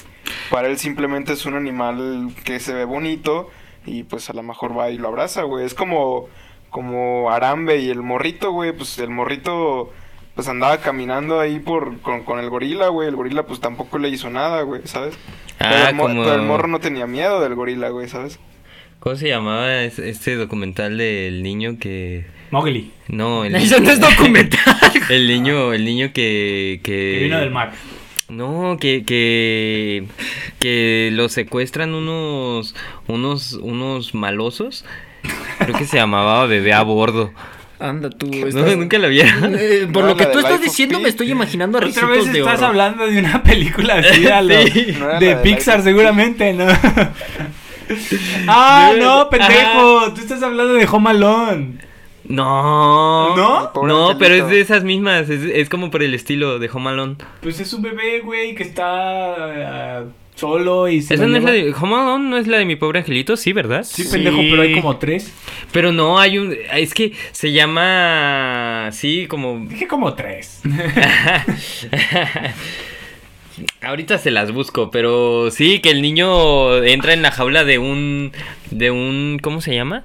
Para 0.50 0.68
él 0.68 0.78
simplemente 0.78 1.32
es 1.32 1.46
un 1.46 1.54
animal 1.54 2.30
que 2.44 2.60
se 2.60 2.72
ve 2.74 2.84
bonito 2.84 3.50
y 3.86 4.02
pues 4.04 4.28
a 4.30 4.32
lo 4.34 4.42
mejor 4.42 4.76
va 4.78 4.90
y 4.90 4.98
lo 4.98 5.08
abraza, 5.08 5.42
güey. 5.42 5.64
Es 5.64 5.74
como, 5.74 6.28
como 6.70 7.30
Arambe 7.30 7.78
y 7.78 7.90
el 7.90 8.02
morrito, 8.02 8.52
güey. 8.52 8.72
Pues 8.72 8.98
el 8.98 9.10
morrito 9.10 9.92
pues 10.34 10.46
andaba 10.48 10.78
caminando 10.78 11.40
ahí 11.40 11.58
por 11.58 12.00
con, 12.00 12.22
con 12.24 12.38
el 12.38 12.48
gorila, 12.50 12.88
güey. 12.88 13.08
El 13.08 13.16
gorila 13.16 13.44
pues 13.44 13.60
tampoco 13.60 13.98
le 13.98 14.08
hizo 14.08 14.30
nada, 14.30 14.62
güey, 14.62 14.82
¿sabes? 14.86 15.18
pero, 15.58 15.70
Ah, 15.74 15.88
el 15.90 15.94
mo- 15.94 16.04
como... 16.04 16.22
pero 16.22 16.34
el 16.36 16.42
morro 16.42 16.68
no 16.68 16.80
tenía 16.80 17.06
miedo 17.06 17.40
del 17.40 17.54
gorila, 17.54 17.88
güey, 17.90 18.08
¿sabes? 18.08 18.38
¿Cómo 19.00 19.16
se 19.16 19.28
llamaba 19.28 19.82
es- 19.82 19.98
este 19.98 20.36
documental 20.36 20.98
del 20.98 21.42
niño 21.42 21.76
que... 21.80 22.26
Mowgli, 22.50 22.90
No, 23.08 23.44
el, 23.46 23.54
Eso 23.56 23.80
no 23.80 23.90
es 23.90 24.00
documental. 24.00 24.60
el 25.10 25.26
niño, 25.28 25.72
el 25.72 25.84
niño 25.84 26.12
que... 26.12 26.80
que... 26.82 27.16
que 27.18 27.24
vino 27.24 27.40
del 27.40 27.50
mar. 27.50 27.72
No, 28.28 28.76
que, 28.80 29.02
que, 29.04 30.04
que 30.60 31.10
lo 31.12 31.28
secuestran 31.28 31.94
unos, 31.94 32.76
unos, 33.08 33.54
unos 33.54 34.14
malosos. 34.14 34.84
Creo 35.58 35.76
que 35.76 35.84
se 35.84 35.96
llamaba 35.96 36.46
Bebé 36.46 36.72
a 36.72 36.82
Bordo. 36.82 37.32
Anda 37.80 38.08
tú. 38.10 38.26
No, 38.28 38.46
estás- 38.46 38.76
nunca 38.76 38.98
lo 38.98 39.08
vieron. 39.08 39.56
Eh, 39.58 39.88
por 39.92 40.02
No, 40.04 40.08
lo 40.10 40.16
que 40.16 40.24
la 40.26 40.32
tú 40.32 40.38
estás 40.38 40.60
diciendo 40.60 41.00
me 41.00 41.08
estoy 41.08 41.32
imaginando 41.32 41.78
a 41.78 41.84
Otra 41.86 42.06
vez 42.06 42.32
de 42.32 42.38
estás 42.38 42.62
hablando 42.62 43.04
de 43.06 43.18
una 43.18 43.42
película 43.42 43.94
así 43.96 44.26
a 44.28 44.42
lo- 44.42 44.62
Sí. 44.68 44.94
No 44.96 45.08
la 45.08 45.18
de 45.18 45.36
Pixar 45.36 45.82
seguramente, 45.82 46.52
¿no? 46.52 46.66
ah, 48.48 48.92
no, 48.98 49.28
pendejo, 49.30 50.12
tú 50.14 50.20
estás 50.20 50.42
hablando 50.42 50.74
de 50.74 50.86
Home 50.86 51.10
Alone. 51.10 51.78
No. 52.24 53.36
¿No? 53.36 53.72
No, 53.86 54.18
pero 54.18 54.34
es 54.34 54.48
de 54.48 54.60
esas 54.60 54.84
mismas. 54.84 55.28
Es, 55.28 55.42
es 55.42 55.68
como 55.68 55.90
por 55.90 56.02
el 56.02 56.14
estilo 56.14 56.58
de 56.58 56.70
Home 56.72 56.90
Alone. 56.90 57.16
Pues 57.42 57.58
es 57.58 57.72
un 57.72 57.82
bebé, 57.82 58.20
güey, 58.20 58.54
que 58.54 58.62
está 58.62 59.98
ah, 59.98 60.04
solo 60.36 60.88
y 60.88 61.02
se 61.02 61.14
¿Esa 61.14 61.26
no 61.26 61.36
es 61.36 61.42
la 61.42 61.50
de 61.50 61.74
Home 61.74 61.96
Alone? 61.96 62.30
¿No 62.30 62.38
es 62.38 62.46
la 62.46 62.58
de 62.58 62.64
mi 62.64 62.76
pobre 62.76 63.00
angelito? 63.00 63.36
Sí, 63.36 63.52
¿verdad? 63.52 63.82
Sí, 63.82 64.04
pendejo, 64.04 64.38
pero 64.38 64.62
hay 64.62 64.74
como 64.74 64.96
tres. 64.96 65.32
Pero 65.72 65.92
no, 65.92 66.20
hay 66.20 66.38
un... 66.38 66.56
Es 66.72 66.94
que 66.94 67.12
se 67.32 67.50
llama... 67.50 68.90
Sí, 68.92 69.26
como... 69.28 69.66
Dije 69.68 69.88
como 69.88 70.14
tres. 70.14 70.60
Ahorita 73.82 74.18
se 74.18 74.30
las 74.30 74.52
busco, 74.52 74.90
pero 74.90 75.50
sí, 75.50 75.80
que 75.80 75.90
el 75.90 76.02
niño 76.02 76.82
entra 76.82 77.12
en 77.12 77.22
la 77.22 77.30
jaula 77.30 77.64
de 77.64 77.78
un... 77.78 78.32
De 78.70 78.90
un... 78.90 79.38
¿Cómo 79.42 79.60
se 79.60 79.74
llama? 79.74 80.04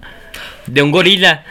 De 0.68 0.82
un 0.82 0.92
gorila. 0.92 1.44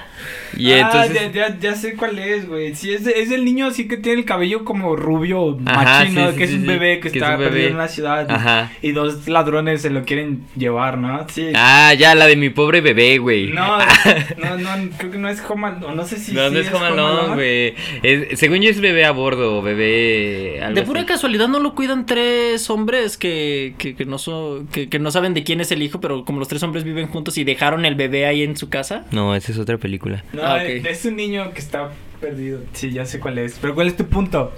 Y 0.57 0.73
ah, 0.73 0.81
entonces... 0.81 1.33
ya, 1.35 1.49
ya, 1.49 1.59
ya 1.59 1.75
sé 1.75 1.95
cuál 1.95 2.19
es, 2.19 2.47
güey. 2.49 2.75
Sí, 2.75 2.93
es, 2.93 3.07
es 3.07 3.31
el 3.31 3.45
niño 3.45 3.67
así 3.67 3.89
que 3.89 3.97
tiene 3.97 4.21
el 4.21 4.25
cabello 4.25 4.65
como 4.65 4.97
rubio, 4.97 5.59
Ajá, 5.67 6.01
machino, 6.01 6.27
sí, 6.27 6.33
sí, 6.33 6.39
que 6.39 6.45
es 6.45 6.51
sí, 6.51 6.57
un 6.57 6.63
sí, 6.63 6.67
bebé 6.69 6.95
que, 6.97 7.01
que 7.03 7.09
es 7.09 7.15
está 7.15 7.33
un 7.33 7.39
bebé. 7.39 7.51
perdido 7.51 7.71
en 7.71 7.79
la 7.79 7.89
ciudad. 7.89 8.31
Ajá. 8.31 8.73
Y 8.83 8.93
dos 8.93 9.27
ladrones 9.29 9.83
se 9.83 9.91
lo 9.91 10.05
quieren 10.05 10.45
llevar, 10.57 10.99
¿no? 10.99 11.27
Sí. 11.29 11.49
Ah, 11.55 11.93
ya, 11.95 12.15
la 12.15 12.27
de 12.27 12.37
mi 12.37 12.51
pobre 12.51 12.81
bebé, 12.81 13.19
güey. 13.19 13.49
No, 13.49 13.79
no, 13.79 14.59
no, 14.59 14.91
creo 14.99 15.11
que 15.13 15.19
no 15.19 15.29
es 15.29 15.43
Home 15.49 15.67
Alone, 15.69 15.95
no 15.97 16.05
sé 16.05 16.19
si 16.19 16.33
No, 16.33 16.49
sí 16.49 16.55
no 16.55 16.61
es 16.61 16.73
Home 16.73 16.87
Alone, 16.87 17.35
güey. 17.35 17.75
Es- 18.03 18.39
Según 18.39 18.61
yo 18.61 18.71
es 18.71 18.81
bebé 18.81 19.05
a 19.05 19.11
bordo, 19.13 19.63
bebé... 19.63 20.61
algo 20.63 20.75
De 20.81 20.83
pura 20.87 21.01
así. 21.01 21.09
casualidad 21.09 21.49
no 21.49 21.61
lo 21.61 21.75
cuidan 21.75 22.07
tres 22.07 22.69
hombres 22.71 23.17
que, 23.17 23.75
que, 23.79 23.95
que 23.95 24.05
no 24.05 24.19
son, 24.19 24.67
que, 24.69 24.89
que 24.89 24.99
no 24.99 25.11
saben 25.11 25.35
de 25.35 25.45
quién 25.45 25.61
es 25.61 25.71
el 25.73 25.83
hijo, 25.83 26.01
pero 26.01 26.25
como 26.25 26.39
los 26.39 26.49
tres 26.49 26.63
hombres 26.63 26.85
viven 26.85 27.07
juntos 27.09 27.39
y 27.39 27.45
dejaron 27.45 27.85
el 27.85 27.95
bebé 27.95 28.27
ahí 28.27 28.43
en 28.43 28.57
su 28.57 28.69
casa. 28.69 29.05
No, 29.11 29.35
esa 29.35 29.53
es 29.53 29.59
otra 29.59 29.79
película. 29.79 30.25
No, 30.33 30.44
Ah, 30.47 30.57
ok. 30.57 30.87
es 30.87 31.05
un 31.05 31.17
niño 31.17 31.53
que 31.53 31.61
está 31.61 31.91
perdido. 32.21 32.61
Sí, 32.73 32.91
ya 32.91 33.05
sé 33.07 33.21
cuál 33.21 33.39
es. 33.39 33.59
Pero 33.61 33.75
¿cuál 33.75 33.87
es 33.89 33.97
tu 33.97 34.07
punto? 34.07 34.53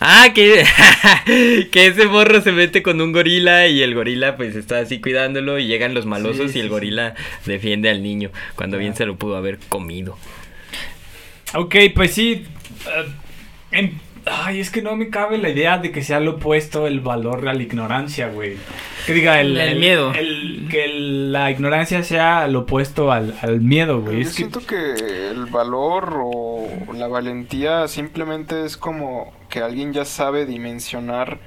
Ah, 0.00 0.30
que, 0.34 0.64
que 1.70 1.86
ese 1.86 2.06
morro 2.06 2.40
se 2.40 2.50
mete 2.50 2.82
con 2.82 3.00
un 3.00 3.12
gorila 3.12 3.68
y 3.68 3.82
el 3.82 3.94
gorila 3.94 4.36
pues 4.36 4.56
está 4.56 4.80
así 4.80 5.00
cuidándolo 5.00 5.60
y 5.60 5.66
llegan 5.68 5.94
los 5.94 6.06
malosos 6.06 6.50
Sí, 6.50 6.58
y 6.58 6.60
el 6.60 6.66
sí, 6.66 6.70
gorila 6.70 7.14
defiende 7.46 7.88
al 7.88 8.02
niño 8.02 8.30
cuando 8.56 8.78
bien 8.78 8.94
Ah. 8.94 8.96
se 8.96 9.06
lo 9.06 9.14
pudo 9.16 9.36
haber 9.36 9.58
comido. 9.68 10.18
Ok, 11.54 11.76
pues 11.94 12.14
sí. 12.14 12.44
eh, 12.86 13.04
en- 13.70 14.00
Ay, 14.24 14.60
es 14.60 14.70
que 14.70 14.82
no 14.82 14.94
me 14.94 15.08
cabe 15.10 15.36
la 15.38 15.48
idea 15.50 15.78
de 15.78 15.90
que 15.90 16.02
sea 16.04 16.20
lo 16.20 16.32
opuesto 16.32 16.86
el 16.86 17.00
valor 17.00 17.48
a 17.48 17.54
la 17.54 17.62
ignorancia, 17.62 18.28
güey. 18.28 18.56
Que 19.04 19.14
diga, 19.14 19.40
el, 19.40 19.56
El 19.58 19.80
miedo. 19.80 20.12
el- 20.14 20.68
que 20.70 20.84
el- 20.84 21.32
la 21.32 21.50
ignorancia 21.50 22.04
sea 22.04 22.46
lo 22.46 22.60
opuesto 22.60 23.10
al, 23.10 23.34
al 23.42 23.60
miedo, 23.60 24.00
güey. 24.00 24.16
Yo 24.16 24.20
Es 24.22 24.28
que, 24.28 24.34
siento 24.34 24.60
que 24.64 25.30
el 25.30 25.46
valor 25.46 26.14
o 26.22 26.68
la 26.94 27.08
valentía 27.08 27.88
simplemente 27.88 28.64
es 28.64 28.76
como 28.76 29.32
que 29.48 29.58
alguien 29.60 29.92
ya 29.92 30.04
sabe 30.04 30.46
dimensionar 30.46 31.40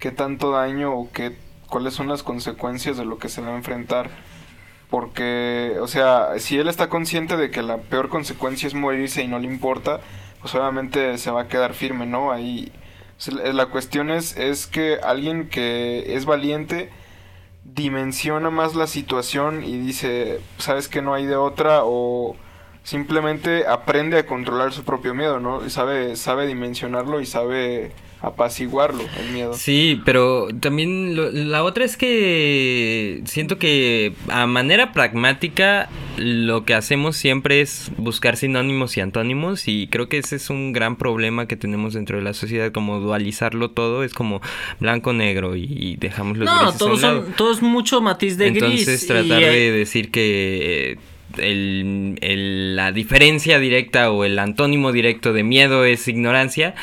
qué 0.00 0.10
tanto 0.10 0.50
daño 0.50 0.94
o 0.94 1.10
qué 1.12 1.32
cuáles 1.68 1.94
son 1.94 2.08
las 2.08 2.22
consecuencias 2.24 2.96
de 2.96 3.04
lo 3.04 3.18
que 3.18 3.28
se 3.28 3.40
va 3.40 3.48
a 3.52 3.56
enfrentar. 3.56 4.10
Porque, 4.90 5.76
o 5.80 5.88
sea, 5.88 6.30
si 6.38 6.58
él 6.58 6.68
está 6.68 6.88
consciente 6.88 7.36
de 7.36 7.50
que 7.50 7.62
la 7.62 7.78
peor 7.78 8.08
consecuencia 8.08 8.66
es 8.68 8.74
morirse 8.74 9.22
y 9.22 9.28
no 9.28 9.38
le 9.38 9.46
importa, 9.46 10.00
pues 10.40 10.54
obviamente 10.54 11.18
se 11.18 11.30
va 11.30 11.42
a 11.42 11.48
quedar 11.48 11.74
firme, 11.74 12.06
¿no? 12.06 12.32
Ahí 12.32 12.72
la 13.26 13.66
cuestión 13.66 14.10
es, 14.10 14.36
es 14.36 14.66
que 14.66 14.98
alguien 15.02 15.48
que 15.48 16.14
es 16.14 16.26
valiente 16.26 16.90
dimensiona 17.64 18.50
más 18.50 18.74
la 18.74 18.86
situación 18.86 19.64
y 19.64 19.78
dice, 19.78 20.40
sabes 20.58 20.88
que 20.88 21.02
no 21.02 21.14
hay 21.14 21.26
de 21.26 21.36
otra 21.36 21.80
o 21.82 22.36
simplemente 22.82 23.66
aprende 23.66 24.18
a 24.18 24.26
controlar 24.26 24.72
su 24.72 24.84
propio 24.84 25.14
miedo, 25.14 25.40
¿no? 25.40 25.68
Sabe, 25.70 26.14
sabe 26.16 26.46
dimensionarlo 26.46 27.20
y 27.20 27.26
sabe 27.26 27.92
apaciguarlo, 28.22 29.02
el 29.20 29.32
miedo. 29.32 29.54
Sí, 29.54 30.00
pero 30.04 30.48
también 30.60 31.14
lo- 31.16 31.30
la 31.30 31.62
otra 31.62 31.84
es 31.84 31.96
que 31.96 33.20
siento 33.24 33.58
que 33.58 34.14
a 34.28 34.46
manera 34.46 34.92
pragmática 34.92 35.88
lo 36.16 36.64
que 36.64 36.74
hacemos 36.74 37.16
siempre 37.16 37.60
es 37.60 37.90
buscar 37.98 38.36
sinónimos 38.36 38.96
y 38.96 39.00
antónimos 39.00 39.68
y 39.68 39.86
creo 39.88 40.08
que 40.08 40.18
ese 40.18 40.36
es 40.36 40.48
un 40.50 40.72
gran 40.72 40.96
problema 40.96 41.46
que 41.46 41.56
tenemos 41.56 41.92
dentro 41.94 42.16
de 42.16 42.24
la 42.24 42.32
sociedad, 42.32 42.72
como 42.72 43.00
dualizarlo 43.00 43.70
todo, 43.70 44.02
es 44.02 44.14
como 44.14 44.40
blanco-negro 44.80 45.54
y, 45.56 45.64
y 45.68 45.96
dejamos 45.96 46.38
los 46.38 46.46
No, 46.46 46.56
grises 46.58 46.74
a 46.74 46.78
todos 46.78 46.96
un 46.96 47.02
lado. 47.02 47.24
son, 47.26 47.32
todo 47.34 47.52
es 47.52 47.62
mucho 47.62 48.00
matiz 48.00 48.38
de 48.38 48.46
Entonces 48.48 48.86
gris. 48.86 49.06
tratar 49.06 49.42
y, 49.42 49.44
eh, 49.44 49.50
de 49.50 49.72
decir 49.72 50.10
que 50.10 50.92
eh, 50.92 50.98
el- 51.38 52.18
el- 52.22 52.76
la 52.76 52.92
diferencia 52.92 53.58
directa 53.58 54.10
o 54.10 54.24
el 54.24 54.38
antónimo 54.38 54.90
directo 54.90 55.34
de 55.34 55.42
miedo 55.42 55.84
es 55.84 56.08
ignorancia, 56.08 56.74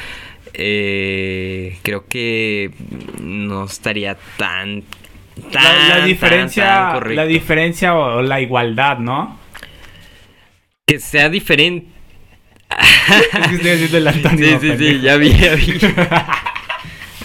eh, 0.54 1.78
creo 1.84 2.08
que 2.08 2.72
no 3.22 3.66
estaría 3.66 4.18
tan... 4.38 4.84
tan, 5.52 5.90
La, 5.90 6.06
diferencia, 6.06 7.00
tan 7.00 7.16
la 7.16 7.26
diferencia 7.26 7.96
o 7.96 8.22
la 8.22 8.40
igualdad, 8.42 8.98
¿no? 9.00 9.44
que 10.86 11.00
sea 11.00 11.30
diferente. 11.30 11.88
Es 12.70 13.48
que 13.48 13.56
estoy 13.56 13.72
haciendo 13.72 13.98
el 13.98 14.08
Sí, 14.38 14.58
sí, 14.60 14.78
sí, 14.78 15.02
ya 15.02 15.18
vi, 15.18 15.34
ya 15.34 15.56
vi. 15.56 15.80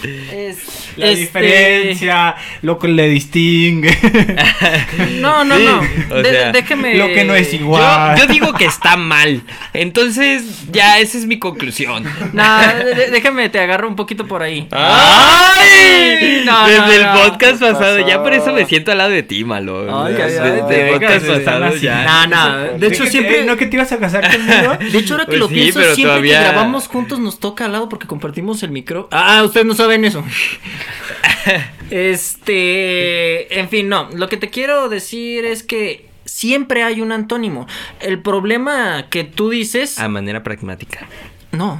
es- 0.03 0.89
La 0.97 1.07
este, 1.07 1.19
diferencia, 1.21 2.35
lo 2.61 2.77
que 2.79 2.87
le 2.89 3.07
distingue. 3.09 3.97
No, 5.19 5.43
no, 5.43 5.57
Sí, 5.57 5.63
no. 5.65 6.15
o 6.15 6.21
De- 6.21 6.29
sea, 6.31 6.51
déjeme. 6.51 6.95
lo 6.95 7.07
que 7.07 7.23
no 7.23 7.35
es 7.35 7.53
igual. 7.53 8.17
yo 8.17 8.25
digo 8.27 8.53
que 8.53 8.65
está 8.65 8.95
mal. 8.97 9.41
Entonces, 9.73 10.71
ya 10.71 10.99
esa 10.99 11.17
es 11.17 11.25
mi 11.25 11.39
conclusión. 11.39 12.03
No, 12.33 12.43
déjame, 13.11 13.49
te 13.49 13.59
agarro 13.59 13.87
un 13.87 13.95
poquito 13.95 14.25
por 14.27 14.41
ahí. 14.43 14.67
¡Ay! 14.71 16.41
No, 16.45 16.61
no, 16.61 16.67
Desde 16.67 16.95
el 16.97 17.03
no. 17.03 17.13
podcast 17.13 17.59
¿Qué 17.59 17.65
pasado, 17.71 18.07
ya 18.07 18.21
por 18.21 18.33
eso 18.33 18.53
me 18.53 18.65
siento 18.65 18.91
al 18.91 18.97
lado 18.99 19.09
de 19.11 19.23
ti, 19.23 19.43
malo. 19.43 20.03
Ay, 20.05 20.13
Desde 20.13 20.39
ay, 20.41 20.59
el 20.59 20.89
podcast 20.93 21.25
venga, 21.25 21.39
pasado 21.39 21.65
así. 21.65 21.79
ya. 21.81 22.27
No, 22.27 22.27
no. 22.27 22.77
De 22.77 22.87
hecho, 22.87 23.03
que- 23.03 23.09
siempre. 23.09 23.41
eh, 23.41 23.45
¿No 23.45 23.57
que 23.57 23.65
te 23.65 23.75
ibas 23.75 23.91
a 23.91 23.97
casar 23.99 24.29
conmigo? 24.31 24.77
De 24.91 24.97
hecho, 24.97 25.13
ahora 25.15 25.25
que 25.25 25.31
Pues 25.31 25.39
lo 25.39 25.47
sí, 25.47 25.53
pienso, 25.55 25.79
siempre 25.81 26.03
todavía- 26.03 26.39
que 26.39 26.45
grabamos 26.45 26.87
juntos 26.87 27.19
nos 27.19 27.39
toca 27.39 27.65
al 27.65 27.71
lado 27.73 27.89
porque 27.89 28.07
compartimos 28.07 28.63
el 28.63 28.71
micro. 28.71 29.07
Ah, 29.11 29.43
ustedes 29.43 29.65
no 29.65 29.75
saben 29.89 30.05
eso. 30.05 30.23
este, 31.89 33.59
en 33.59 33.69
fin, 33.69 33.89
no. 33.89 34.09
Lo 34.15 34.29
que 34.29 34.37
te 34.37 34.49
quiero 34.49 34.89
decir 34.89 35.45
es 35.45 35.63
que 35.63 36.07
siempre 36.25 36.83
hay 36.83 37.01
un 37.01 37.11
antónimo. 37.11 37.67
El 37.99 38.21
problema 38.21 39.07
que 39.09 39.23
tú 39.23 39.49
dices, 39.49 39.99
A 39.99 40.07
manera 40.09 40.43
pragmática. 40.43 41.07
no. 41.51 41.79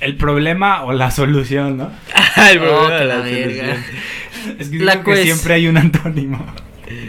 El 0.00 0.16
problema 0.16 0.84
o 0.84 0.92
la 0.92 1.10
solución, 1.10 1.76
¿no? 1.76 1.90
El 2.52 2.58
problema 2.60 2.82
Oh, 2.86 2.88
la 2.88 3.04
la 3.04 3.16
verga. 3.16 3.74
solución. 3.74 4.56
Es 4.60 4.68
que, 4.68 4.78
La 4.78 5.02
que 5.02 5.24
siempre 5.24 5.54
hay 5.54 5.66
un 5.66 5.76
antónimo. 5.76 6.46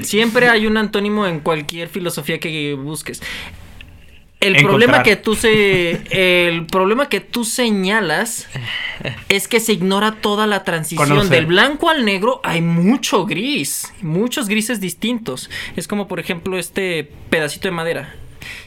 Siempre 0.01 0.49
hay 0.49 0.65
un 0.65 0.75
antónimo 0.75 1.27
en 1.27 1.39
cualquier 1.41 1.87
filosofía 1.87 2.39
que 2.39 2.73
busques. 2.73 3.21
El 4.39 4.55
Encontrar. 4.55 4.69
problema 4.69 5.03
que 5.03 5.17
tú 5.17 5.35
se 5.35 6.01
el 6.49 6.65
problema 6.65 7.09
que 7.09 7.19
tú 7.19 7.43
señalas 7.43 8.47
es 9.27 9.49
que 9.49 9.59
se 9.59 9.73
ignora 9.73 10.13
toda 10.21 10.47
la 10.47 10.63
transición 10.63 11.09
Conocer. 11.09 11.29
del 11.29 11.45
blanco 11.45 11.89
al 11.89 12.05
negro, 12.05 12.39
hay 12.43 12.61
mucho 12.61 13.25
gris, 13.25 13.93
muchos 14.01 14.47
grises 14.47 14.79
distintos. 14.79 15.49
Es 15.75 15.89
como 15.89 16.07
por 16.07 16.21
ejemplo 16.21 16.57
este 16.57 17.11
pedacito 17.29 17.67
de 17.67 17.73
madera. 17.73 18.15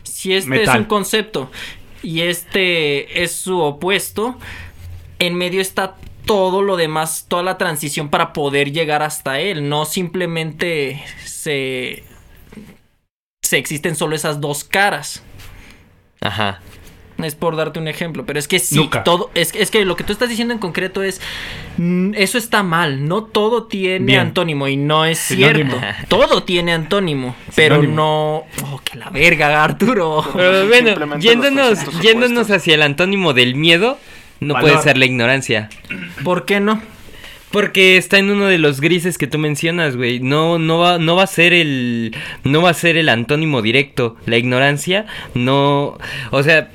Si 0.02 0.34
este 0.34 0.50
Metal. 0.50 0.74
es 0.74 0.80
un 0.80 0.84
concepto 0.84 1.50
y 2.02 2.20
este 2.20 3.22
es 3.22 3.32
su 3.32 3.58
opuesto, 3.58 4.38
en 5.18 5.34
medio 5.36 5.62
está 5.62 5.96
todo 6.26 6.60
lo 6.60 6.76
demás, 6.76 7.24
toda 7.28 7.42
la 7.42 7.56
transición 7.56 8.10
para 8.10 8.34
poder 8.34 8.72
llegar 8.72 9.02
hasta 9.02 9.40
él. 9.40 9.68
No 9.70 9.86
simplemente 9.86 11.02
se, 11.24 12.04
se 13.42 13.56
existen 13.56 13.96
solo 13.96 14.14
esas 14.14 14.40
dos 14.40 14.64
caras. 14.64 15.22
Ajá. 16.22 16.60
Es 17.22 17.34
por 17.36 17.54
darte 17.56 17.78
un 17.78 17.86
ejemplo, 17.88 18.24
pero 18.26 18.38
es 18.38 18.48
que 18.48 18.58
sí, 18.58 18.74
Nunca. 18.76 19.04
todo, 19.04 19.30
es, 19.34 19.54
es 19.54 19.70
que 19.70 19.84
lo 19.84 19.96
que 19.96 20.02
tú 20.02 20.12
estás 20.12 20.28
diciendo 20.28 20.54
en 20.54 20.58
concreto 20.58 21.02
es, 21.04 21.20
mm, 21.76 22.14
eso 22.16 22.36
está 22.38 22.62
mal, 22.64 23.06
no 23.06 23.22
todo 23.24 23.64
tiene 23.64 24.04
Bien. 24.06 24.20
antónimo 24.20 24.66
y 24.66 24.76
no 24.76 25.04
es 25.04 25.18
Sinónimo. 25.18 25.78
cierto, 25.78 25.98
todo 26.08 26.42
tiene 26.42 26.72
antónimo, 26.72 27.36
pero 27.54 27.76
Sinónimo. 27.76 27.96
no, 27.96 28.66
oh, 28.72 28.80
que 28.82 28.98
la 28.98 29.10
verga, 29.10 29.62
Arturo. 29.62 30.24
Pero 30.34 30.66
bueno, 30.68 31.18
yéndonos, 31.18 32.00
yéndonos 32.00 32.50
hacia 32.50 32.74
el 32.74 32.82
antónimo 32.82 33.34
del 33.34 33.54
miedo, 33.54 33.98
no 34.40 34.54
Valor. 34.54 34.70
puede 34.70 34.82
ser 34.82 34.96
la 34.98 35.04
ignorancia. 35.04 35.68
¿Por 36.24 36.44
qué 36.44 36.58
no? 36.58 36.82
Porque 37.52 37.96
está 37.96 38.18
en 38.18 38.30
uno 38.30 38.46
de 38.46 38.58
los 38.58 38.80
grises 38.80 39.18
que 39.18 39.26
tú 39.26 39.38
mencionas, 39.38 39.96
güey. 39.96 40.20
No, 40.20 40.58
no 40.58 40.78
va, 40.78 40.98
no 40.98 41.16
va 41.16 41.24
a 41.24 41.26
ser 41.28 41.52
el, 41.52 42.16
no 42.44 42.62
va 42.62 42.70
a 42.70 42.74
ser 42.74 42.96
el 42.96 43.08
antónimo 43.08 43.62
directo. 43.62 44.16
La 44.26 44.38
ignorancia, 44.38 45.06
no, 45.34 45.98
o 46.30 46.42
sea, 46.42 46.70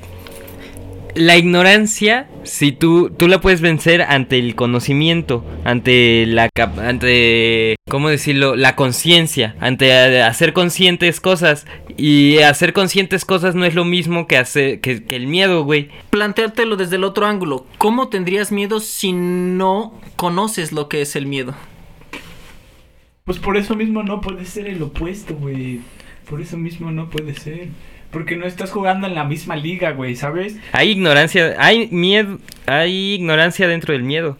la 1.18 1.36
ignorancia, 1.36 2.28
si 2.44 2.72
tú, 2.72 3.10
tú 3.10 3.28
la 3.28 3.40
puedes 3.40 3.60
vencer 3.60 4.02
ante 4.02 4.38
el 4.38 4.54
conocimiento, 4.54 5.44
ante 5.64 6.24
la, 6.26 6.48
cap- 6.54 6.78
ante, 6.78 7.76
¿cómo 7.88 8.08
decirlo? 8.08 8.56
La 8.56 8.76
conciencia, 8.76 9.54
ante 9.60 9.92
hacer 10.22 10.52
conscientes 10.52 11.20
cosas. 11.20 11.66
Y 11.96 12.38
hacer 12.38 12.72
conscientes 12.72 13.24
cosas 13.24 13.56
no 13.56 13.64
es 13.64 13.74
lo 13.74 13.84
mismo 13.84 14.26
que 14.28 14.36
hacer, 14.36 14.80
que, 14.80 15.04
que 15.04 15.16
el 15.16 15.26
miedo, 15.26 15.64
güey. 15.64 15.88
Planteártelo 16.10 16.76
desde 16.76 16.96
el 16.96 17.04
otro 17.04 17.26
ángulo. 17.26 17.66
¿Cómo 17.76 18.08
tendrías 18.08 18.52
miedo 18.52 18.78
si 18.78 19.12
no 19.12 20.00
conoces 20.16 20.70
lo 20.72 20.88
que 20.88 21.02
es 21.02 21.16
el 21.16 21.26
miedo? 21.26 21.54
Pues 23.24 23.38
por 23.38 23.56
eso 23.56 23.74
mismo 23.74 24.02
no 24.02 24.20
puede 24.20 24.44
ser 24.44 24.68
el 24.68 24.82
opuesto, 24.82 25.34
güey. 25.34 25.80
Por 26.30 26.40
eso 26.40 26.56
mismo 26.56 26.90
no 26.90 27.10
puede 27.10 27.34
ser. 27.34 27.68
Porque 28.10 28.36
no 28.36 28.46
estás 28.46 28.70
jugando 28.70 29.06
en 29.06 29.14
la 29.14 29.24
misma 29.24 29.54
liga, 29.56 29.90
güey, 29.92 30.16
¿sabes? 30.16 30.56
Hay 30.72 30.90
ignorancia, 30.90 31.56
hay 31.58 31.88
miedo, 31.88 32.38
hay 32.66 33.14
ignorancia 33.14 33.68
dentro 33.68 33.92
del 33.92 34.02
miedo. 34.02 34.36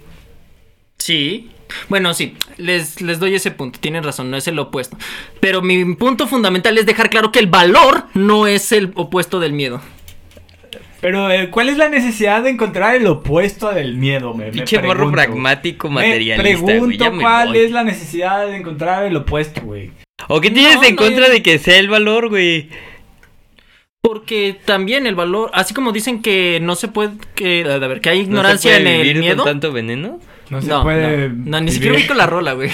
Sí. 0.99 1.51
Bueno, 1.91 2.15
sí, 2.15 2.35
les, 2.57 3.03
les 3.03 3.19
doy 3.21 3.35
ese 3.35 3.51
punto, 3.51 3.79
tienen 3.79 4.03
razón, 4.03 4.31
no 4.31 4.39
es 4.39 4.49
el 4.49 4.59
opuesto. 4.59 4.97
Pero 5.41 5.61
mi 5.61 5.95
punto 5.97 6.27
fundamental 6.27 6.79
es 6.79 6.87
dejar 6.87 7.11
claro 7.11 7.31
que 7.31 7.41
el 7.41 7.47
valor 7.47 8.05
no 8.15 8.47
es 8.47 8.73
el 8.73 8.91
opuesto 8.95 9.39
del 9.39 9.53
miedo. 9.53 9.83
Pero, 11.01 11.31
eh, 11.31 11.51
¿cuál 11.51 11.69
es 11.69 11.77
la 11.77 11.89
necesidad 11.89 12.43
de 12.43 12.51
encontrar 12.51 12.97
el 12.97 13.07
opuesto 13.07 13.71
del 13.71 13.97
miedo? 13.97 14.35
Me, 14.35 14.51
Pinche 14.51 14.81
morro 14.83 15.13
pragmático 15.13 15.89
materialista, 15.89 16.43
Me 16.43 16.57
pregunto 16.57 17.13
cuál 17.21 17.55
es 17.55 17.71
la 17.71 17.85
necesidad 17.85 18.47
de 18.47 18.57
encontrar 18.57 19.05
el 19.05 19.15
opuesto, 19.17 19.61
güey. 19.61 19.93
¿O 20.27 20.41
qué 20.41 20.51
tienes 20.51 20.77
No, 20.77 20.85
en 20.85 20.97
no, 20.97 21.03
contra 21.03 21.27
yo- 21.27 21.33
de 21.33 21.43
que 21.43 21.59
sea 21.59 21.79
el 21.79 21.89
valor, 21.89 22.29
güey? 22.31 22.69
Porque 24.01 24.57
también 24.65 25.07
el 25.07 25.17
valor, 25.17 25.51
así 25.55 25.75
como 25.75 25.91
dicen 25.91 26.23
que 26.23 26.61
no 26.63 26.77
se 26.77 26.87
puede, 26.89 27.13
que, 27.35 27.65
a 27.69 27.79
ver, 27.79 28.01
que 28.01 28.09
hay 28.11 28.19
¿No 28.19 28.25
se 28.25 28.29
ignorancia 28.31 28.71
puede 28.77 28.81
en 28.81 28.87
el 28.95 29.03
vivir 29.03 29.19
miedo. 29.19 29.37
con 29.39 29.45
tanto 29.47 29.73
veneno? 29.73 30.21
No 30.51 30.63
se 30.63 30.69
No, 30.69 30.83
puede. 30.85 31.29
no, 31.31 31.35
no, 31.47 31.61
ni 31.61 31.73
siquiera 31.73 31.93
vivir 31.97 32.05
ubico 32.07 32.15
la 32.15 32.27
rola, 32.27 32.53
güey. 32.53 32.71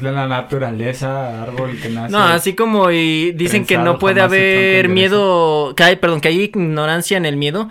de 0.00 0.12
la 0.12 0.26
naturaleza, 0.26 1.42
árbol 1.42 1.78
que 1.80 1.90
nace. 1.90 2.10
No, 2.12 2.20
así 2.20 2.54
como 2.54 2.90
y 2.90 3.32
dicen 3.32 3.66
que 3.66 3.76
no 3.76 3.98
puede 3.98 4.22
haber 4.22 4.88
miedo, 4.88 5.74
que 5.76 5.84
hay, 5.84 5.96
perdón, 5.96 6.22
que 6.22 6.28
hay 6.28 6.40
ignorancia 6.40 7.18
en 7.18 7.26
el 7.26 7.36
miedo, 7.36 7.68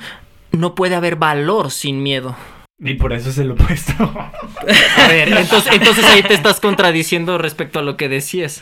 no 0.51 0.75
puede 0.75 0.93
haber 0.95 1.15
valor 1.15 1.71
sin 1.71 2.03
miedo. 2.03 2.35
Y 2.81 2.93
por 2.93 3.11
eso 3.11 3.29
es 3.29 3.37
el 3.37 3.51
opuesto. 3.51 3.93
A 3.99 5.07
ver, 5.09 5.27
entonces, 5.33 5.73
entonces 5.73 6.05
ahí 6.05 6.23
te 6.23 6.33
estás 6.33 6.61
contradiciendo 6.61 7.37
respecto 7.37 7.79
a 7.79 7.81
lo 7.81 7.97
que 7.97 8.07
decías. 8.07 8.61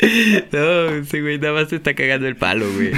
No, 0.52 0.86
ese 0.90 1.22
güey 1.22 1.38
nada 1.38 1.54
más 1.54 1.68
te 1.68 1.76
está 1.76 1.94
cagando 1.94 2.28
el 2.28 2.36
palo, 2.36 2.66
güey. 2.74 2.92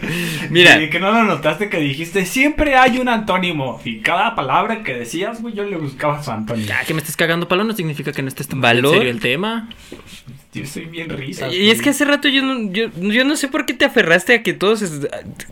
Mira, 0.50 0.82
Y 0.82 0.90
que 0.90 0.98
no 0.98 1.12
lo 1.12 1.22
notaste 1.22 1.68
que 1.68 1.78
dijiste, 1.78 2.26
siempre 2.26 2.74
hay 2.74 2.98
un 2.98 3.08
antónimo. 3.08 3.80
Y 3.84 4.00
cada 4.00 4.34
palabra 4.34 4.82
que 4.82 4.94
decías, 4.94 5.40
güey, 5.42 5.54
yo 5.54 5.62
le 5.62 5.76
buscaba 5.76 6.20
su 6.22 6.32
antónimo. 6.32 6.66
Ya 6.66 6.84
que 6.84 6.92
me 6.92 7.00
estés 7.00 7.16
cagando 7.16 7.46
palo 7.46 7.62
no 7.62 7.72
significa 7.74 8.12
que 8.12 8.22
no 8.22 8.28
estés 8.28 8.48
tomando 8.48 8.68
en 8.78 8.82
¿Valor? 8.82 8.96
serio 8.96 9.10
el 9.12 9.20
tema. 9.20 9.68
Yo 10.54 10.64
soy 10.66 10.84
bien 10.84 11.08
risa. 11.08 11.48
y 11.52 11.68
es 11.70 11.82
que 11.82 11.90
hace 11.90 12.04
rato 12.04 12.28
yo 12.28 12.40
no, 12.42 12.70
yo, 12.72 12.86
yo 12.96 13.24
no 13.24 13.34
sé 13.36 13.48
por 13.48 13.66
qué 13.66 13.74
te 13.74 13.84
aferraste 13.84 14.34
a 14.34 14.42
que 14.44 14.52
todos, 14.52 14.82
es- 14.82 15.08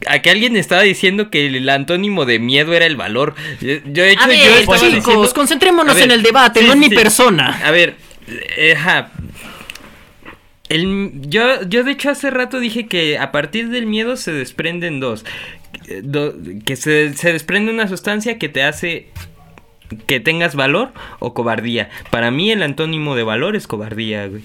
a 0.07 0.21
que 0.23 0.31
alguien 0.31 0.57
estaba 0.57 0.83
diciendo 0.83 1.29
que 1.29 1.47
el 1.47 1.69
antónimo 1.69 2.25
de 2.25 2.39
miedo 2.39 2.73
era 2.73 2.87
el 2.87 2.97
valor. 2.97 3.35
Yo, 3.61 3.75
yo, 3.85 4.03
de 4.05 4.13
hecho, 4.13 4.23
A 4.23 4.27
ver, 4.29 4.39
yo 4.39 4.45
estaba 4.57 4.79
chicos, 4.79 4.95
diciendo- 4.95 5.33
concentrémonos 5.35 5.95
ver, 5.97 6.05
en 6.05 6.11
el 6.13 6.23
debate, 6.23 6.61
sí, 6.61 6.67
no 6.67 6.73
en 6.75 6.79
sí, 6.83 6.89
mi 6.89 6.91
sí. 6.91 6.95
persona. 7.03 7.61
A 7.65 7.71
ver, 7.73 7.97
eh, 8.57 8.75
ajá. 8.77 9.11
El, 10.69 11.11
yo, 11.29 11.63
yo 11.69 11.85
de 11.85 11.91
hecho 11.93 12.11
hace 12.11 12.31
rato 12.31 12.59
dije 12.59 12.87
que 12.87 13.19
a 13.19 13.31
partir 13.33 13.69
del 13.69 13.87
miedo 13.87 14.17
se 14.17 14.33
desprenden 14.33 15.01
dos. 15.01 15.25
Eh, 15.89 16.01
do- 16.03 16.35
que 16.65 16.77
se, 16.77 17.13
se 17.15 17.33
desprende 17.33 17.73
una 17.73 17.89
sustancia 17.89 18.39
que 18.39 18.49
te 18.49 18.63
hace 18.63 19.09
que 20.07 20.21
tengas 20.21 20.55
valor 20.55 20.93
o 21.19 21.35
cobardía. 21.35 21.91
Para 22.11 22.31
mí 22.31 22.51
el 22.51 22.63
antónimo 22.63 23.15
de 23.17 23.25
valor 23.25 23.57
es 23.57 23.67
cobardía, 23.67 24.27
güey. 24.29 24.43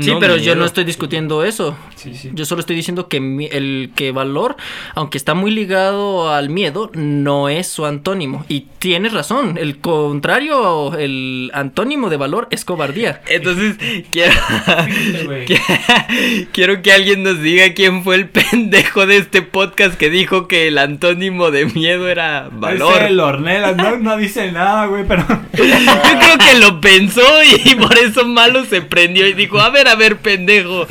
Sí, 0.00 0.10
No, 0.10 0.20
pero 0.20 0.38
yo 0.38 0.54
no 0.56 0.64
estoy 0.64 0.84
discutiendo 0.84 1.44
eso. 1.44 1.76
Sí, 1.96 2.14
sí. 2.14 2.30
Yo 2.32 2.46
solo 2.46 2.60
estoy 2.60 2.74
diciendo 2.74 3.08
que 3.08 3.20
mi- 3.20 3.48
el 3.52 3.90
que 3.94 4.10
valor, 4.10 4.56
aunque 4.94 5.18
está 5.18 5.34
muy 5.34 5.50
ligado 5.50 6.32
al 6.32 6.48
miedo, 6.48 6.90
no 6.94 7.50
es 7.50 7.66
su 7.68 7.84
antónimo. 7.84 8.46
Y 8.48 8.60
tienes 8.78 9.12
razón, 9.12 9.58
el 9.60 9.80
contrario, 9.80 10.96
el 10.96 11.50
antónimo 11.52 12.08
de 12.08 12.16
valor 12.16 12.48
es 12.50 12.64
cobardía. 12.64 13.20
Entonces, 13.28 13.76
quiero, 14.10 14.32
que- 15.46 16.48
quiero 16.52 16.80
que 16.80 16.92
alguien 16.94 17.22
nos 17.22 17.42
diga 17.42 17.74
quién 17.74 18.02
fue 18.02 18.14
el 18.14 18.30
pendejo 18.30 19.04
de 19.06 19.18
este 19.18 19.42
podcast 19.42 19.98
que 19.98 20.08
dijo 20.08 20.48
que 20.48 20.68
el 20.68 20.78
antónimo 20.78 21.50
de 21.50 21.66
miedo 21.66 22.08
era 22.08 22.48
valor. 22.50 22.96
Es 23.02 23.10
el 23.10 23.20
Ornelas, 23.20 23.76
no, 23.76 23.98
no 23.98 24.16
dice 24.16 24.52
nada, 24.52 24.86
güey, 24.86 25.04
pero... 25.06 25.26
Yo 25.52 25.64
creo 25.64 26.38
que 26.38 26.58
lo 26.58 26.80
pensó 26.80 27.20
y 27.66 27.74
por 27.74 27.98
eso 27.98 28.26
Malo 28.26 28.64
se 28.64 28.80
prendió 28.80 29.26
y 29.26 29.34
dijo, 29.34 29.60
a 29.60 29.68
ver, 29.68 29.81
a 29.88 29.94
ver, 29.96 30.16
pendejo, 30.18 30.86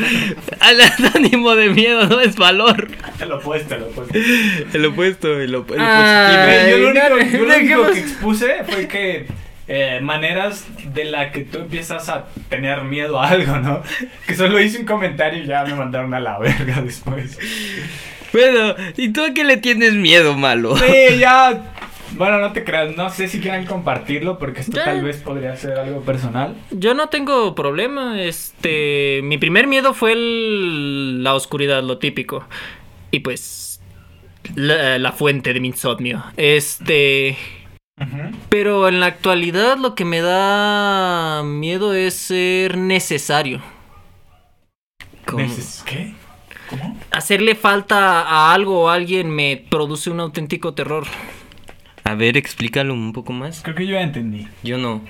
al 0.60 0.82
antónimo 0.82 1.56
de 1.56 1.70
miedo 1.70 2.06
no 2.08 2.20
es 2.22 2.36
valor. 2.36 2.88
Te 3.18 3.26
lo 3.28 3.38
opuesto, 3.38 3.76
te 3.76 3.80
lo 3.80 3.88
opuesto. 3.88 4.18
El 4.74 4.86
opuesto, 4.86 5.40
el, 5.40 5.56
op- 5.56 5.72
el 5.72 5.78
positivo. 5.78 6.44
Güey, 6.46 6.70
yo 6.72 6.78
lo 6.78 6.90
único, 6.90 7.38
yo 7.38 7.46
lo 7.46 7.56
único 7.58 7.92
que 7.92 8.00
expuse 8.00 8.64
fue 8.68 8.88
que 8.88 9.26
eh, 9.68 10.00
maneras 10.02 10.66
de 10.94 11.06
la 11.06 11.32
que 11.32 11.42
tú 11.42 11.60
empiezas 11.60 12.10
a 12.10 12.26
tener 12.50 12.82
miedo 12.84 13.20
a 13.22 13.30
algo, 13.30 13.58
¿no? 13.58 13.82
Que 14.28 14.36
solo 14.36 14.60
hice 14.60 14.80
un 14.80 14.86
comentario 14.86 15.44
y 15.44 15.48
ya 15.48 15.64
me 15.64 15.76
mandaron 15.76 16.14
a 16.14 16.20
la 16.20 16.38
verga 16.40 16.82
después. 16.82 17.38
Bueno, 18.34 18.76
¿y 18.98 19.10
tú 19.10 19.24
a 19.24 19.34
qué 19.34 19.44
le 19.44 19.58
tienes 19.58 19.94
miedo, 19.94 20.36
Malo? 20.38 20.78
Sí, 20.78 21.18
ya. 21.20 21.62
Bueno, 22.18 22.40
no 22.40 22.52
te 22.54 22.64
creas, 22.64 22.96
no 22.96 23.10
sé 23.10 23.28
si 23.28 23.40
quieran 23.40 23.66
compartirlo 23.66 24.38
porque 24.38 24.62
esto 24.62 24.76
Ya. 24.78 24.86
tal 24.86 25.02
vez 25.04 25.18
podría 25.18 25.56
ser 25.56 25.78
algo 25.80 26.02
personal. 26.02 26.56
Yo 26.72 26.94
no 26.94 27.08
tengo 27.10 27.56
problema. 27.56 28.22
Este, 28.22 29.22
mi 29.24 29.38
primer 29.38 29.68
miedo 29.68 29.94
fue 29.94 30.14
el- 30.14 31.24
la 31.24 31.34
oscuridad, 31.36 31.84
lo 31.84 31.98
típico. 32.00 32.44
Y 33.12 33.20
pues 33.22 33.82
la, 34.56 34.98
la 35.00 35.12
fuente 35.14 35.54
de 35.54 35.60
mi 35.60 35.70
insomnio. 35.70 36.24
Este, 36.38 37.38
pero 38.50 38.88
en 38.88 39.00
la 39.00 39.06
actualidad 39.08 39.78
lo 39.78 39.96
que 39.96 40.06
me 40.06 40.22
da 40.22 41.44
miedo 41.44 41.94
es 41.94 42.14
ser 42.16 42.78
necesario. 42.78 43.62
¿Cómo? 45.26 45.44
Neces- 45.46 45.84
¿Qué? 45.86 46.14
¿Cómo? 46.70 46.98
Hacerle 47.12 47.56
falta 47.56 48.22
a 48.22 48.54
algo 48.54 48.82
o 48.84 48.90
a 48.90 48.94
alguien 48.96 49.30
me 49.30 49.64
produce 49.70 50.10
un 50.10 50.20
auténtico 50.20 50.74
terror. 50.74 51.06
A 52.04 52.16
ver, 52.16 52.38
explícalo 52.38 52.94
un 52.94 53.14
poco 53.14 53.34
más. 53.34 53.62
Creo 53.62 53.76
que 53.76 53.86
yo 53.86 53.94
ya 53.94 54.02
entendí. 54.02 54.48
Yo 54.64 54.78
no. 54.78 55.02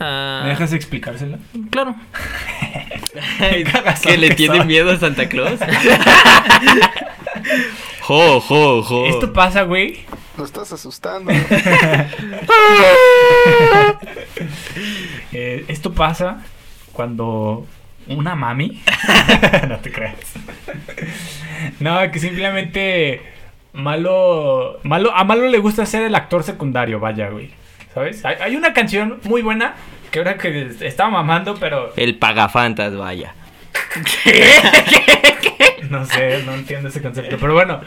Ah, 0.00 0.40
¿Me 0.44 0.50
dejas 0.50 0.72
explicárselo? 0.72 1.38
Claro. 1.70 1.94
¿Que 4.02 4.16
le 4.16 4.34
tiene 4.34 4.64
miedo 4.64 4.90
a 4.90 4.98
Santa 4.98 5.28
Claus? 5.28 5.60
jo, 8.00 8.40
jo, 8.40 8.82
jo. 8.82 9.06
Esto 9.06 9.32
pasa, 9.32 9.62
güey. 9.62 10.00
Lo 10.38 10.44
estás 10.44 10.72
asustando. 10.72 11.32
Eh, 15.32 15.64
esto 15.68 15.92
pasa 15.92 16.42
cuando 16.92 17.64
una 18.08 18.34
mami. 18.34 18.82
no 19.68 19.78
te 19.78 19.92
creas. 19.92 20.16
no, 21.78 22.10
que 22.10 22.18
simplemente 22.18 23.22
Malo, 23.72 24.80
Malo. 24.82 25.12
A 25.14 25.24
Malo 25.24 25.48
le 25.48 25.58
gusta 25.58 25.86
ser 25.86 26.02
el 26.02 26.14
actor 26.14 26.42
secundario, 26.42 27.00
vaya, 27.00 27.28
güey. 27.28 27.50
¿Sabes? 27.94 28.24
Hay, 28.24 28.36
hay 28.40 28.56
una 28.56 28.72
canción 28.72 29.20
muy 29.24 29.42
buena 29.42 29.74
que 30.10 30.18
ahora 30.18 30.38
que 30.38 30.70
estaba 30.80 31.10
mamando, 31.10 31.54
pero 31.54 31.92
El 31.96 32.16
pagafantas, 32.16 32.96
vaya. 32.96 33.34
no 35.90 36.04
sé, 36.04 36.42
no 36.44 36.54
entiendo 36.54 36.88
ese 36.88 37.02
concepto. 37.02 37.36
Pero 37.38 37.54
bueno, 37.54 37.80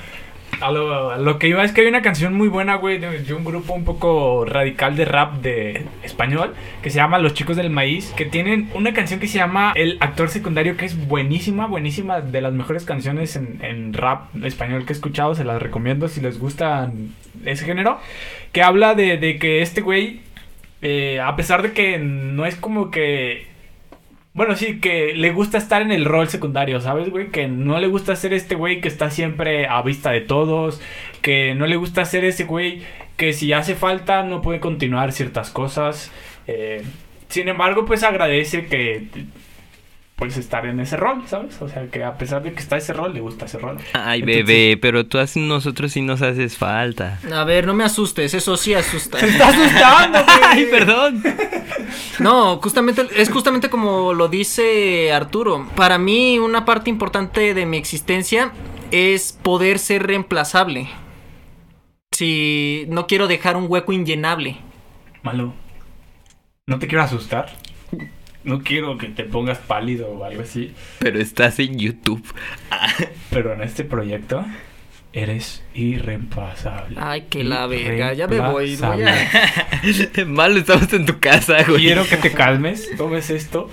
a 0.62 0.72
lo, 0.72 1.39
que 1.39 1.47
iba 1.47 1.64
es 1.64 1.72
que 1.72 1.82
hay 1.82 1.88
una 1.88 2.01
canción 2.01 2.34
muy 2.34 2.47
buena, 2.47 2.76
güey, 2.76 2.99
de, 2.99 3.20
de 3.20 3.34
un 3.34 3.43
grupo 3.43 3.74
un 3.74 3.86
poco 3.86 4.45
radical 4.45 4.95
de 4.95 5.06
rap 5.06 5.36
de 5.41 5.86
español 6.04 6.54
que 6.82 6.89
se 6.89 6.97
llama 6.97 7.20
Los 7.20 7.34
Chicos 7.34 7.58
del 7.58 7.70
Maíz, 7.70 8.12
que 8.16 8.26
tienen 8.26 8.70
una 8.74 8.93
canción 8.93 9.20
que 9.20 9.28
se 9.28 9.38
llama 9.38 9.74
El 9.76 9.97
Actor 9.99 10.30
Secundario, 10.30 10.78
que 10.78 10.86
es 10.86 11.08
buenísima, 11.08 11.68
buenísima, 11.68 12.22
de 12.22 12.41
las 12.41 12.54
mejores 12.54 12.86
canciones 12.86 13.36
en, 13.36 13.60
en 13.62 13.93
rap 13.93 14.36
español 14.43 14.86
que 14.86 14.93
he 14.93 14.95
escuchado, 14.95 15.36
se 15.36 15.43
las 15.43 15.62
recomiendo 15.62 16.08
si 16.08 16.22
les 16.22 16.39
gusta 16.39 16.91
ese 17.45 17.66
género, 17.66 17.99
que 18.51 18.62
habla 18.62 18.95
de, 18.95 19.18
de 19.18 19.39
que 19.39 19.62
este 19.62 19.82
güey, 19.82 20.22
eh, 20.82 21.20
a 21.20 21.36
pesar 21.36 21.62
de 21.62 21.74
que 21.74 21.97
no 21.97 22.45
es 22.45 22.56
como 22.56 22.91
que 22.91 23.53
bueno, 24.34 24.55
sí, 24.55 24.79
que 24.79 25.13
le 25.13 25.31
gusta 25.31 25.57
estar 25.57 25.81
en 25.81 25.91
el 25.91 26.05
rol 26.05 26.27
secundario, 26.27 26.79
¿sabes, 26.81 27.09
güey? 27.09 27.29
Que 27.29 27.47
no 27.47 27.79
le 27.79 27.88
gusta 27.88 28.15
ser 28.15 28.34
este 28.34 28.55
güey 28.55 28.81
que 28.81 28.88
está 28.88 29.11
siempre 29.11 29.67
a 29.67 29.81
vista 29.84 30.11
de 30.11 30.21
todos, 30.21 30.81
que 31.21 31.53
no 31.55 31.67
le 31.67 31.75
gusta 31.75 32.03
ser 32.05 32.25
ese 32.25 32.45
güey 32.45 32.81
que 33.17 33.34
si 33.34 33.53
hace 33.53 33.75
falta 33.75 34.23
no 34.23 34.41
puede 34.41 34.59
continuar 34.59 35.11
ciertas 35.11 35.49
cosas. 35.51 36.11
eh, 36.47 36.84
sin 37.29 37.47
embargo, 37.47 37.86
pues 37.86 38.03
agradece 38.03 38.67
que 38.67 39.07
pues 40.16 40.38
estar 40.38 40.66
en 40.68 40.80
ese 40.80 40.95
rol, 40.95 41.24
¿sabes? 41.28 41.59
O 41.61 41.68
sea, 41.68 41.88
que 41.88 42.03
a 42.03 42.18
pesar 42.18 42.43
de 42.43 42.53
que 42.53 42.59
está 42.59 42.78
ese 42.78 42.93
rol, 42.93 43.14
le 43.14 43.20
gusta 43.20 43.45
ese 43.45 43.57
rol. 43.57 43.78
Ay, 43.93 44.20
Entonces- 44.20 44.45
bebé, 44.45 44.78
pero 44.78 45.05
tú 45.05 45.18
a 45.18 45.26
nosotros 45.36 45.91
sí 45.91 46.01
nos 46.01 46.22
haces 46.22 46.57
falta. 46.57 47.20
A 47.34 47.43
ver, 47.43 47.66
no 47.66 47.74
me 47.74 47.84
asustes, 47.84 48.34
eso 48.34 48.55
sí 48.55 48.74
asusta. 48.74 49.20
¡Se 49.20 49.28
está 49.28 49.49
asustando, 49.49 50.20
güey! 50.24 50.38
Ay, 50.43 50.66
perdón. 50.70 51.24
No, 52.20 52.57
justamente 52.61 53.07
es 53.16 53.30
justamente 53.30 53.70
como 53.70 54.14
lo 54.14 54.28
dice 54.28 55.11
Arturo. 55.11 55.68
Para 55.76 55.97
mí 55.97 56.38
una 56.39 56.64
parte 56.64 56.89
importante 56.91 57.53
de 57.53 57.66
mi 57.66 57.78
existencia 57.78 58.51
es 58.91 59.34
poder 59.41 59.80
ser 59.80 60.05
reemplazable. 60.05 60.88
Si 62.11 62.86
no 62.89 63.07
quiero 63.07 63.28
dejar 63.28 63.57
un 63.57 63.66
hueco 63.68 63.91
inllenable. 63.91 64.57
Malo, 65.24 65.53
no 66.68 66.78
te 66.78 66.88
quiero 66.88 67.03
asustar. 67.03 67.51
No 68.43 68.61
quiero 68.61 68.97
que 68.97 69.07
te 69.07 69.23
pongas 69.23 69.57
pálido 69.59 70.09
o 70.09 70.23
algo 70.23 70.41
así. 70.41 70.73
Pero 70.99 71.19
estás 71.19 71.59
en 71.59 71.79
YouTube. 71.79 72.23
Pero 73.29 73.53
en 73.53 73.61
este 73.61 73.83
proyecto 73.83 74.45
eres 75.13 75.63
irreemplazable. 75.73 76.97
Ay, 76.99 77.27
que 77.29 77.43
la 77.43 77.67
verga, 77.67 78.13
ya 78.13 78.27
me 78.27 78.39
voy. 78.39 78.75
voy 78.75 79.03
a-. 79.03 80.25
Malo, 80.25 80.59
estamos 80.59 80.91
en 80.91 81.05
tu 81.05 81.19
casa, 81.19 81.63
güey. 81.63 81.81
Quiero 81.81 82.05
que 82.07 82.17
te 82.17 82.31
calmes, 82.31 82.89
tomes 82.97 83.29
esto 83.29 83.69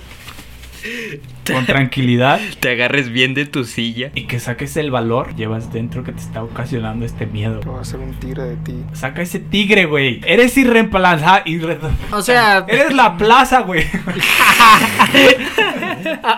con 1.53 1.67
tranquilidad 1.67 2.41
Te 2.61 2.71
agarres 2.71 3.11
bien 3.11 3.35
de 3.35 3.47
tu 3.47 3.65
silla. 3.65 4.11
y 4.15 4.25
que 4.25 4.41
saques 4.41 4.77
el 4.77 4.91
valor 4.91 5.29
que 5.29 5.35
llevas 5.35 5.73
dentro 5.73 6.05
que 6.05 6.13
te 6.13 6.21
está 6.21 6.43
ocasionando 6.43 7.05
este 7.05 7.27
miedo. 7.27 7.61
Voy 7.65 7.79
a 7.79 7.81
hacer 7.81 8.01
un 8.01 8.15
tigre 8.15 8.43
de 8.45 8.57
ti. 8.57 8.75
Saca 8.93 9.23
ese 9.23 9.41
tigre, 9.41 9.87
güey. 9.87 10.21
Eres 10.25 10.57
irreemplazable. 10.57 11.79
O 12.13 12.23
sea, 12.23 12.65
Eres 12.69 12.95
la 12.95 13.17
plaza, 13.17 13.61
güey. 13.61 13.85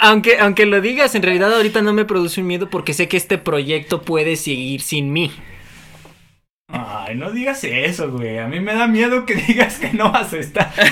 aunque, 0.01 0.39
aunque 0.39 0.67
lo 0.67 0.81
digas, 0.81 1.15
en 1.15 1.23
realidad 1.23 1.55
ahorita 1.55 1.83
no 1.83 1.93
me 1.93 2.05
produce 2.05 2.41
un 2.41 2.47
miedo 2.47 2.69
porque 2.69 2.95
sé 2.95 3.09
que 3.09 3.17
este 3.17 3.39
proyecto 3.39 4.03
puede 4.03 4.37
seguir 4.37 4.81
sin 4.81 5.13
mí. 5.13 5.31
Ay, 6.73 7.17
no 7.17 7.31
digas 7.31 7.63
eso, 7.65 8.11
güey. 8.11 8.39
A 8.39 8.47
mí 8.47 8.61
me 8.61 8.75
da 8.75 8.87
miedo 8.87 9.27
que 9.27 9.35
digas 9.49 9.79
que 9.79 9.93
no 9.93 10.11
vas 10.13 10.33
a 10.33 10.39
estar. 10.39 10.73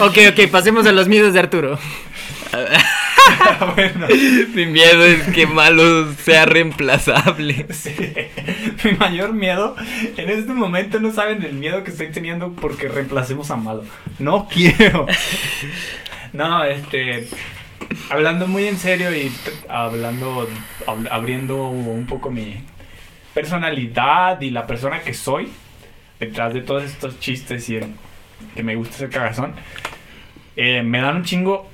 Ok, 0.00 0.16
ok, 0.30 0.48
pasemos 0.50 0.86
a 0.86 0.92
los 0.92 1.08
miedos 1.08 1.34
de 1.34 1.40
Arturo. 1.40 1.78
bueno, 3.76 4.06
Mi 4.54 4.66
miedo 4.66 5.04
es 5.04 5.22
que 5.34 5.46
Malo 5.46 6.12
sea 6.14 6.46
reemplazable. 6.46 7.66
sí. 7.70 7.94
Mi 8.84 8.92
mayor 8.92 9.32
miedo 9.34 9.76
en 10.16 10.30
este 10.30 10.52
momento 10.52 11.00
no 11.00 11.12
saben 11.12 11.42
el 11.42 11.52
miedo 11.54 11.84
que 11.84 11.90
estoy 11.90 12.08
teniendo 12.10 12.52
porque 12.54 12.88
reemplacemos 12.88 13.50
a 13.50 13.56
Malo. 13.56 13.84
No 14.18 14.48
quiero. 14.48 15.06
No, 16.32 16.64
este. 16.64 17.28
Hablando 18.10 18.46
muy 18.48 18.66
en 18.66 18.78
serio 18.78 19.14
y 19.14 19.30
hablando, 19.68 20.48
ab- 20.86 21.08
abriendo 21.10 21.68
un 21.68 22.06
poco 22.06 22.30
mi 22.30 22.56
personalidad 23.34 24.40
y 24.40 24.50
la 24.50 24.66
persona 24.66 25.00
que 25.00 25.12
soy, 25.12 25.48
detrás 26.20 26.54
de 26.54 26.62
todos 26.62 26.84
estos 26.84 27.18
chistes 27.20 27.68
y 27.68 27.76
el 27.76 27.86
que 28.54 28.62
me 28.62 28.76
gusta 28.76 28.96
ser 28.96 29.10
cagazón, 29.10 29.54
eh, 30.56 30.82
me 30.82 31.00
dan 31.00 31.16
un 31.16 31.24
chingo 31.24 31.68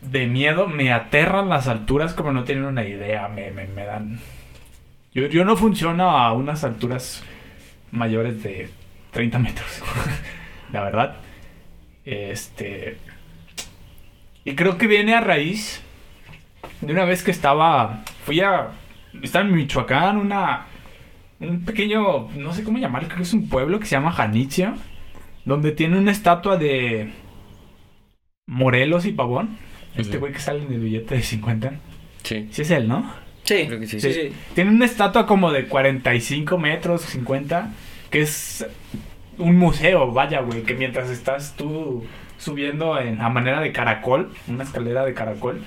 de 0.00 0.26
miedo, 0.26 0.66
me 0.66 0.92
aterran 0.92 1.48
las 1.48 1.68
alturas 1.68 2.14
como 2.14 2.32
no 2.32 2.44
tienen 2.44 2.64
una 2.64 2.84
idea, 2.84 3.28
me, 3.28 3.50
me, 3.50 3.66
me 3.66 3.84
dan... 3.84 4.18
Yo, 5.14 5.26
yo 5.26 5.44
no 5.44 5.56
funciono 5.56 6.10
a 6.10 6.32
unas 6.32 6.64
alturas 6.64 7.22
mayores 7.90 8.42
de 8.42 8.70
30 9.12 9.38
metros, 9.38 9.82
la 10.72 10.82
verdad. 10.82 11.16
Este... 12.04 12.98
Y 14.44 14.54
creo 14.56 14.76
que 14.76 14.86
viene 14.86 15.14
a 15.14 15.20
raíz 15.20 15.82
de 16.80 16.92
una 16.92 17.04
vez 17.04 17.22
que 17.22 17.30
estaba... 17.30 18.02
Fui 18.24 18.40
a... 18.40 18.68
Estaba 19.22 19.44
en 19.44 19.54
Michoacán, 19.54 20.16
una... 20.18 20.66
Un 21.40 21.64
pequeño... 21.64 22.28
No 22.36 22.52
sé 22.52 22.64
cómo 22.64 22.78
llamarlo, 22.78 23.08
creo 23.08 23.18
que 23.18 23.24
es 23.24 23.34
un 23.34 23.48
pueblo 23.48 23.80
que 23.80 23.86
se 23.86 23.96
llama 23.96 24.12
Janitzio. 24.12 24.74
Donde 25.44 25.72
tiene 25.72 25.98
una 25.98 26.12
estatua 26.12 26.56
de... 26.56 27.12
Morelos 28.46 29.06
y 29.06 29.12
Pavón. 29.12 29.56
Este 29.96 30.18
güey 30.18 30.32
que 30.32 30.38
sale 30.38 30.62
en 30.62 30.72
el 30.72 30.80
billete 30.80 31.14
de 31.14 31.22
50. 31.22 31.72
Sí. 32.22 32.48
Sí 32.50 32.62
es 32.62 32.70
él, 32.70 32.88
¿no? 32.88 33.10
Sí, 33.44 33.66
Creo 33.66 33.78
que 33.78 33.86
sí. 33.86 34.00
sí, 34.00 34.12
sí. 34.12 34.32
Tiene 34.54 34.70
una 34.70 34.86
estatua 34.86 35.26
como 35.26 35.52
de 35.52 35.66
45 35.66 36.58
metros, 36.58 37.02
50, 37.02 37.72
que 38.10 38.22
es 38.22 38.66
un 39.38 39.56
museo, 39.56 40.12
vaya, 40.12 40.40
güey, 40.40 40.62
que 40.62 40.74
mientras 40.74 41.10
estás 41.10 41.54
tú 41.56 42.04
subiendo 42.38 42.98
en, 42.98 43.20
a 43.20 43.28
manera 43.28 43.60
de 43.60 43.72
caracol, 43.72 44.32
una 44.48 44.64
escalera 44.64 45.04
de 45.04 45.14
caracol, 45.14 45.62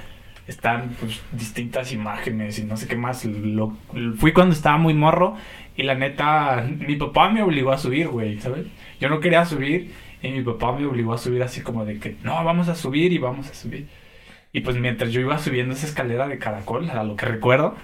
están 0.47 0.95
pues, 0.99 1.21
distintas 1.31 1.91
imágenes 1.91 2.57
y 2.59 2.63
no 2.63 2.77
sé 2.77 2.87
qué 2.87 2.95
más. 2.95 3.25
Lo, 3.25 3.77
fui 4.17 4.31
cuando 4.31 4.53
estaba 4.53 4.77
muy 4.77 4.93
morro 4.93 5.35
y 5.75 5.83
la 5.83 5.95
neta, 5.95 6.65
mi 6.79 6.95
papá 6.95 7.29
me 7.29 7.43
obligó 7.43 7.71
a 7.71 7.77
subir, 7.77 8.07
güey, 8.07 8.39
¿sabes? 8.39 8.65
Yo 8.99 9.09
no 9.09 9.19
quería 9.19 9.45
subir 9.45 9.93
y 10.21 10.29
mi 10.31 10.41
papá 10.41 10.71
me 10.71 10.85
obligó 10.85 11.13
a 11.13 11.17
subir 11.17 11.43
así 11.43 11.61
como 11.61 11.85
de 11.85 11.99
que, 11.99 12.15
no, 12.23 12.43
vamos 12.43 12.69
a 12.69 12.75
subir 12.75 13.13
y 13.13 13.17
vamos 13.17 13.49
a 13.49 13.53
subir. 13.53 13.87
Y 14.53 14.61
pues 14.61 14.77
mientras 14.77 15.11
yo 15.11 15.21
iba 15.21 15.37
subiendo 15.37 15.73
esa 15.73 15.85
escalera 15.85 16.27
de 16.27 16.39
caracol, 16.39 16.89
a 16.89 17.03
lo 17.03 17.15
que 17.15 17.25
recuerdo, 17.25 17.75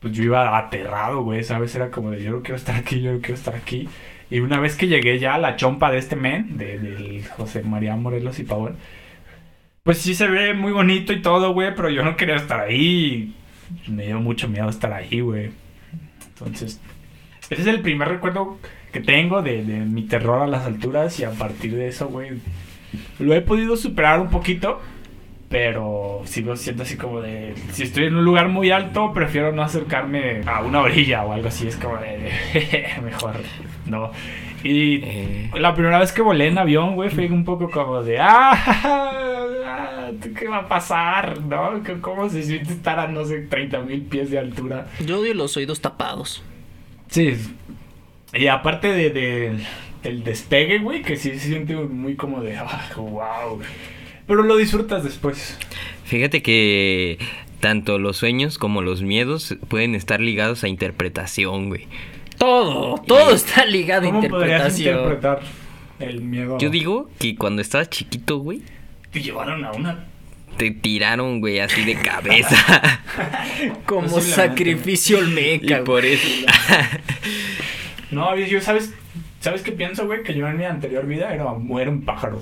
pues 0.00 0.12
yo 0.12 0.24
iba 0.24 0.58
aterrado, 0.58 1.22
güey, 1.22 1.44
¿sabes? 1.44 1.74
Era 1.74 1.90
como 1.90 2.10
de 2.10 2.22
yo 2.22 2.32
no 2.32 2.42
quiero 2.42 2.56
estar 2.56 2.76
aquí, 2.76 3.00
yo 3.00 3.12
no 3.12 3.20
quiero 3.20 3.34
estar 3.34 3.54
aquí. 3.54 3.88
Y 4.30 4.40
una 4.40 4.58
vez 4.58 4.76
que 4.76 4.88
llegué 4.88 5.18
ya 5.18 5.34
a 5.34 5.38
la 5.38 5.56
chompa 5.56 5.90
de 5.90 5.98
este 5.98 6.16
men, 6.16 6.58
de, 6.58 6.78
del 6.78 7.26
José 7.28 7.62
María 7.62 7.96
Morelos 7.96 8.38
y 8.38 8.44
Pavón, 8.44 8.76
pues 9.84 9.98
sí 9.98 10.14
se 10.14 10.26
ve 10.26 10.54
muy 10.54 10.72
bonito 10.72 11.12
y 11.12 11.20
todo, 11.20 11.52
güey, 11.52 11.74
pero 11.74 11.90
yo 11.90 12.02
no 12.02 12.16
quería 12.16 12.36
estar 12.36 12.58
ahí. 12.58 13.34
Me 13.86 14.06
dio 14.06 14.18
mucho 14.18 14.48
miedo 14.48 14.68
estar 14.68 14.92
ahí, 14.92 15.20
güey. 15.20 15.50
Entonces, 16.28 16.80
ese 17.50 17.62
es 17.62 17.68
el 17.68 17.80
primer 17.80 18.08
recuerdo 18.08 18.58
que 18.92 19.00
tengo 19.00 19.42
de, 19.42 19.62
mi 19.62 20.02
terror 20.02 20.40
a 20.40 20.46
las 20.46 20.64
alturas 20.64 21.20
y 21.20 21.24
a 21.24 21.32
partir 21.32 21.74
de 21.74 21.88
eso, 21.88 22.08
güey, 22.08 22.30
lo 23.18 23.34
he 23.34 23.42
podido 23.42 23.76
superar 23.76 24.20
un 24.20 24.30
poquito. 24.30 24.80
Pero 25.50 26.22
sigo 26.24 26.56
siendo 26.56 26.82
así 26.82 26.96
como 26.96 27.20
de... 27.20 27.54
Si 27.70 27.84
estoy 27.84 28.06
en 28.06 28.16
un 28.16 28.24
lugar 28.24 28.48
muy 28.48 28.72
alto, 28.72 29.12
prefiero 29.12 29.52
no 29.52 29.62
acercarme 29.62 30.40
a 30.46 30.62
una 30.62 30.80
orilla 30.80 31.24
o 31.24 31.32
algo 31.32 31.46
así. 31.46 31.68
Es 31.68 31.76
como 31.76 31.98
de... 31.98 32.32
mejor 33.04 33.36
no. 33.86 34.10
Y 34.64 35.00
Eh, 35.04 35.50
la 35.60 35.74
primera 35.74 35.98
vez 35.98 36.10
que 36.12 36.22
volé 36.22 36.48
en 36.48 36.58
avión, 36.58 36.94
güey, 36.96 37.10
fue 37.10 37.26
un 37.26 37.44
poco 37.44 37.70
como 37.70 38.02
de... 38.02 38.18
¡Ah! 38.20 39.10
¿Qué 40.38 40.48
va 40.48 40.58
a 40.58 40.68
pasar? 40.68 41.40
¿No? 41.42 41.82
¿Cómo 42.00 42.28
se 42.28 42.42
siente 42.42 42.72
estar 42.72 42.98
a, 42.98 43.06
no 43.08 43.24
sé, 43.24 43.40
30 43.42 43.80
mil 43.80 44.02
pies 44.02 44.30
de 44.30 44.38
altura? 44.38 44.86
Yo 45.04 45.20
odio 45.20 45.34
los 45.34 45.56
oídos 45.56 45.80
tapados. 45.80 46.42
Sí. 47.08 47.34
Y 48.32 48.46
aparte 48.48 48.88
de, 48.88 49.10
de- 49.10 49.58
del 50.02 50.24
despegue, 50.24 50.78
güey, 50.78 51.02
que 51.02 51.16
sí 51.16 51.30
se 51.38 51.48
siente 51.48 51.74
muy 51.76 52.14
como 52.16 52.42
de... 52.42 52.56
¡Ah, 52.56 52.90
wow! 52.96 53.60
Pero 54.26 54.42
lo 54.42 54.56
disfrutas 54.56 55.04
después. 55.04 55.58
Fíjate 56.04 56.42
que 56.42 57.18
tanto 57.60 57.98
los 57.98 58.16
sueños 58.18 58.58
como 58.58 58.82
los 58.82 59.02
miedos 59.02 59.56
pueden 59.68 59.94
estar 59.94 60.20
ligados 60.20 60.64
a 60.64 60.68
interpretación, 60.68 61.68
güey. 61.68 61.86
Todo, 62.38 62.96
todo 63.06 63.30
está 63.34 63.64
ligado 63.64 64.06
a 64.08 64.10
¿Cómo 64.10 64.20
podrías 64.28 64.78
interpretación. 64.78 64.98
interpretar 64.98 65.40
el 66.00 66.20
miedo? 66.20 66.58
Yo 66.58 66.70
digo 66.70 67.08
que 67.18 67.36
cuando 67.36 67.62
estabas 67.62 67.90
chiquito, 67.90 68.38
güey, 68.38 68.62
Te 69.12 69.20
llevaron 69.22 69.64
a 69.64 69.72
una... 69.72 70.04
te 70.56 70.70
tiraron, 70.72 71.40
güey, 71.40 71.60
así 71.60 71.84
de 71.84 71.94
cabeza. 72.02 73.00
Como 73.86 74.20
sacrificio 74.20 75.18
y 75.18 75.20
olmeca. 75.22 75.84
por 75.84 76.04
eso. 76.04 76.26
No, 78.10 78.36
yo, 78.36 78.60
¿sabes? 78.60 78.92
¿Sabes 79.40 79.62
qué 79.62 79.72
pienso, 79.72 80.06
güey? 80.06 80.22
Que 80.22 80.34
yo 80.34 80.46
en 80.46 80.56
mi 80.56 80.64
anterior 80.64 81.04
vida 81.06 81.34
era, 81.34 81.44
era 81.44 81.90
un 81.90 82.02
pájaro. 82.02 82.40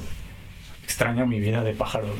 Extraño 0.84 1.26
mi 1.26 1.40
vida 1.40 1.62
de 1.64 1.72
pájaro. 1.72 2.06
güey. 2.08 2.18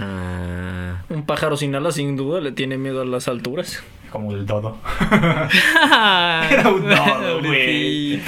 Ah. 0.00 1.02
Un 1.08 1.24
pájaro 1.24 1.56
sin 1.56 1.74
alas 1.74 1.94
sin 1.94 2.16
duda 2.16 2.40
le 2.42 2.52
tiene 2.52 2.76
miedo 2.76 3.00
a 3.00 3.04
las 3.06 3.26
alturas. 3.28 3.82
Como 4.14 4.30
el 4.30 4.46
dodo. 4.46 4.76
Era 5.10 6.68
un 6.68 6.88
dodo, 6.88 7.42
güey. 7.42 8.22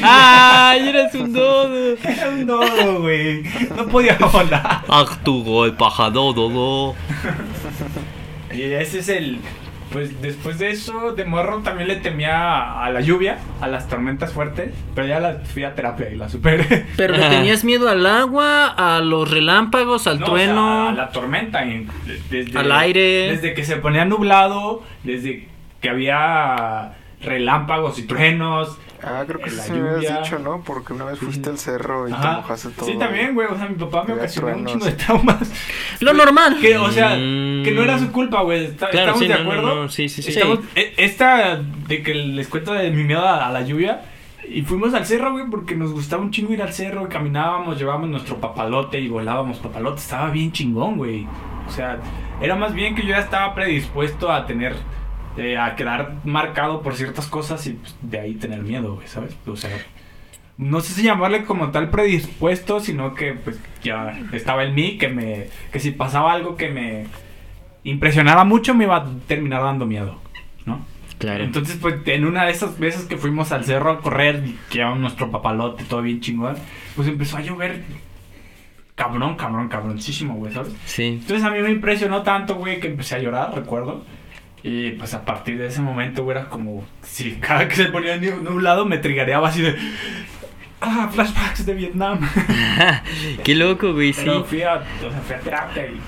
¡Ay, 0.00 0.88
eras 0.88 1.12
un 1.16 1.32
dodo! 1.32 1.96
Era 2.04 2.28
un 2.28 2.46
dodo, 2.46 3.00
güey. 3.00 3.42
No 3.76 3.84
podía 3.88 4.16
volar. 4.18 4.84
Arturo, 4.86 5.64
el 5.64 5.72
pájaro 5.72 6.32
dodo. 6.32 6.94
Y 8.54 8.62
ese 8.62 9.00
es 9.00 9.08
el... 9.08 9.40
Pues 9.92 10.22
después 10.22 10.58
de 10.58 10.70
eso, 10.70 11.12
de 11.12 11.24
morro 11.24 11.58
también 11.58 11.88
le 11.88 11.96
temía 11.96 12.82
a 12.82 12.90
la 12.90 13.00
lluvia, 13.00 13.38
a 13.60 13.68
las 13.68 13.88
tormentas 13.88 14.32
fuertes, 14.32 14.72
pero 14.94 15.06
ya 15.06 15.20
la 15.20 15.40
fui 15.44 15.64
a 15.64 15.74
terapia 15.74 16.08
y 16.10 16.16
la 16.16 16.28
superé. 16.28 16.86
Pero 16.96 17.14
le 17.16 17.28
tenías 17.28 17.62
miedo 17.64 17.88
al 17.88 18.06
agua, 18.06 18.68
a 18.68 19.00
los 19.00 19.30
relámpagos, 19.30 20.06
al 20.06 20.20
No, 20.20 20.26
o 20.26 20.30
trueno. 20.30 20.54
sea, 20.84 20.88
a 20.88 20.92
la 20.92 21.08
tormenta. 21.10 21.64
y 21.66 21.86
desde- 22.30 22.58
Al 22.58 22.72
aire. 22.72 23.32
Desde 23.32 23.54
que 23.54 23.64
se 23.64 23.76
ponía 23.76 24.04
nublado, 24.04 24.82
desde 25.04 25.48
que 25.80 25.88
había 25.90 26.94
relámpagos 27.22 27.98
y 27.98 28.02
truenos. 28.06 28.78
Ah, 29.04 29.24
creo 29.26 29.40
que 29.40 29.50
la 29.50 29.62
sí 29.62 29.72
me 29.72 29.80
habías 29.88 30.02
lluvia. 30.02 30.22
dicho, 30.22 30.38
¿no? 30.38 30.60
Porque 30.62 30.92
una 30.92 31.04
vez 31.06 31.18
fuiste 31.18 31.50
al 31.50 31.58
cerro 31.58 32.08
y 32.08 32.12
te 32.12 32.18
mojaste 32.18 32.68
todo. 32.70 32.86
Sí, 32.86 32.96
también, 32.98 33.34
güey. 33.34 33.48
O 33.48 33.56
sea, 33.56 33.68
mi 33.68 33.74
papá 33.74 34.04
me 34.06 34.14
ocasionó 34.14 34.56
un 34.56 34.66
chingo 34.66 34.84
de 34.84 34.92
traumas. 34.92 35.52
Lo 36.00 36.12
normal. 36.12 36.58
Que, 36.60 36.76
o 36.78 36.90
sea, 36.90 37.10
Mm. 37.16 37.62
que 37.64 37.72
no 37.74 37.82
era 37.82 37.98
su 37.98 38.12
culpa, 38.12 38.42
güey. 38.42 38.64
Está- 38.66 38.90
Claro, 38.90 39.12
¿Estamos 39.14 39.20
sí, 39.20 39.28
de 39.28 39.34
no, 39.34 39.44
no, 39.44 39.50
acuerdo? 39.52 39.82
no, 39.82 39.88
sí, 39.88 40.08
sí, 40.08 40.22
sí. 40.22 40.30
Estamos- 40.30 40.60
e- 40.74 40.94
Esta 40.98 41.56
de 41.88 42.02
que 42.02 42.14
les 42.14 42.46
cuento 42.48 42.72
de 42.72 42.90
mi 42.90 43.04
miedo 43.04 43.26
a, 43.26 43.46
a 43.48 43.52
la 43.52 43.62
lluvia. 43.62 44.02
Y 44.48 44.62
fuimos 44.62 44.92
al 44.94 45.06
cerro, 45.06 45.32
güey, 45.32 45.44
porque 45.50 45.74
nos 45.76 45.92
gustaba 45.92 46.22
un 46.22 46.30
chingo 46.30 46.52
ir 46.52 46.62
al 46.62 46.72
cerro. 46.72 47.08
Caminábamos, 47.08 47.78
llevábamos 47.78 48.08
nuestro 48.10 48.36
papalote 48.40 49.00
y 49.00 49.08
volábamos 49.08 49.58
papalote. 49.58 49.98
Estaba 50.00 50.30
bien 50.30 50.50
chingón, 50.52 50.96
güey. 50.96 51.26
O 51.66 51.70
sea, 51.70 51.98
era 52.40 52.54
más 52.56 52.74
bien 52.74 52.94
que 52.94 53.02
yo 53.02 53.10
ya 53.10 53.18
estaba 53.20 53.54
predispuesto 53.54 54.30
a 54.30 54.44
tener. 54.46 54.74
Eh, 55.36 55.58
a 55.58 55.76
quedar 55.76 56.16
marcado 56.24 56.82
por 56.82 56.94
ciertas 56.94 57.26
cosas 57.26 57.66
y 57.66 57.72
pues, 57.72 57.96
de 58.02 58.20
ahí 58.20 58.34
tener 58.34 58.62
miedo, 58.62 58.94
güey, 58.94 59.08
¿sabes? 59.08 59.36
O 59.46 59.56
sea, 59.56 59.70
no 60.58 60.80
sé 60.80 60.92
si 60.92 61.02
llamarle 61.02 61.44
como 61.44 61.70
tal 61.70 61.90
predispuesto, 61.90 62.80
sino 62.80 63.14
que 63.14 63.32
pues 63.32 63.58
ya 63.82 64.18
estaba 64.32 64.64
en 64.64 64.74
mí 64.74 64.98
que 64.98 65.08
me 65.08 65.48
que 65.72 65.80
si 65.80 65.90
pasaba 65.90 66.32
algo 66.32 66.56
que 66.56 66.68
me 66.68 67.06
impresionara 67.84 68.44
mucho 68.44 68.74
me 68.74 68.84
iba 68.84 68.96
a 68.96 69.06
terminar 69.26 69.62
dando 69.62 69.86
miedo, 69.86 70.20
¿no? 70.66 70.84
Claro. 71.18 71.44
Entonces, 71.44 71.78
pues 71.80 71.96
en 72.06 72.24
una 72.24 72.44
de 72.44 72.50
esas 72.50 72.78
veces 72.78 73.04
que 73.04 73.16
fuimos 73.16 73.52
al 73.52 73.64
cerro 73.64 73.90
a 73.90 74.00
correr 74.00 74.42
y 74.44 74.58
que 74.68 74.78
llevamos 74.78 74.98
nuestro 74.98 75.30
papalote 75.30 75.84
todo 75.84 76.02
bien 76.02 76.20
chingón, 76.20 76.56
pues 76.96 77.06
empezó 77.06 77.36
a 77.36 77.42
llover 77.42 77.82
cabrón, 78.94 79.36
cabrón, 79.36 79.68
cabroncísimo, 79.68 80.34
güey, 80.34 80.52
¿sabes? 80.52 80.72
Sí. 80.84 81.20
Entonces 81.20 81.44
a 81.44 81.50
mí 81.50 81.60
me 81.60 81.70
impresionó 81.70 82.22
tanto, 82.22 82.56
güey, 82.56 82.80
que 82.80 82.88
empecé 82.88 83.16
a 83.16 83.18
llorar, 83.18 83.54
recuerdo. 83.54 84.04
Y 84.64 84.92
pues 84.92 85.12
a 85.14 85.24
partir 85.24 85.58
de 85.58 85.66
ese 85.66 85.80
momento, 85.80 86.22
güey, 86.24 86.36
era 86.38 86.48
como 86.48 86.84
si 87.02 87.32
cada 87.32 87.66
que 87.68 87.74
se 87.76 87.86
ponía 87.86 88.14
en 88.14 88.46
un 88.46 88.62
lado 88.62 88.86
me 88.86 88.98
trigareaba 88.98 89.48
así 89.48 89.60
de... 89.62 89.74
Ah, 90.80 91.08
flashbacks 91.12 91.64
de 91.64 91.74
Vietnam. 91.74 92.20
Qué 93.44 93.54
loco, 93.54 93.92
güey, 93.92 94.12
sí. 94.12 94.22
Pero 94.24 94.44
fui 94.44 94.62
a, 94.62 94.74
o 94.76 95.10
sea, 95.10 95.20
fui 95.26 95.34
a 95.36 95.40
terapia 95.40 95.86
y... 95.86 96.00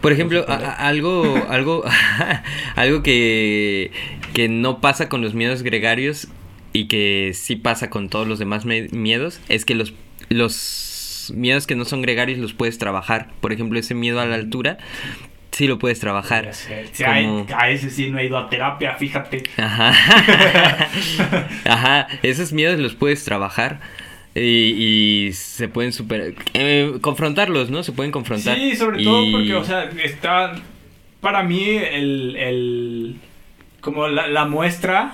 Por 0.00 0.10
ejemplo, 0.12 0.44
a- 0.48 0.54
a- 0.54 0.88
algo, 0.88 1.46
algo, 1.48 1.84
algo 2.76 3.02
que, 3.04 3.92
que 4.34 4.48
no 4.48 4.80
pasa 4.80 5.08
con 5.08 5.20
los 5.22 5.34
miedos 5.34 5.62
gregarios 5.62 6.26
y 6.72 6.88
que 6.88 7.30
sí 7.34 7.54
pasa 7.56 7.90
con 7.90 8.08
todos 8.08 8.26
los 8.26 8.38
demás 8.40 8.64
miedos 8.64 9.40
es 9.48 9.64
que 9.64 9.74
los, 9.76 9.94
los 10.28 11.32
miedos 11.36 11.68
que 11.68 11.76
no 11.76 11.84
son 11.84 12.02
gregarios 12.02 12.38
los 12.40 12.52
puedes 12.54 12.78
trabajar. 12.78 13.28
Por 13.40 13.52
ejemplo, 13.52 13.78
ese 13.78 13.94
miedo 13.94 14.20
a 14.20 14.26
la 14.26 14.34
altura, 14.34 14.78
sí 15.52 15.66
lo 15.68 15.78
puedes 15.78 16.00
trabajar. 16.00 16.52
Sí, 16.54 17.04
a- 17.04 17.14
Como- 17.22 17.46
a 17.56 17.70
ese 17.70 17.88
sí 17.90 18.10
no 18.10 18.18
he 18.18 18.26
ido 18.26 18.36
a 18.38 18.48
terapia, 18.50 18.94
fíjate. 18.96 19.44
Ajá. 19.56 19.92
Ajá. 21.64 22.08
Esos 22.22 22.52
miedos 22.52 22.78
los 22.78 22.94
puedes 22.94 23.24
trabajar. 23.24 23.80
Y, 24.34 24.40
y 25.28 25.32
se 25.34 25.68
pueden 25.68 25.92
super 25.92 26.34
eh, 26.54 26.94
confrontarlos, 27.02 27.68
¿no? 27.70 27.82
Se 27.82 27.92
pueden 27.92 28.12
confrontar. 28.12 28.56
Sí, 28.56 28.74
sobre 28.76 29.04
todo 29.04 29.30
porque, 29.30 29.54
o 29.54 29.62
sea, 29.64 29.90
está 30.02 30.54
para 31.20 31.42
mí 31.42 31.62
el, 31.68 32.36
el 32.36 33.16
como 33.82 34.08
la, 34.08 34.28
la 34.28 34.46
muestra 34.46 35.12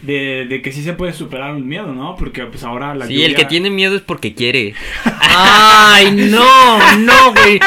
de, 0.00 0.46
de 0.48 0.62
que 0.62 0.70
sí 0.72 0.82
se 0.82 0.92
puede 0.92 1.12
superar 1.12 1.52
un 1.54 1.66
miedo, 1.66 1.92
¿no? 1.92 2.14
Porque 2.16 2.44
pues 2.44 2.62
ahora 2.64 2.94
la 2.94 3.06
Sí, 3.06 3.22
el 3.24 3.34
que 3.34 3.44
tiene 3.44 3.68
miedo 3.70 3.96
es 3.96 4.02
porque 4.02 4.34
quiere. 4.34 4.74
Ay, 5.20 6.10
no, 6.12 6.96
no, 6.98 7.32
güey. 7.32 7.60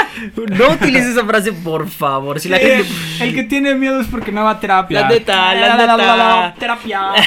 No 0.58 0.70
utilices 0.74 1.10
esa 1.12 1.26
frase, 1.26 1.52
por 1.54 1.88
favor. 1.90 2.40
Si 2.40 2.50
la 2.50 2.58
Sí, 2.58 2.66
gente. 2.66 2.90
El 3.22 3.36
que 3.36 3.44
tiene 3.44 3.76
miedo 3.76 4.00
es 4.02 4.08
porque 4.08 4.32
no 4.32 4.44
va 4.44 4.52
a 4.52 4.60
terapia. 4.60 5.02
La 5.02 5.10
neta, 5.10 5.54
la 5.56 5.68
Eh, 5.68 5.78
neta. 5.78 6.56
Terapia. 6.58 7.02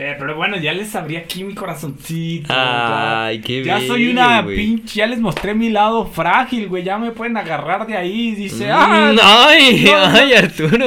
Eh, 0.00 0.14
pero 0.16 0.36
bueno, 0.36 0.56
ya 0.58 0.72
les 0.72 0.94
abrí 0.94 1.16
aquí 1.16 1.42
mi 1.42 1.54
corazoncito. 1.56 2.54
Ay, 2.56 3.40
qué 3.40 3.64
Ya 3.64 3.80
soy 3.80 4.06
una 4.08 4.46
pinche. 4.46 4.94
Ya 5.00 5.06
les 5.08 5.18
mostré 5.18 5.54
mi 5.54 5.70
lado 5.70 6.06
frágil, 6.06 6.68
güey. 6.68 6.84
Ya 6.84 6.98
me 6.98 7.10
pueden 7.10 7.36
agarrar 7.36 7.84
de 7.84 7.96
ahí. 7.96 8.30
Dice, 8.36 8.66
Mm, 8.68 8.70
ah, 8.72 9.46
ay, 9.48 9.82
no, 9.84 10.08
no. 10.08 10.16
ay, 10.18 10.32
Arturo. 10.34 10.86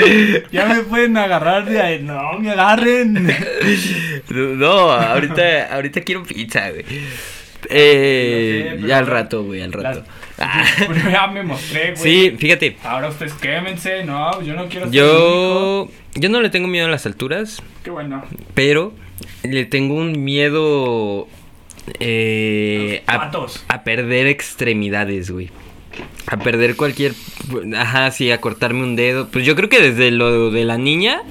ya 0.52 0.66
me 0.66 0.80
pueden 0.82 1.16
agarrar 1.16 1.64
de 1.64 1.80
ahí. 1.80 2.02
No, 2.02 2.38
me 2.38 2.50
agarren. 2.50 3.28
No, 4.30 4.90
ahorita, 4.92 5.74
ahorita 5.74 6.00
quiero 6.02 6.22
pizza, 6.22 6.70
güey. 6.70 6.84
Eh, 7.70 8.60
No 8.64 8.70
sé, 8.70 8.76
pero- 8.76 8.86
ya 8.88 8.98
al 8.98 9.06
rato, 9.06 9.44
güey, 9.44 9.62
al 9.62 9.70
Las- 9.70 9.82
rato. 9.82 10.04
Pero 10.78 11.10
ya 11.10 11.26
me 11.26 11.42
mostré, 11.42 11.94
güey. 11.94 11.96
Sí, 12.30 12.36
fíjate. 12.38 12.76
Ahora 12.84 13.08
ustedes 13.08 13.32
quémense, 13.34 14.04
no, 14.04 14.40
yo 14.42 14.54
no 14.54 14.68
quiero 14.68 14.88
Yo, 14.92 15.88
yo 16.14 16.28
no 16.28 16.40
le 16.40 16.50
tengo 16.50 16.68
miedo 16.68 16.86
a 16.86 16.90
las 16.90 17.06
alturas. 17.06 17.60
Qué 17.82 17.90
bueno. 17.90 18.24
pero 18.54 18.92
le 19.42 19.64
tengo 19.64 19.94
un 19.94 20.22
miedo 20.24 21.26
eh, 21.98 23.02
a 23.06 23.82
perder 23.82 24.26
extremidades, 24.28 25.30
güey. 25.30 25.50
A 26.26 26.36
perder 26.38 26.76
cualquier, 26.76 27.14
ajá, 27.76 28.10
sí, 28.10 28.30
a 28.30 28.40
cortarme 28.40 28.82
un 28.82 28.96
dedo. 28.96 29.28
Pues 29.28 29.44
yo 29.46 29.56
creo 29.56 29.68
que 29.68 29.80
desde 29.80 30.10
lo 30.10 30.50
de 30.50 30.64
la 30.64 30.76
niña, 30.78 31.22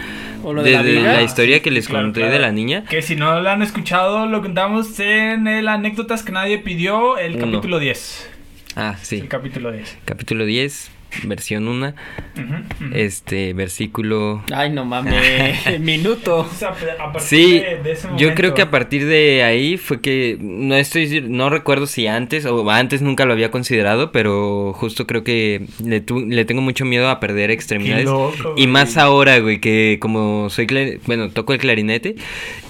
O 0.43 0.53
lo 0.53 0.63
de 0.63 0.71
la 0.71 0.81
la 0.83 1.21
historia 1.23 1.61
que 1.61 1.69
les 1.71 1.87
Claro, 1.87 2.05
conté 2.07 2.21
claro. 2.21 2.33
de 2.33 2.39
la 2.39 2.51
niña. 2.51 2.83
Que 2.89 3.01
si 3.01 3.15
no 3.15 3.39
lo 3.41 3.49
han 3.49 3.61
escuchado, 3.61 4.25
lo 4.27 4.41
contamos 4.41 4.99
en 4.99 5.47
el 5.47 5.67
anécdotas 5.67 6.23
que 6.23 6.31
nadie 6.31 6.57
pidió, 6.57 7.17
el 7.17 7.35
Uno. 7.35 7.45
capítulo 7.45 7.79
10. 7.79 8.29
Ah, 8.75 8.95
sí. 9.01 9.17
El 9.17 9.27
capítulo 9.27 9.71
10. 9.71 9.97
Capítulo 10.05 10.45
10, 10.45 10.89
versión 11.23 11.67
1, 11.67 11.93
Ujú, 12.35 12.43
ujú. 12.85 12.95
este, 12.95 13.53
versículo... 13.53 14.43
Ay, 14.53 14.71
no 14.71 14.85
mames. 14.85 15.79
Minuto. 15.79 16.47
Sí, 17.19 17.59
de, 17.59 17.81
de 17.83 17.91
ese 17.91 18.07
yo 18.17 18.33
creo 18.35 18.53
que 18.53 18.61
a 18.61 18.69
partir 18.71 19.05
de 19.05 19.43
ahí 19.43 19.77
fue 19.77 20.01
que 20.01 20.37
no 20.39 20.75
estoy 20.75 21.21
no 21.27 21.49
recuerdo 21.49 21.87
si 21.87 22.07
antes 22.07 22.45
o 22.45 22.69
antes 22.69 23.01
nunca 23.01 23.25
lo 23.25 23.33
había 23.33 23.51
considerado, 23.51 24.11
pero 24.11 24.73
justo 24.73 25.07
creo 25.07 25.23
que 25.23 25.65
le, 25.83 26.01
tu- 26.01 26.25
le 26.25 26.45
tengo 26.45 26.61
mucho 26.61 26.85
miedo 26.85 27.09
a 27.09 27.19
perder 27.19 27.51
extremidades 27.51 28.05
loco, 28.05 28.53
y 28.57 28.67
más 28.67 28.97
ahora, 28.97 29.39
güey, 29.39 29.59
que 29.59 29.97
como 29.99 30.49
soy 30.49 30.67
bueno, 31.05 31.29
toco 31.29 31.53
el 31.53 31.59
clarinete 31.59 32.15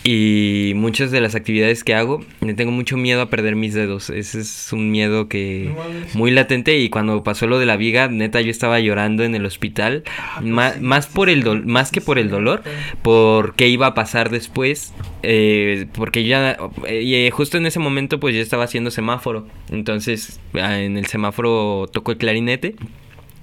y 0.04 0.74
muchas 0.76 1.12
de 1.12 1.20
las 1.22 1.36
actividades 1.36 1.84
que 1.84 1.94
hago 1.94 2.24
le 2.42 2.54
tengo 2.54 2.72
mucho 2.72 2.96
miedo 2.98 3.22
a 3.22 3.30
perder 3.30 3.56
mis 3.56 3.74
dedos. 3.74 4.10
Ese 4.10 4.40
es 4.42 4.70
un 4.72 4.92
miedo 4.92 5.28
que 5.28 5.72
No 5.76 6.18
muy 6.20 6.32
latente 6.32 6.78
y 6.78 6.90
cuando 6.90 7.24
pasó 7.24 7.48
lo 7.48 7.60
de 7.60 7.66
la 7.66 7.78
viga, 7.78 8.08
neta 8.08 8.37
yo 8.42 8.52
estaba 8.52 8.80
llorando 8.80 9.24
en 9.24 9.36
el 9.36 9.46
hospital, 9.46 10.04
ma- 10.42 10.74
más 10.82 11.08
por 11.08 11.30
el 11.30 11.44
más 11.66 11.92
que 11.92 12.02
por 12.02 12.20
el 12.20 12.30
dolor, 12.30 12.64
por 13.02 13.56
qué 13.56 13.68
iba 13.68 13.88
a 13.88 13.94
pasar 13.94 14.30
después, 14.30 14.94
eh, 15.24 15.88
porque 15.94 16.26
ya 16.26 16.58
eh, 16.86 17.30
justo 17.32 17.58
en 17.58 17.66
ese 17.66 17.80
momento 17.80 18.20
pues 18.20 18.36
yo 18.36 18.42
estaba 18.42 18.64
haciendo 18.64 18.92
semáforo, 18.92 19.48
entonces 19.72 20.40
ah, 20.54 20.80
en 20.80 20.98
el 20.98 21.06
semáforo 21.08 21.88
tocó 21.92 22.12
el 22.12 22.18
clarinete. 22.18 22.76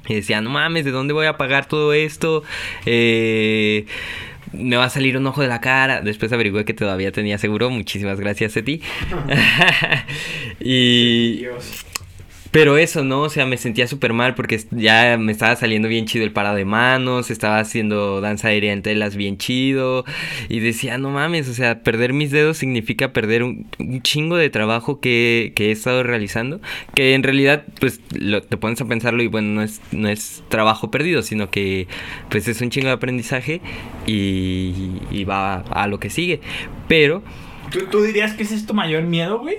Y 0.06 0.14
decía, 0.14 0.42
no 0.42 0.50
mames, 0.50 0.84
¿de 0.84 0.90
dónde 0.90 1.14
voy 1.14 1.24
a 1.24 1.38
pagar 1.38 1.66
todo 1.66 1.94
esto? 1.94 2.42
Eh, 2.84 3.86
me 4.52 4.76
va 4.76 4.84
a 4.84 4.90
salir 4.90 5.16
un 5.16 5.26
ojo 5.26 5.40
de 5.40 5.48
la 5.48 5.62
cara. 5.62 6.02
Después 6.02 6.30
averigué 6.30 6.66
que 6.66 6.74
todavía 6.74 7.10
tenía 7.10 7.38
seguro. 7.38 7.70
Muchísimas 7.70 8.20
gracias 8.20 8.54
a 8.58 8.62
ti. 8.62 8.82
y, 10.60 11.36
Dios. 11.38 11.86
Pero 12.54 12.78
eso, 12.78 13.02
¿no? 13.02 13.22
O 13.22 13.28
sea, 13.30 13.46
me 13.46 13.56
sentía 13.56 13.88
súper 13.88 14.12
mal 14.12 14.36
porque 14.36 14.60
ya 14.70 15.16
me 15.18 15.32
estaba 15.32 15.56
saliendo 15.56 15.88
bien 15.88 16.06
chido 16.06 16.24
el 16.24 16.30
parado 16.30 16.54
de 16.54 16.64
manos, 16.64 17.32
estaba 17.32 17.58
haciendo 17.58 18.20
danza 18.20 18.46
aérea 18.46 18.72
en 18.72 18.80
telas 18.82 19.16
bien 19.16 19.38
chido 19.38 20.04
y 20.48 20.60
decía, 20.60 20.96
no 20.96 21.10
mames, 21.10 21.48
o 21.48 21.52
sea, 21.54 21.82
perder 21.82 22.12
mis 22.12 22.30
dedos 22.30 22.56
significa 22.56 23.12
perder 23.12 23.42
un, 23.42 23.66
un 23.80 24.02
chingo 24.02 24.36
de 24.36 24.50
trabajo 24.50 25.00
que, 25.00 25.52
que 25.56 25.70
he 25.70 25.72
estado 25.72 26.04
realizando, 26.04 26.60
que 26.94 27.14
en 27.14 27.24
realidad, 27.24 27.64
pues, 27.80 28.00
lo- 28.16 28.40
te 28.40 28.56
pones 28.56 28.80
a 28.80 28.84
pensarlo 28.84 29.24
y 29.24 29.26
bueno, 29.26 29.48
no 29.48 29.62
es, 29.62 29.80
no 29.90 30.08
es 30.08 30.44
trabajo 30.48 30.92
perdido, 30.92 31.22
sino 31.22 31.50
que, 31.50 31.88
pues, 32.30 32.46
es 32.46 32.60
un 32.60 32.70
chingo 32.70 32.86
de 32.86 32.92
aprendizaje 32.94 33.62
y, 34.06 34.92
y 35.10 35.24
va 35.24 35.56
a, 35.56 35.86
lo 35.88 35.98
que 35.98 36.08
sigue. 36.08 36.40
Pero, 36.86 37.20
¿Tú, 37.72 37.80
tú 37.90 38.02
dirías 38.02 38.34
que 38.34 38.44
ese 38.44 38.54
es 38.54 38.64
tu 38.64 38.74
mayor 38.74 39.02
miedo, 39.02 39.40
güey? 39.40 39.56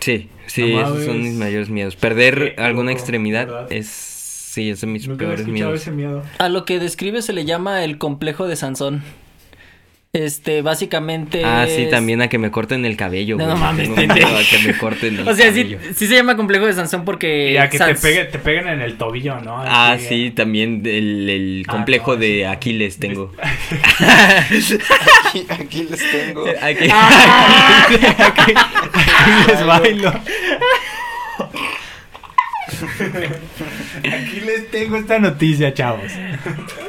sí, 0.00 0.28
sí, 0.48 0.72
No 0.72 0.80
esos 0.82 1.04
son 1.04 1.22
mis 1.22 1.34
mayores 1.34 1.70
miedos. 1.70 1.96
Perder 1.96 2.54
Qué 2.56 2.62
alguna 2.62 2.90
loco, 2.90 2.98
extremidad 3.00 3.46
¿verdad? 3.46 3.72
es, 3.72 3.86
sí, 3.88 4.70
es 4.70 4.80
de 4.80 4.86
mis 4.88 5.06
Nunca 5.08 5.24
peores 5.24 5.46
miedos. 5.46 5.80
ese 5.80 5.90
miedo. 5.92 6.22
A 6.38 6.48
lo 6.48 6.64
que 6.64 6.78
describe 6.78 7.22
se 7.22 7.32
le 7.32 7.44
llama 7.44 7.84
el 7.84 7.96
complejo 7.98 8.46
de 8.48 8.56
Sansón. 8.56 9.02
Este, 10.14 10.62
básicamente. 10.62 11.44
Ah, 11.44 11.66
sí, 11.68 11.86
también 11.90 12.22
a 12.22 12.28
que 12.28 12.38
me 12.38 12.50
corten 12.50 12.86
el 12.86 12.96
cabello. 12.96 13.36
No, 13.36 13.44
güey. 13.44 13.54
no 13.54 13.60
mames, 13.60 13.88
miedo 13.90 14.08
a 14.08 14.40
que 14.42 14.66
me 14.66 14.76
corten 14.76 15.18
el 15.18 15.28
O 15.28 15.34
sea, 15.34 15.52
sí, 15.52 15.76
sí 15.94 16.06
se 16.06 16.14
llama 16.14 16.34
complejo 16.34 16.64
de 16.64 16.72
Sansón 16.72 17.04
porque. 17.04 17.52
Y 17.52 17.56
a 17.58 17.68
que 17.68 17.78
te, 17.78 17.94
pegue, 17.94 18.24
te 18.24 18.38
peguen 18.38 18.68
en 18.68 18.80
el 18.80 18.96
tobillo, 18.96 19.38
¿no? 19.42 19.58
Ah, 19.58 19.98
sí, 20.00 20.30
también 20.30 20.82
el, 20.86 21.28
el 21.28 21.64
Ah, 21.68 21.72
complejo 21.72 22.14
no, 22.14 22.20
de 22.20 22.26
sí. 22.38 22.42
Aquiles 22.44 22.98
tengo. 22.98 23.32
Aquí, 25.28 25.46
aquí 25.48 25.82
les 25.90 26.10
tengo. 26.10 26.44
Aquí- 26.60 26.90
Aquí 28.38 28.52
les 29.48 29.66
bailo. 29.66 30.12
Aquí 34.04 34.40
les 34.44 34.70
tengo 34.70 34.96
esta 34.98 35.18
noticia, 35.18 35.72
chavos. 35.74 36.12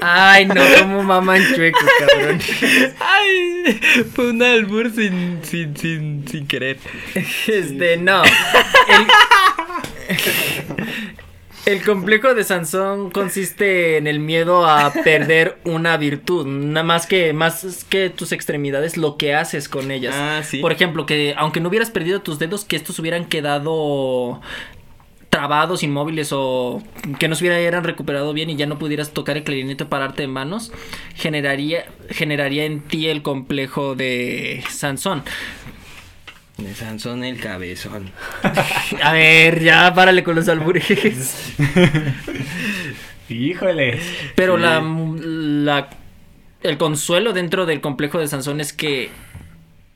Ay, 0.01 0.45
no, 0.45 0.61
como 0.79 1.03
maman 1.03 1.41
chueco, 1.55 1.79
cabrón. 1.99 2.39
Ay, 2.99 3.79
fue 4.15 4.29
un 4.31 4.43
albur 4.43 4.91
sin, 4.93 5.39
sin, 5.43 5.75
sin, 5.75 6.27
sin 6.27 6.47
querer. 6.47 6.77
Este, 7.47 7.97
no. 7.97 8.23
El, 8.23 9.07
el 11.65 11.83
complejo 11.83 12.33
de 12.33 12.43
Sansón 12.43 13.11
consiste 13.11 13.97
en 13.97 14.07
el 14.07 14.19
miedo 14.19 14.67
a 14.67 14.91
perder 14.91 15.57
una 15.65 15.97
virtud. 15.97 16.47
Nada 16.47 16.83
más 16.83 17.05
que, 17.05 17.33
más 17.33 17.85
que 17.89 18.09
tus 18.09 18.31
extremidades, 18.31 18.97
lo 18.97 19.17
que 19.17 19.35
haces 19.35 19.69
con 19.69 19.91
ellas. 19.91 20.15
Ah, 20.17 20.41
sí. 20.43 20.59
Por 20.59 20.71
ejemplo, 20.71 21.05
que 21.05 21.35
aunque 21.37 21.59
no 21.59 21.69
hubieras 21.69 21.91
perdido 21.91 22.21
tus 22.21 22.39
dedos, 22.39 22.65
que 22.65 22.75
estos 22.75 22.97
hubieran 22.99 23.25
quedado 23.25 24.41
trabados, 25.29 25.83
inmóviles 25.83 26.29
o 26.31 26.81
que 27.19 27.27
no 27.27 27.35
se 27.35 27.45
hubieran 27.45 27.83
recuperado 27.83 28.33
bien 28.33 28.49
y 28.49 28.55
ya 28.55 28.65
no 28.65 28.79
pudieras 28.79 29.11
tocar 29.11 29.37
el 29.37 29.43
clarinete 29.43 29.83
o 29.83 29.89
pararte 29.89 30.23
de 30.23 30.27
manos, 30.27 30.71
generaría, 31.15 31.85
generaría 32.09 32.65
en 32.65 32.81
ti 32.81 33.07
el 33.07 33.21
complejo 33.21 33.95
de 33.95 34.63
Sansón. 34.69 35.23
De 36.59 36.73
Sansón 36.75 37.23
el 37.23 37.39
cabezón. 37.39 38.11
A 39.03 39.13
ver, 39.13 39.61
ya 39.61 39.93
párale 39.93 40.23
con 40.23 40.35
los 40.35 40.47
albures. 40.49 40.85
Híjole. 43.29 43.99
Pero 44.35 44.55
Sí. 44.55 44.61
la, 44.63 44.81
la 44.81 45.89
el 46.61 46.77
consuelo 46.77 47.31
dentro 47.33 47.65
del 47.65 47.79
complejo 47.81 48.19
de 48.19 48.27
Sansón 48.27 48.59
es 48.59 48.73
que 48.73 49.09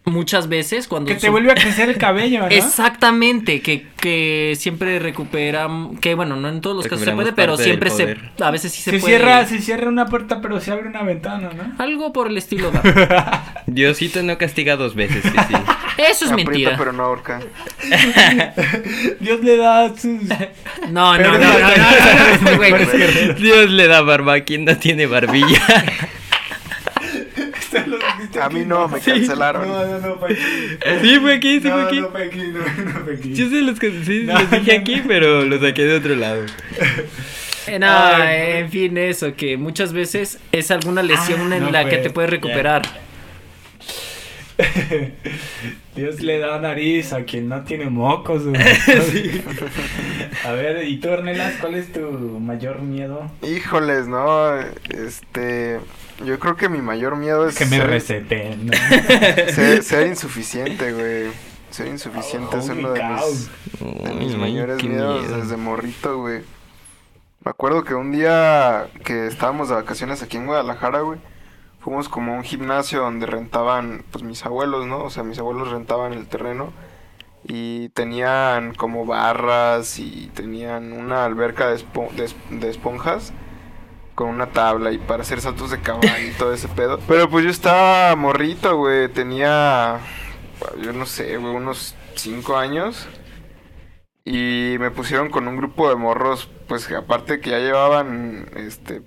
muchas 0.06 0.49
veces 0.49 0.88
cuando 0.88 1.08
Que 1.08 1.16
te 1.16 1.30
vuelve 1.30 1.51
a 1.51 1.56
crecer 1.56 1.89
el 1.89 1.97
cabello, 1.97 2.41
¿no? 2.41 2.47
Exactamente, 2.47 3.62
que, 3.62 3.88
que 3.99 4.54
siempre 4.58 4.99
recupera, 4.99 5.68
que 6.01 6.14
bueno, 6.16 6.36
no 6.36 6.49
en 6.49 6.62
todos 6.62 6.76
los 6.76 6.88
casos 6.88 7.06
se 7.06 7.12
puede, 7.14 7.32
pero 7.32 7.56
siempre 7.58 7.89
se, 7.89 8.18
a 8.39 8.51
veces 8.51 8.74
sí 8.74 8.82
se, 8.82 8.91
Se, 8.91 8.99
puede. 8.99 9.18
cierra, 9.18 9.45
se 9.45 9.60
cierra 9.60 9.88
una 9.88 10.08
puerta, 10.08 10.41
pero 10.41 10.60
se 10.60 10.72
abre 10.72 10.89
una 10.89 11.04
ventana, 11.04 11.51
¿no? 11.56 11.74
Algo 11.82 12.12
por 12.12 12.28
el 12.28 12.38
estilo. 12.38 12.72
Diosito 13.68 14.22
no 14.24 14.38
castiga 14.38 14.76
dos 14.76 14.93
veces, 14.95 15.24
sí, 15.24 15.30
sí. 15.47 15.54
Eso 15.97 16.26
es 16.26 16.32
Aprieta, 16.32 16.49
mentira. 16.51 16.76
pero 16.78 16.91
no 16.91 17.04
ahorca. 17.04 17.39
Dios 19.20 19.41
le 19.41 19.58
da 19.58 19.89
sus... 19.95 20.22
No, 20.89 21.18
no, 21.18 21.24
no, 21.24 21.38
no, 21.38 21.38
no, 21.38 21.39
no, 23.78 24.18
no, 24.18 24.32
a 24.32 24.39
quien 24.41 24.66
no 24.66 24.78
tiene 24.78 25.06
barbilla. 25.06 25.62
A 28.42 28.50
mí 28.50 28.64
no, 28.66 28.88
me 28.88 29.00
cancelaron. 29.00 29.68
No, 29.68 29.86
no, 29.86 30.00
no, 30.00 30.16
fue 30.18 30.32
aquí. 30.34 30.42
Sí, 31.02 31.20
fue 31.20 31.34
aquí, 31.36 31.60
sí, 31.62 31.70
fue 31.70 31.82
aquí. 31.84 32.00
no 32.02 32.10
fue 32.10 32.24
aquí, 32.26 32.38
no, 32.38 32.60
no 32.60 33.00
fue 33.06 33.14
aquí. 33.16 33.34
Yo 33.34 33.50
se 33.50 33.62
los, 33.62 33.80
que- 33.80 34.04
sí, 34.04 34.24
los 34.24 34.52
dije 34.52 34.76
aquí, 34.78 35.02
pero 35.08 35.44
los 35.44 35.62
saqué 35.62 35.84
de 35.86 35.96
otro 35.98 36.16
lado. 36.16 36.44
Eh, 37.68 37.80
No, 37.80 37.88
Ay, 37.90 38.58
en 38.60 38.70
fin, 38.70 38.98
eso, 38.98 39.36
que 39.36 39.56
muchas 39.58 39.94
veces 39.94 40.40
es 40.52 40.70
alguna 40.72 41.02
lesión 41.04 41.52
Ah, 41.54 41.58
en 41.58 41.64
no 41.64 41.72
la 41.72 41.82
fue. 41.84 41.92
que 41.92 41.98
te 42.00 42.10
puedes 42.10 42.30
recuperar. 42.30 42.82
Dios 45.96 46.22
le 46.22 46.40
da 46.40 46.60
nariz 46.60 47.14
a 47.14 47.24
quien 47.24 47.48
no 47.50 47.64
tiene 47.64 47.90
mocos. 47.90 48.46
güey. 48.46 48.62
A 50.46 50.52
ver, 50.52 50.88
¿y 50.88 50.98
tú, 50.98 51.10
Ornelas, 51.10 51.54
cuál 51.62 51.76
es 51.76 51.92
tu 51.92 52.02
mayor 52.40 52.82
miedo? 52.82 53.32
Híjoles, 53.44 54.08
no. 54.08 54.60
Este. 54.90 55.80
Yo 56.26 56.39
creo 56.39 56.55
que 56.55 56.70
mi 56.70 56.82
mayor 56.82 57.16
miedo 57.16 57.47
es 57.47 57.57
Que 57.57 57.66
me 57.66 57.78
ser, 57.78 57.88
receten. 57.88 58.68
¿no? 58.68 58.74
ser, 59.53 59.84
ser 59.84 60.07
insuficiente, 60.07 60.91
güey. 60.93 61.32
Ser 61.72 61.88
insuficiente 61.88 62.57
es 62.57 62.70
Holy 62.70 62.80
uno 62.80 62.91
de 62.93 62.99
cow. 63.01 63.09
mis, 63.32 63.49
de 64.03 64.14
mis 64.14 64.34
Ay, 64.34 64.39
mayores 64.39 64.84
miedos 64.84 65.22
miedo. 65.24 65.38
desde 65.38 65.57
morrito, 65.57 66.20
güey. 66.20 66.41
Me 67.43 67.49
acuerdo 67.49 67.84
que 67.84 67.95
un 67.95 68.11
día 68.11 68.88
que 69.03 69.28
estábamos 69.28 69.70
de 69.70 69.76
vacaciones 69.76 70.22
aquí 70.22 70.38
en 70.38 70.45
Guadalajara, 70.45 71.01
güey, 71.01 71.20
fuimos 71.82 72.07
como 72.09 72.34
a 72.34 72.38
un 72.38 72.43
gimnasio 72.43 73.01
donde 73.01 73.26
rentaban, 73.26 74.05
pues 74.11 74.24
mis 74.24 74.45
abuelos, 74.45 74.86
¿no? 74.86 75.03
O 75.03 75.09
sea, 75.09 75.24
mis 75.24 75.39
abuelos 75.39 75.72
rentaban 75.72 76.14
el 76.14 76.28
terreno 76.28 76.72
y 77.45 77.89
tenían 77.89 78.74
como 78.76 79.05
barras 79.05 79.99
y 79.99 80.32
tenían 80.36 80.93
una 80.93 81.26
alberca 81.26 81.68
de, 81.68 81.76
espo- 81.84 82.11
de 82.11 82.26
es- 82.26 82.36
de 82.51 82.70
esponjas 82.70 83.34
con 84.16 84.30
una 84.30 84.47
tabla 84.51 84.91
y 84.91 84.97
para 84.97 85.24
hacer 85.24 85.41
saltos 85.41 85.72
de 85.72 85.82
caballo 85.82 86.28
y 86.28 86.32
todo 86.38 86.53
ese 86.53 86.68
pedo. 86.68 86.99
Pero 87.07 87.30
pues 87.30 87.43
yo 87.45 87.51
estaba 87.51 88.16
morrito, 88.16 88.78
güey, 88.78 89.09
tenía, 89.09 89.99
yo 90.82 90.93
no 90.93 91.05
sé, 91.05 91.38
güey, 91.38 91.55
unos 91.55 91.95
cinco 92.16 92.57
años. 92.57 93.07
Y 94.26 94.78
me 94.80 94.89
pusieron 94.89 95.30
con 95.30 95.47
un 95.47 95.57
grupo 95.57 95.89
de 95.89 95.95
morros, 95.95 96.49
pues 96.68 96.89
aparte 96.91 97.41
que 97.41 97.49
ya 97.49 97.59
llevaban 97.59 98.49
este 98.55 99.01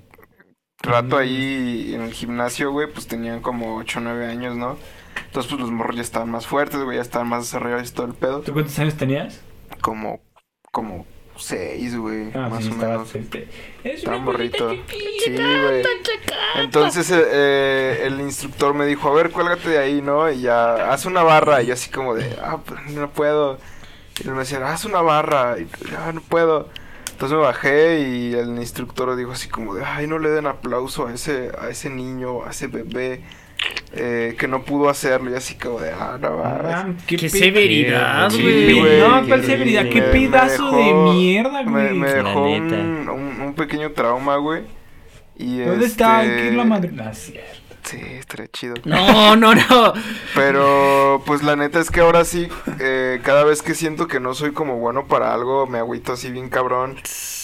rato 0.82 1.16
ahí 1.16 1.92
en 1.94 2.02
el 2.02 2.12
gimnasio, 2.12 2.70
güey, 2.70 2.86
pues 2.92 3.06
tenían 3.06 3.40
como 3.40 3.76
8 3.76 3.98
o 3.98 4.02
9 4.02 4.26
años, 4.26 4.56
¿no? 4.56 4.76
Entonces, 5.24 5.50
pues 5.50 5.60
los 5.60 5.70
morros 5.70 5.96
ya 5.96 6.02
estaban 6.02 6.30
más 6.30 6.46
fuertes, 6.46 6.80
güey, 6.82 6.96
ya 6.96 7.02
estaban 7.02 7.28
más 7.28 7.44
desarrollados 7.44 7.90
y 7.90 7.94
todo 7.94 8.06
el 8.06 8.14
pedo. 8.14 8.40
¿Tú 8.40 8.52
cuántos 8.52 8.78
años 8.78 8.94
tenías? 8.96 9.40
Como, 9.80 10.20
como 10.70 11.06
6, 11.38 11.96
güey, 11.98 12.30
Ah, 12.34 12.48
más 12.48 12.64
sí, 12.64 12.70
o 12.70 12.74
menos. 12.74 13.14
Es 13.84 14.04
una 14.04 14.18
morrito. 14.18 14.70
Sí, 14.70 15.36
güey. 15.36 15.82
Entonces 16.56 17.10
eh, 17.10 17.22
eh, 17.30 18.02
el 18.04 18.20
instructor 18.20 18.74
me 18.74 18.86
dijo, 18.86 19.08
a 19.08 19.14
ver, 19.14 19.30
cuélgate 19.30 19.68
de 19.68 19.78
ahí, 19.78 20.02
¿no? 20.02 20.30
Y 20.30 20.42
ya, 20.42 20.92
haz 20.92 21.06
una 21.06 21.22
barra. 21.22 21.62
Y 21.62 21.66
yo 21.66 21.74
así 21.74 21.90
como 21.90 22.14
de, 22.14 22.36
ah, 22.42 22.58
pues 22.64 22.80
no 22.90 23.10
puedo. 23.10 23.58
Y 24.22 24.28
él 24.28 24.32
me 24.34 24.40
decía, 24.40 24.66
haz 24.66 24.84
una 24.84 25.02
barra. 25.02 25.56
Y 25.58 25.68
ah, 25.96 26.12
no 26.12 26.20
puedo. 26.20 26.68
Entonces 27.12 27.36
me 27.36 27.44
bajé 27.44 28.00
y 28.00 28.34
el 28.34 28.50
instructor 28.58 29.16
dijo 29.16 29.32
así 29.32 29.48
como 29.48 29.74
de, 29.74 29.84
ay, 29.84 30.06
no 30.06 30.18
le 30.18 30.28
den 30.28 30.46
aplauso 30.46 31.06
a 31.06 31.14
ese, 31.14 31.50
a 31.58 31.70
ese 31.70 31.88
niño, 31.88 32.44
a 32.44 32.50
ese 32.50 32.66
bebé 32.66 33.22
eh, 33.92 34.34
que 34.38 34.48
no 34.48 34.62
pudo 34.62 34.88
hacerlo. 34.88 35.30
Y 35.30 35.34
así 35.34 35.54
como 35.56 35.80
de, 35.80 35.90
ah, 35.92 36.18
no 36.20 36.38
mames. 36.38 36.74
Ah, 36.74 36.88
Qué 37.06 37.28
severidad, 37.28 38.30
güey. 38.30 39.00
No, 39.00 39.26
cuál 39.26 39.44
severidad, 39.44 39.84
qué 39.88 40.00
me- 40.00 40.06
me 40.06 40.12
pedazo 40.12 40.70
de 40.76 40.92
mierda, 41.14 41.62
Me, 41.62 41.70
güey. 41.88 41.94
me 41.94 42.12
dejó 42.12 42.42
un, 42.50 43.08
un, 43.08 43.40
un 43.40 43.54
pequeño 43.54 43.92
trauma, 43.92 44.36
güey. 44.36 44.62
Y 45.38 45.58
¿Dónde 45.60 45.86
está? 45.86 46.24
este, 46.24 46.36
¿Qué 46.36 46.48
es 46.48 46.54
la 46.54 46.64
madre? 46.64 46.90
No, 46.92 47.10
es 47.10 47.18
cierto. 47.18 47.60
Sí, 47.84 48.00
estaría 48.18 48.48
chido. 48.48 48.74
No, 48.84 49.36
no, 49.36 49.54
no. 49.54 49.92
Pero 50.34 51.22
pues 51.24 51.42
la 51.42 51.54
neta 51.56 51.78
es 51.78 51.90
que 51.90 52.00
ahora 52.00 52.24
sí, 52.24 52.48
eh, 52.80 53.20
cada 53.22 53.44
vez 53.44 53.62
que 53.62 53.74
siento 53.74 54.08
que 54.08 54.18
no 54.18 54.34
soy 54.34 54.50
como 54.52 54.78
bueno 54.78 55.06
para 55.06 55.32
algo, 55.32 55.66
me 55.68 55.78
agüito 55.78 56.12
así 56.14 56.30
bien 56.32 56.48
cabrón. 56.48 56.96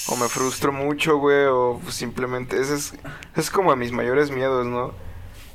O 0.08 0.16
me 0.16 0.26
frustro 0.28 0.72
mucho, 0.72 1.18
güey, 1.18 1.44
o 1.48 1.80
simplemente... 1.88 2.60
Ese 2.60 2.74
es, 2.74 2.94
es 3.36 3.50
como 3.50 3.70
a 3.70 3.76
mis 3.76 3.92
mayores 3.92 4.32
miedos, 4.32 4.66
¿no? 4.66 4.92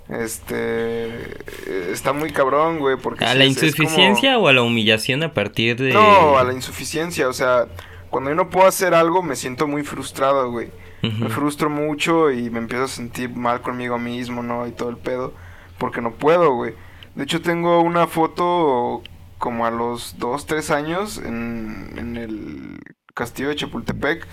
Este... 0.10 1.92
Está 1.92 2.14
muy 2.14 2.32
cabrón, 2.32 2.80
güey, 2.80 2.98
porque... 2.98 3.26
¿A 3.26 3.36
la 3.36 3.44
es- 3.44 3.62
es 3.62 3.76
como- 3.76 3.84
insuficiencia 3.88 4.38
o 4.38 4.48
a 4.48 4.54
la 4.54 4.62
humillación 4.62 5.24
a 5.24 5.34
partir 5.34 5.78
de...? 5.78 5.94
No, 5.94 6.38
a 6.38 6.44
la 6.44 6.54
insuficiencia, 6.54 7.28
o 7.28 7.34
sea, 7.34 7.68
cuando 8.10 8.30
yo 8.30 8.36
no 8.36 8.50
puedo 8.50 8.68
hacer 8.68 8.94
algo 8.94 9.22
me 9.24 9.36
siento 9.36 9.68
muy 9.68 9.84
frustrado, 9.84 10.52
güey. 10.52 10.70
Me 11.04 11.30
frustro 11.30 11.70
mucho 11.70 12.32
y 12.32 12.50
me 12.50 12.58
empiezo 12.60 12.84
a 12.86 12.88
sentir 12.90 13.30
mal 13.30 13.62
conmigo 13.62 13.98
mismo, 13.98 14.44
¿no? 14.44 14.68
Y 14.68 14.72
todo 14.72 14.90
el 14.90 14.98
pedo. 14.98 15.34
Porque 15.78 16.02
no 16.02 16.12
puedo, 16.12 16.54
güey. 16.56 16.74
De 17.16 17.24
hecho, 17.24 17.42
tengo 17.42 17.80
una 17.82 18.08
foto 18.08 19.04
como 19.38 19.66
a 19.66 19.72
los 19.72 20.16
2, 20.18 20.46
3 20.48 20.72
años 20.72 21.18
en, 21.20 21.94
en 21.98 22.18
el 22.18 22.80
castillo 23.14 23.50
de 23.50 23.56
Chapultepec. 23.56 24.28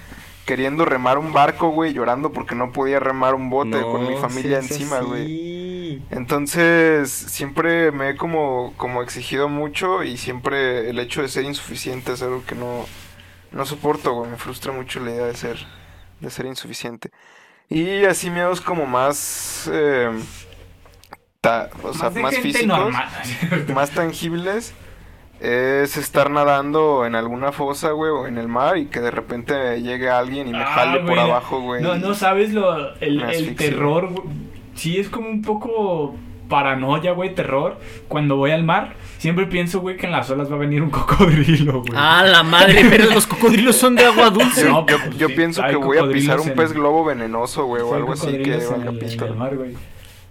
Queriendo 0.47 0.85
remar 0.85 1.19
un 1.19 1.33
barco, 1.33 1.69
güey, 1.69 1.93
llorando 1.93 2.33
porque 2.33 2.55
no 2.57 2.73
podía 2.73 2.99
remar 2.99 3.35
un 3.35 3.51
bote 3.51 3.81
con 3.81 4.09
mi 4.09 4.17
familia 4.17 4.59
encima, 4.59 4.99
güey. 5.01 5.27
Entonces, 6.11 7.11
siempre 7.11 7.91
me 7.93 8.11
he 8.11 8.17
como, 8.17 8.73
como 8.77 9.03
exigido 9.03 9.49
mucho 9.49 10.03
y 10.03 10.17
siempre 10.17 10.89
el 10.91 10.99
hecho 10.99 11.23
de 11.23 11.29
ser 11.29 11.45
insuficiente 11.45 12.13
es 12.13 12.23
algo 12.23 12.45
que 12.47 12.55
no, 12.55 12.87
no 13.53 13.67
soporto, 13.67 14.13
güey. 14.15 14.31
Me 14.31 14.37
frustra 14.37 14.73
mucho 14.73 15.01
la 15.01 15.11
idea 15.11 15.27
de 15.27 15.35
ser, 15.35 15.59
de 16.21 16.31
ser 16.31 16.47
insuficiente. 16.47 17.11
Y 17.69 18.05
así 18.05 18.31
miedos 18.31 18.61
como 18.61 18.87
más, 18.87 19.69
eh, 19.73 20.11
ta- 21.41 21.71
o 21.83 21.93
sea, 21.95 22.11
de 22.11 22.21
más 22.23 22.37
físicos, 22.37 22.67
normal. 22.67 23.09
más 23.75 23.91
tangibles, 23.91 24.73
es 25.41 25.97
estar 25.97 26.31
nadando 26.31 27.05
en 27.05 27.15
alguna 27.17 27.53
fosa, 27.53 27.91
güey, 27.91 28.11
o 28.11 28.27
en 28.27 28.39
el 28.39 28.49
mar 28.49 28.79
y 28.79 28.87
que 28.87 29.01
de 29.01 29.11
repente 29.11 29.81
llegue 29.83 30.09
alguien 30.09 30.49
y 30.49 30.53
me 30.53 30.63
Ah, 30.63 30.67
jale 30.75 31.01
por 31.01 31.19
abajo, 31.19 31.61
güey. 31.61 31.83
No, 31.83 31.97
no 31.97 32.15
sabes 32.15 32.53
lo, 32.53 32.95
el, 32.97 33.21
el 33.23 33.57
terror, 33.57 34.11
güey. 34.11 34.44
Sí, 34.75 34.99
es 34.99 35.09
como 35.09 35.29
un 35.29 35.43
poco 35.43 36.17
paranoia, 36.49 37.13
güey, 37.13 37.35
terror. 37.35 37.79
Cuando 38.09 38.37
voy 38.37 38.51
al 38.51 38.65
mar, 38.65 38.95
siempre 39.19 39.47
pienso, 39.47 39.81
güey, 39.81 39.97
que 39.97 40.07
en 40.07 40.13
las 40.13 40.31
olas 40.31 40.51
va 40.51 40.57
a 40.57 40.59
venir 40.59 40.83
un 40.83 40.91
cocodrilo, 40.91 41.81
güey. 41.81 41.93
Ah, 41.95 42.25
la 42.25 42.43
madre, 42.43 42.85
pero 42.89 43.11
los 43.11 43.27
cocodrilos 43.27 43.77
son 43.77 43.95
de 43.95 44.05
agua 44.05 44.31
dulce. 44.31 44.69
No, 44.69 44.87
Yo, 44.87 44.99
pues, 44.99 45.17
yo 45.19 45.29
sí, 45.29 45.35
pienso 45.35 45.63
que 45.69 45.77
voy 45.77 45.99
a 45.99 46.09
pisar 46.09 46.41
un 46.41 46.51
pez 46.51 46.73
globo 46.73 47.05
venenoso, 47.05 47.65
güey, 47.67 47.83
o 47.83 47.95
algo 47.95 48.13
así 48.13 48.27
que 48.39 48.57
valga 48.57 48.77
en 48.77 48.89
el, 48.89 48.99
pito. 48.99 49.25
en 49.25 49.33
el 49.33 49.39
mar, 49.39 49.57
güey. 49.57 49.75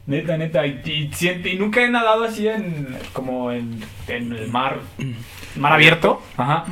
Neta, 0.06 0.38
neta. 0.38 0.68
Y, 0.68 0.82
y 0.86 1.50
y 1.50 1.56
nunca 1.56 1.82
he 1.82 1.90
nadado 1.90 2.26
así 2.26 2.48
en. 2.48 2.98
como 3.14 3.52
en, 3.52 3.80
en 4.08 4.34
el 4.34 4.52
mar. 4.52 4.80
Mar 5.56 5.74
abierto. 5.74 6.22
Ajá. 6.36 6.66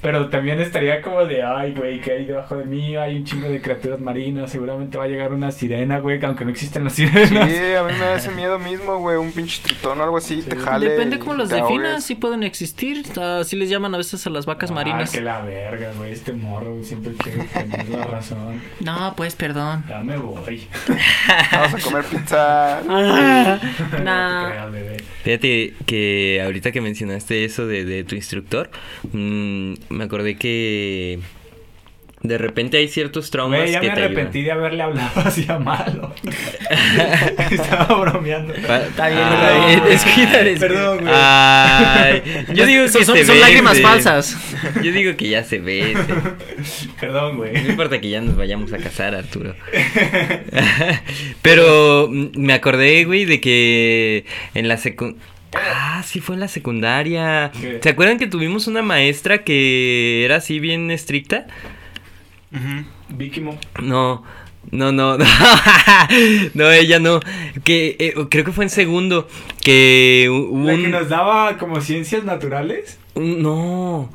Pero 0.00 0.28
también 0.28 0.60
estaría 0.60 1.02
como 1.02 1.24
de, 1.24 1.42
ay, 1.42 1.74
güey, 1.74 2.00
que 2.00 2.12
hay 2.12 2.24
debajo 2.24 2.56
de 2.56 2.64
mí? 2.64 2.94
Hay 2.96 3.16
un 3.16 3.24
chingo 3.24 3.48
de 3.48 3.60
criaturas 3.60 3.98
marinas. 4.00 4.50
Seguramente 4.50 4.96
va 4.96 5.04
a 5.04 5.08
llegar 5.08 5.32
una 5.32 5.50
sirena, 5.50 5.98
güey, 5.98 6.20
que 6.20 6.26
aunque 6.26 6.44
no 6.44 6.50
existen 6.52 6.84
las 6.84 6.92
Sí, 6.92 7.06
sirenas. 7.08 7.42
a 7.78 7.82
mí 7.84 7.92
me 7.98 8.04
da 8.04 8.14
ese 8.14 8.30
miedo 8.30 8.58
mismo, 8.60 8.98
güey, 8.98 9.16
un 9.16 9.32
pinche 9.32 9.60
tritón 9.62 10.00
o 10.00 10.04
algo 10.04 10.16
así, 10.18 10.42
te 10.42 10.54
jale. 10.56 10.88
Depende 10.90 11.18
cómo 11.18 11.34
los 11.34 11.48
definas, 11.48 12.04
sí 12.04 12.14
pueden 12.14 12.44
existir. 12.44 13.04
Así 13.20 13.56
les 13.56 13.68
llaman 13.70 13.92
a 13.94 13.98
veces 13.98 14.24
a 14.26 14.30
las 14.30 14.46
vacas 14.46 14.70
Ah, 14.70 14.74
marinas. 14.74 15.10
que 15.10 15.20
la 15.20 15.40
verga, 15.42 15.90
güey. 15.96 16.12
Este 16.12 16.32
morro 16.32 16.72
güey, 16.74 16.84
siempre 16.84 17.12
quiere 17.14 17.44
tener 17.44 17.88
la 17.88 18.04
razón. 18.04 18.60
No, 18.80 19.14
pues 19.16 19.34
perdón. 19.34 19.84
Ya 19.88 19.98
me 20.00 20.16
voy. 20.16 20.66
Vamos 21.52 21.74
a 21.74 21.80
comer 21.80 22.04
pizza. 22.04 22.80
Ah, 22.88 23.58
No 23.60 24.46
te 24.46 24.52
creas, 24.52 24.72
bebé. 24.72 24.96
Fíjate 25.24 25.74
que 25.86 26.40
ahorita 26.44 26.70
que 26.72 26.80
mencionaste 26.80 27.44
eso 27.44 27.66
de, 27.66 27.84
de 27.84 28.04
tu 28.04 28.14
instructor, 28.14 28.70
mm, 29.12 29.74
me 29.90 30.04
acordé 30.04 30.36
que 30.36 31.18
de 32.20 32.36
repente 32.36 32.78
hay 32.78 32.88
ciertos 32.88 33.30
traumas 33.30 33.60
Güey, 33.60 33.72
ya 33.72 33.80
que 33.80 33.88
me 33.90 33.94
te 33.94 34.02
arrepentí 34.02 34.42
de 34.42 34.50
haberle 34.50 34.82
hablado 34.82 35.20
así 35.24 35.46
a 35.48 35.58
malo. 35.60 36.12
Estaba 37.50 37.94
bromeando. 38.00 38.52
Está 38.54 39.08
bien, 39.08 39.20
Ah, 39.22 39.34
está 39.34 39.66
bien. 39.68 39.84
Descuida, 39.84 40.42
descuida. 40.42 40.58
Perdón, 40.68 40.98
güey. 40.98 41.12
Ay, 41.14 42.22
yo 42.54 42.66
digo 42.66 42.82
que 42.84 43.04
son, 43.04 43.24
son- 43.24 43.40
lágrimas 43.40 43.80
falsas. 43.80 44.36
Yo 44.82 44.90
digo 44.92 45.16
que 45.16 45.28
ya 45.28 45.44
se 45.44 45.60
besen. 45.60 46.04
Perdón, 47.00 47.32
No 47.32 47.36
güey. 47.38 47.56
importa 47.70 48.00
que 48.00 48.08
ya 48.10 48.20
nos 48.20 48.36
vayamos 48.36 48.72
a 48.72 48.78
casar, 48.78 49.14
Arturo. 49.14 49.54
Pero 51.42 52.08
mm, 52.10 52.30
me 52.36 52.52
acordé, 52.52 53.04
güey, 53.04 53.24
de 53.24 53.40
que 53.40 54.24
en 54.54 54.66
la 54.68 54.76
secundaria... 54.76 55.22
Ah, 55.54 56.02
sí, 56.04 56.20
fue 56.20 56.34
en 56.34 56.40
la 56.40 56.48
secundaria. 56.48 57.50
¿Qué? 57.60 57.80
¿Se 57.82 57.88
acuerdan 57.88 58.18
que 58.18 58.26
tuvimos 58.26 58.66
una 58.66 58.82
maestra 58.82 59.44
que 59.44 60.24
era 60.24 60.36
así 60.36 60.60
bien 60.60 60.90
estricta? 60.90 61.46
Vicky 63.08 63.40
Mo. 63.40 63.58
No, 63.82 64.22
no, 64.70 64.92
no, 64.92 65.18
no, 65.18 65.24
no, 66.54 66.70
ella 66.70 66.98
no. 66.98 67.20
Que 67.64 67.96
eh, 67.98 68.14
creo 68.30 68.44
que 68.44 68.52
fue 68.52 68.64
en 68.64 68.70
segundo 68.70 69.28
que 69.62 70.28
La 70.64 70.76
que 70.76 70.88
nos 70.88 71.08
daba 71.08 71.56
como 71.58 71.80
ciencias 71.80 72.24
naturales. 72.24 72.98
no, 73.14 74.10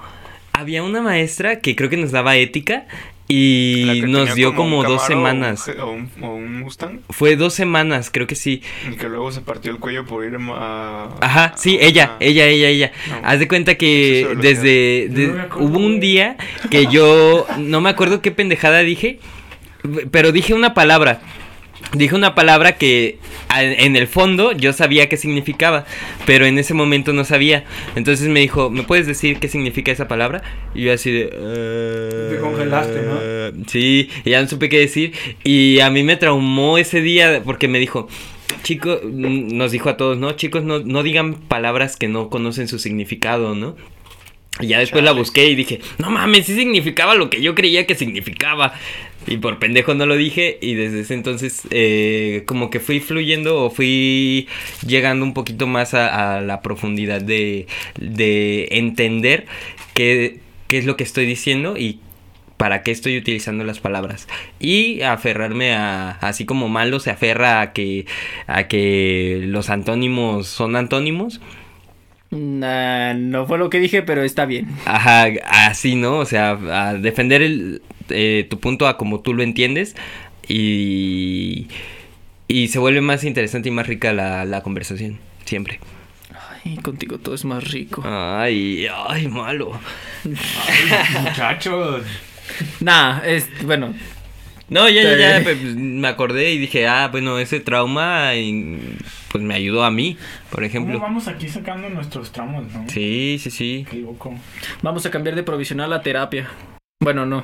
había 0.52 0.84
una 0.84 1.02
maestra 1.02 1.60
que 1.60 1.76
creo 1.76 1.90
que 1.90 1.98
nos 1.98 2.12
daba 2.12 2.36
ética 2.36 2.86
y 3.28 4.04
nos 4.08 4.36
dio 4.36 4.54
como 4.56 4.84
dos 4.84 5.06
semanas. 5.06 5.70
O 5.84 5.92
un, 5.92 6.10
o 6.22 6.36
un 6.36 6.60
Mustang. 6.60 7.00
Fue 7.10 7.36
dos 7.36 7.54
semanas, 7.54 8.10
creo 8.12 8.28
que 8.28 8.36
sí. 8.36 8.62
Y 8.92 8.96
que 8.96 9.08
luego 9.10 9.32
se 9.32 9.42
partió 9.42 9.72
el 9.72 9.80
cuello 9.80 10.06
por 10.06 10.24
ir 10.26 10.38
a. 10.56 11.10
Ajá, 11.22 11.54
sí, 11.58 11.78
ella, 11.82 12.18
ella, 12.20 12.46
ella, 12.46 12.68
ella. 12.68 12.92
No. 13.10 13.28
Haz 13.28 13.40
de 13.40 13.48
cuenta 13.48 13.76
que 13.76 14.36
desde... 14.42 15.08
De- 15.10 15.28
no 15.28 15.58
hubo 15.58 15.80
un 15.80 16.00
día 16.00 16.38
que 16.70 16.88
yo... 16.88 17.46
No 17.58 17.82
me 17.82 17.90
acuerdo 17.90 18.22
qué 18.22 18.32
pendejada 18.32 18.80
dije, 18.80 19.20
pero 20.12 20.32
dije 20.32 20.54
una 20.54 20.74
palabra. 20.74 21.22
Dije 21.92 22.16
una 22.16 22.34
palabra 22.34 22.78
que 22.78 23.20
en 23.56 23.96
el 23.96 24.08
fondo 24.08 24.52
yo 24.52 24.74
sabía 24.74 25.10
qué 25.10 25.18
significaba, 25.18 25.86
pero 26.26 26.46
en 26.48 26.58
ese 26.58 26.74
momento 26.74 27.14
no 27.14 27.24
sabía. 27.24 27.66
Entonces 27.96 28.30
me 28.30 28.40
dijo, 28.40 28.72
¿me 28.72 28.82
puedes 28.84 29.06
decir 29.06 29.38
qué 29.40 29.48
significa 29.48 29.92
esa 29.92 30.08
palabra? 30.08 30.42
Y 30.74 30.84
yo 30.84 30.94
así 30.94 31.12
de... 31.12 31.30
"Eh, 31.32 32.28
Te 32.32 32.40
congelaste, 32.40 33.02
¿no? 33.04 33.64
Sí, 33.68 34.10
y 34.26 34.30
ya 34.32 34.42
no 34.42 34.48
supe 34.48 34.70
qué 34.70 34.80
decir. 34.80 35.14
Y 35.44 35.82
a 35.82 35.90
mí 35.92 36.02
me 36.04 36.16
traumó 36.16 36.80
ese 36.80 37.02
día 37.02 37.42
porque 37.46 37.68
me 37.68 37.78
dijo, 37.78 38.08
chicos, 38.64 39.00
mm, 39.04 39.56
nos 39.56 39.72
dijo 39.72 39.90
a 39.90 39.98
todos, 39.98 40.18
¿no? 40.18 40.32
Chicos, 40.32 40.64
no, 40.64 40.80
no 40.80 41.04
digan 41.04 41.36
palabras 41.36 41.96
que 41.96 42.08
no 42.08 42.30
conocen 42.30 42.68
su 42.68 42.80
significado, 42.80 43.54
¿no? 43.54 43.76
Y 44.60 44.68
ya 44.68 44.78
después 44.80 45.04
la 45.04 45.14
busqué 45.14 45.46
y 45.48 45.56
dije, 45.56 45.80
no 45.98 46.12
mames, 46.12 46.46
sí 46.46 46.56
significaba 46.56 47.16
lo 47.16 47.30
que 47.30 47.42
yo 47.42 47.56
creía 47.56 47.88
que 47.88 47.96
significaba. 47.96 48.74
Y 49.28 49.38
por 49.38 49.60
pendejo 49.60 49.94
no 49.94 50.06
lo 50.06 50.16
dije 50.16 50.58
y 50.62 50.76
desde 50.76 51.02
ese 51.02 51.14
entonces 51.14 51.62
eh, 51.72 52.44
como 52.46 52.70
que 52.70 52.80
fui 52.80 53.00
fluyendo 53.00 53.64
o 53.64 53.70
fui 53.70 54.48
llegando 54.86 55.26
un 55.26 55.34
poquito 55.34 55.68
más 55.68 55.94
a, 55.94 56.38
a 56.38 56.42
la 56.42 56.62
profundidad 56.62 57.22
de, 57.22 57.68
de 58.00 58.68
entender 58.72 59.46
qué, 59.94 60.40
qué 60.68 60.78
es 60.78 60.86
lo 60.86 60.98
que 60.98 61.04
estoy 61.04 61.26
diciendo 61.26 61.78
y 61.78 62.00
para 62.58 62.84
qué 62.84 62.92
estoy 62.92 63.18
utilizando 63.18 63.64
las 63.64 63.80
palabras 63.80 64.28
y 64.60 65.02
aferrarme 65.02 65.74
a 65.74 66.12
así 66.12 66.46
como 66.46 66.70
malo 66.70 67.00
se 67.00 67.10
aferra 67.10 67.62
a 67.62 67.74
que 67.74 68.06
a 68.48 68.68
que 68.68 69.42
los 69.46 69.70
antónimos 69.70 70.48
son 70.48 70.76
antónimos 70.76 71.42
Nah, 72.34 73.14
no 73.14 73.46
fue 73.46 73.60
lo 73.60 73.70
que 73.70 73.80
dije, 73.80 74.02
pero 74.02 74.24
está 74.24 74.46
bien. 74.46 74.68
Ajá, 74.86 75.28
así, 75.46 75.96
¿no? 75.96 76.18
O 76.18 76.26
sea, 76.26 76.52
a 76.72 76.96
defender 76.96 77.44
el, 77.44 77.84
eh, 78.10 78.48
tu 78.50 78.60
punto 78.60 78.88
a 78.88 78.98
como 78.98 79.20
tú 79.22 79.34
lo 79.34 79.44
entiendes 79.44 79.96
y, 80.48 81.68
y 82.48 82.68
se 82.70 82.80
vuelve 82.80 83.02
más 83.02 83.24
interesante 83.24 83.70
y 83.70 83.72
más 83.72 83.88
rica 83.88 84.14
la, 84.14 84.46
la 84.46 84.62
conversación, 84.64 85.20
siempre. 85.46 85.80
Ay, 86.66 86.78
contigo 86.78 87.18
todo 87.20 87.36
es 87.36 87.46
más 87.46 87.70
rico. 87.72 88.02
Ay, 88.06 88.88
ay, 89.08 89.28
malo. 89.28 89.80
Muchachos. 91.22 92.06
Nah, 92.82 93.20
es, 93.26 93.48
bueno, 93.66 93.94
No, 94.68 94.90
ya, 94.90 95.02
ya, 95.02 95.18
ya, 95.18 95.44
pues, 95.44 95.58
me 95.64 96.08
acordé 96.10 96.52
y 96.52 96.58
dije, 96.58 96.86
ah, 96.88 97.08
bueno, 97.10 97.40
ese 97.40 97.62
trauma 97.62 98.36
y, 98.36 98.98
pues 99.32 99.42
me 99.42 99.54
ayudó 99.56 99.86
a 99.86 99.92
mí, 99.92 100.18
por 100.50 100.58
¿Cómo 100.60 100.66
ejemplo. 100.68 101.00
vamos 101.00 101.28
aquí 101.30 101.48
sacando 101.48 101.90
nuestros 101.90 102.34
tramos, 102.34 102.66
no? 102.74 102.86
Sí, 102.90 103.40
sí, 103.42 103.50
sí. 103.50 103.88
Qué 103.90 103.96
loco. 103.98 104.34
vamos 104.82 105.06
a 105.06 105.10
cambiar 105.10 105.36
de 105.38 105.44
provisional 105.44 105.94
a 105.94 106.02
terapia. 106.02 106.50
Bueno, 107.04 107.26
no. 107.26 107.44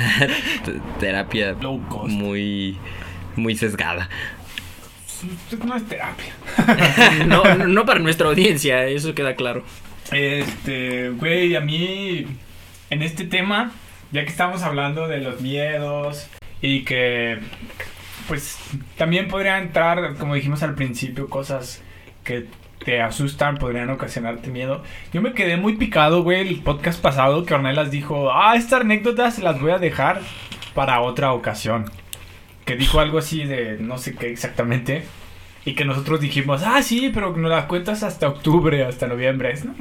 Terapia 1.00 1.52
Low 1.60 1.86
cost. 1.88 2.10
muy, 2.10 2.78
muy 3.36 3.54
sesgada. 3.54 4.08
Esto 5.50 5.66
no 5.66 5.76
es 5.76 5.86
terapia. 5.86 6.32
no. 7.26 7.42
No 7.66 7.84
para 7.84 8.00
nuestra 8.00 8.28
audiencia, 8.28 8.86
eso 8.86 9.14
queda 9.14 9.34
claro. 9.34 9.64
Este, 10.12 11.10
güey, 11.10 11.54
a 11.56 11.60
mí 11.60 12.26
en 12.88 13.02
este 13.02 13.24
tema, 13.24 13.72
ya 14.12 14.24
que 14.24 14.30
estamos 14.30 14.62
hablando 14.62 15.08
de 15.08 15.18
los 15.18 15.42
miedos 15.42 16.26
y 16.62 16.84
que 16.84 17.38
pues 18.28 18.56
también 18.96 19.28
podría 19.28 19.58
entrar, 19.58 20.16
como 20.16 20.34
dijimos 20.34 20.62
al 20.62 20.74
principio, 20.74 21.28
cosas 21.28 21.82
que 22.24 22.46
te 22.84 23.02
asustan, 23.02 23.58
podrían 23.58 23.90
ocasionarte 23.90 24.50
miedo. 24.50 24.82
Yo 25.12 25.20
me 25.22 25.32
quedé 25.32 25.56
muy 25.56 25.76
picado, 25.76 26.22
güey, 26.22 26.40
el 26.48 26.60
podcast 26.60 27.00
pasado 27.00 27.44
que 27.44 27.54
Ornelas 27.54 27.90
dijo, 27.90 28.32
ah, 28.32 28.56
estas 28.56 28.80
anécdotas 28.80 29.34
se 29.34 29.42
las 29.42 29.60
voy 29.60 29.72
a 29.72 29.78
dejar 29.78 30.20
para 30.74 31.00
otra 31.00 31.32
ocasión. 31.32 31.90
Que 32.64 32.76
dijo 32.76 33.00
algo 33.00 33.18
así 33.18 33.44
de 33.44 33.78
no 33.78 33.98
sé 33.98 34.14
qué 34.14 34.30
exactamente. 34.30 35.04
Y 35.64 35.74
que 35.74 35.84
nosotros 35.84 36.20
dijimos, 36.20 36.62
ah, 36.64 36.82
sí, 36.82 37.10
pero 37.12 37.36
nos 37.36 37.50
las 37.50 37.66
cuentas 37.66 38.02
hasta 38.02 38.28
octubre, 38.28 38.84
hasta 38.84 39.06
noviembre. 39.06 39.52
Es, 39.52 39.64
No, 39.64 39.74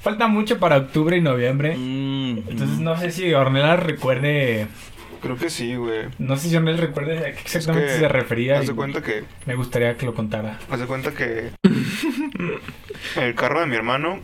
falta 0.00 0.28
mucho 0.28 0.58
para 0.60 0.76
octubre 0.76 1.16
y 1.16 1.20
noviembre. 1.20 1.76
Mm, 1.76 2.38
Entonces 2.48 2.78
no 2.78 2.96
sé 2.96 3.10
si 3.10 3.34
Ornelas 3.34 3.82
recuerde, 3.82 4.68
Creo 5.20 5.36
que 5.36 5.50
sí, 5.50 5.74
güey. 5.76 6.08
no 6.18 6.36
sé 6.36 6.48
si 6.48 6.56
Ornelas 6.56 6.80
recuerde 6.80 7.18
a 7.18 7.32
qué 7.32 7.40
exactamente 7.40 7.86
Es 7.86 7.92
que, 7.94 8.00
se 8.00 8.08
refería. 8.08 8.58
Haz 8.58 8.64
y 8.64 8.68
de 8.68 8.74
cuenta 8.74 9.02
que 9.02 9.24
Me 9.46 9.54
gustaría 9.54 9.96
que 9.96 10.06
lo 10.06 10.14
contara. 10.14 10.58
Haz 10.70 10.80
de 10.80 10.86
cuenta 10.86 11.12
que 11.12 11.50
el 13.16 13.34
carro 13.34 13.60
de 13.60 13.66
mi 13.66 13.76
hermano 13.76 14.20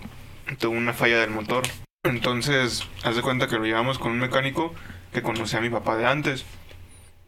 tuvo 0.58 0.72
una 0.72 0.92
falla 0.92 1.20
del 1.20 1.30
motor. 1.30 1.64
Entonces, 2.04 2.86
haz 3.02 3.16
de 3.16 3.22
cuenta 3.22 3.48
que 3.48 3.56
lo 3.56 3.64
llevamos 3.64 3.98
con 3.98 4.12
un 4.12 4.18
mecánico 4.18 4.74
que 5.12 5.22
conocía 5.22 5.58
a 5.58 5.62
mi 5.62 5.70
papá 5.70 5.96
de 5.96 6.06
antes. 6.06 6.44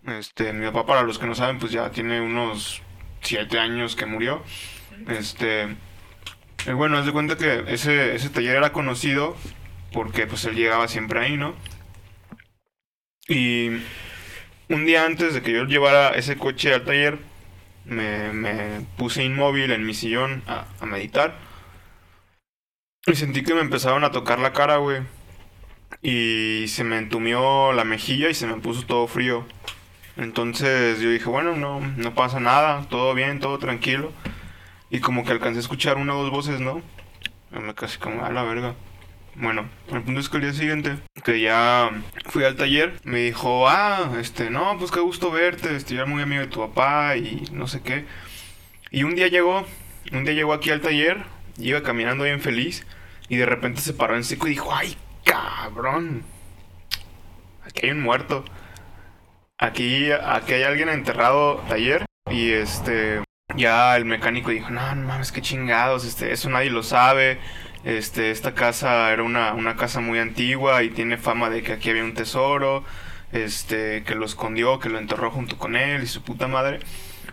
Este, 0.07 0.53
mi 0.53 0.67
papá, 0.67 0.87
para 0.87 1.03
los 1.03 1.19
que 1.19 1.27
no 1.27 1.35
saben, 1.35 1.59
pues 1.59 1.73
ya 1.73 1.91
tiene 1.91 2.21
unos 2.21 2.83
siete 3.23 3.59
años 3.59 3.97
que 3.97 4.07
murió. 4.07 4.43
Este, 5.09 5.62
eh, 6.67 6.73
bueno, 6.75 6.99
haz 6.99 7.07
de 7.07 7.12
cuenta 7.12 7.37
que 7.37 7.64
ese, 7.69 8.14
ese 8.14 8.29
taller 8.29 8.57
era 8.57 8.73
conocido 8.73 9.37
porque 9.93 10.27
pues 10.27 10.45
él 10.45 10.55
llegaba 10.55 10.89
siempre 10.89 11.21
ahí, 11.21 11.37
¿no? 11.37 11.55
Y 13.29 13.68
un 14.68 14.87
día 14.87 15.05
antes 15.05 15.35
de 15.35 15.43
que 15.43 15.53
yo 15.53 15.64
llevara 15.64 16.11
ese 16.11 16.37
coche 16.37 16.72
al 16.72 16.85
taller, 16.85 17.18
me, 17.85 18.87
puse 18.97 19.24
inmóvil 19.24 19.72
en 19.72 19.85
mi 19.85 19.95
sillón 19.95 20.43
a, 20.47 20.66
meditar. 20.87 21.35
Y 23.07 23.14
sentí 23.14 23.43
que 23.43 23.55
me 23.55 23.61
empezaron 23.61 24.05
a 24.05 24.11
tocar 24.11 24.39
la 24.39 24.53
cara, 24.53 24.77
güey. 24.79 25.03
Y 26.03 26.66
se 26.68 26.85
me 26.85 26.99
entumió 26.99 27.72
la 27.72 27.85
mejilla 27.85 28.29
y 28.29 28.35
se 28.35 28.47
me 28.47 28.57
puso 28.57 28.87
todo 28.87 29.07
frío. 29.07 29.45
Entonces 30.16 31.01
yo 31.01 31.11
dije, 31.11 31.29
bueno, 31.29 31.57
no, 31.57 31.81
no 31.81 32.14
pasa 32.14 32.41
nada, 32.41 32.87
todo 32.89 33.14
bien, 33.14 33.41
todo 33.41 33.59
tranquilo. 33.59 34.12
Y 34.91 35.01
como 35.01 35.24
que 35.24 35.33
alcancé 35.33 35.59
a 35.59 35.61
escuchar 35.61 35.99
una 35.99 36.14
o 36.14 36.22
dos 36.22 36.31
voces, 36.31 36.61
¿no? 36.61 36.83
Me 37.51 37.74
casi 37.74 37.99
como 37.99 38.24
a 38.24 38.31
la 38.31 38.43
verga. 38.43 38.74
Bueno, 39.39 39.68
el 39.93 40.01
punto 40.01 40.20
es 40.20 40.30
que 40.30 40.39
el 40.39 40.45
día 40.45 40.53
siguiente, 40.55 40.97
que 41.22 41.43
ya 41.43 41.91
fui 42.24 42.43
al 42.45 42.57
taller, 42.57 42.99
me 43.05 43.18
dijo, 43.18 43.68
ah, 43.68 44.12
este, 44.18 44.49
no, 44.49 44.78
pues 44.78 44.91
qué 44.91 45.01
gusto 45.01 45.30
verte, 45.30 45.76
este, 45.76 45.95
yo 45.95 46.01
era 46.01 46.11
muy 46.11 46.22
amigo 46.22 46.41
de 46.41 46.47
tu 46.47 46.61
papá 46.61 47.16
y 47.18 47.45
no 47.53 47.66
sé 47.66 47.82
qué. 47.82 48.07
Y 48.91 49.03
un 49.03 49.14
día 49.14 49.28
llegó, 49.28 49.66
un 50.11 50.24
día 50.24 50.32
llegó 50.32 50.55
aquí 50.55 50.70
al 50.70 50.80
taller, 50.80 51.22
iba 51.59 51.82
caminando 51.82 52.24
bien 52.24 52.41
feliz, 52.41 52.87
y 53.28 53.37
de 53.37 53.45
repente 53.45 53.82
se 53.82 53.93
paró 53.93 54.16
en 54.16 54.24
seco 54.24 54.47
y 54.47 54.51
dijo, 54.51 54.74
ay, 54.74 54.97
cabrón, 55.22 56.22
aquí 57.62 57.84
hay 57.84 57.93
un 57.93 58.01
muerto. 58.01 58.43
Aquí, 59.59 60.11
aquí 60.12 60.55
hay 60.55 60.62
alguien 60.62 60.89
enterrado 60.89 61.62
ayer, 61.70 62.07
y 62.30 62.53
este, 62.53 63.22
ya 63.55 63.99
el 63.99 64.07
mecánico 64.07 64.51
dijo, 64.51 64.70
no, 64.70 64.95
no 64.95 65.07
mames, 65.07 65.30
qué 65.30 65.43
chingados, 65.43 66.07
este, 66.07 66.32
eso 66.32 66.49
nadie 66.49 66.70
lo 66.70 66.82
sabe. 66.82 67.39
Este, 67.87 68.32
esta 68.32 68.53
casa 68.53 69.12
era 69.12 69.22
una, 69.22 69.55
una 69.55 69.76
casa 69.76 70.01
muy 70.01 70.18
antigua 70.18 70.82
y 70.82 70.91
tiene 70.91 71.18
fama 71.18 71.51
de 71.51 71.62
que 71.62 71.72
aquí 71.72 71.89
había 71.89 72.03
un 72.03 72.14
tesoro, 72.14 72.82
este, 73.30 74.03
que 74.03 74.16
lo 74.16 74.26
escondió, 74.26 74.80
que 74.80 74.89
lo 74.89 74.99
enterró 74.99 75.30
junto 75.30 75.57
con 75.57 75.76
él 75.76 76.03
y 76.03 76.09
su 76.09 76.20
puta 76.22 76.49
madre. 76.49 76.80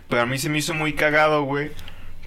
Pero 0.08 0.22
a 0.22 0.26
mí 0.26 0.38
se 0.38 0.48
me 0.48 0.58
hizo 0.58 0.72
muy 0.72 0.92
cagado, 0.92 1.42
güey, 1.42 1.72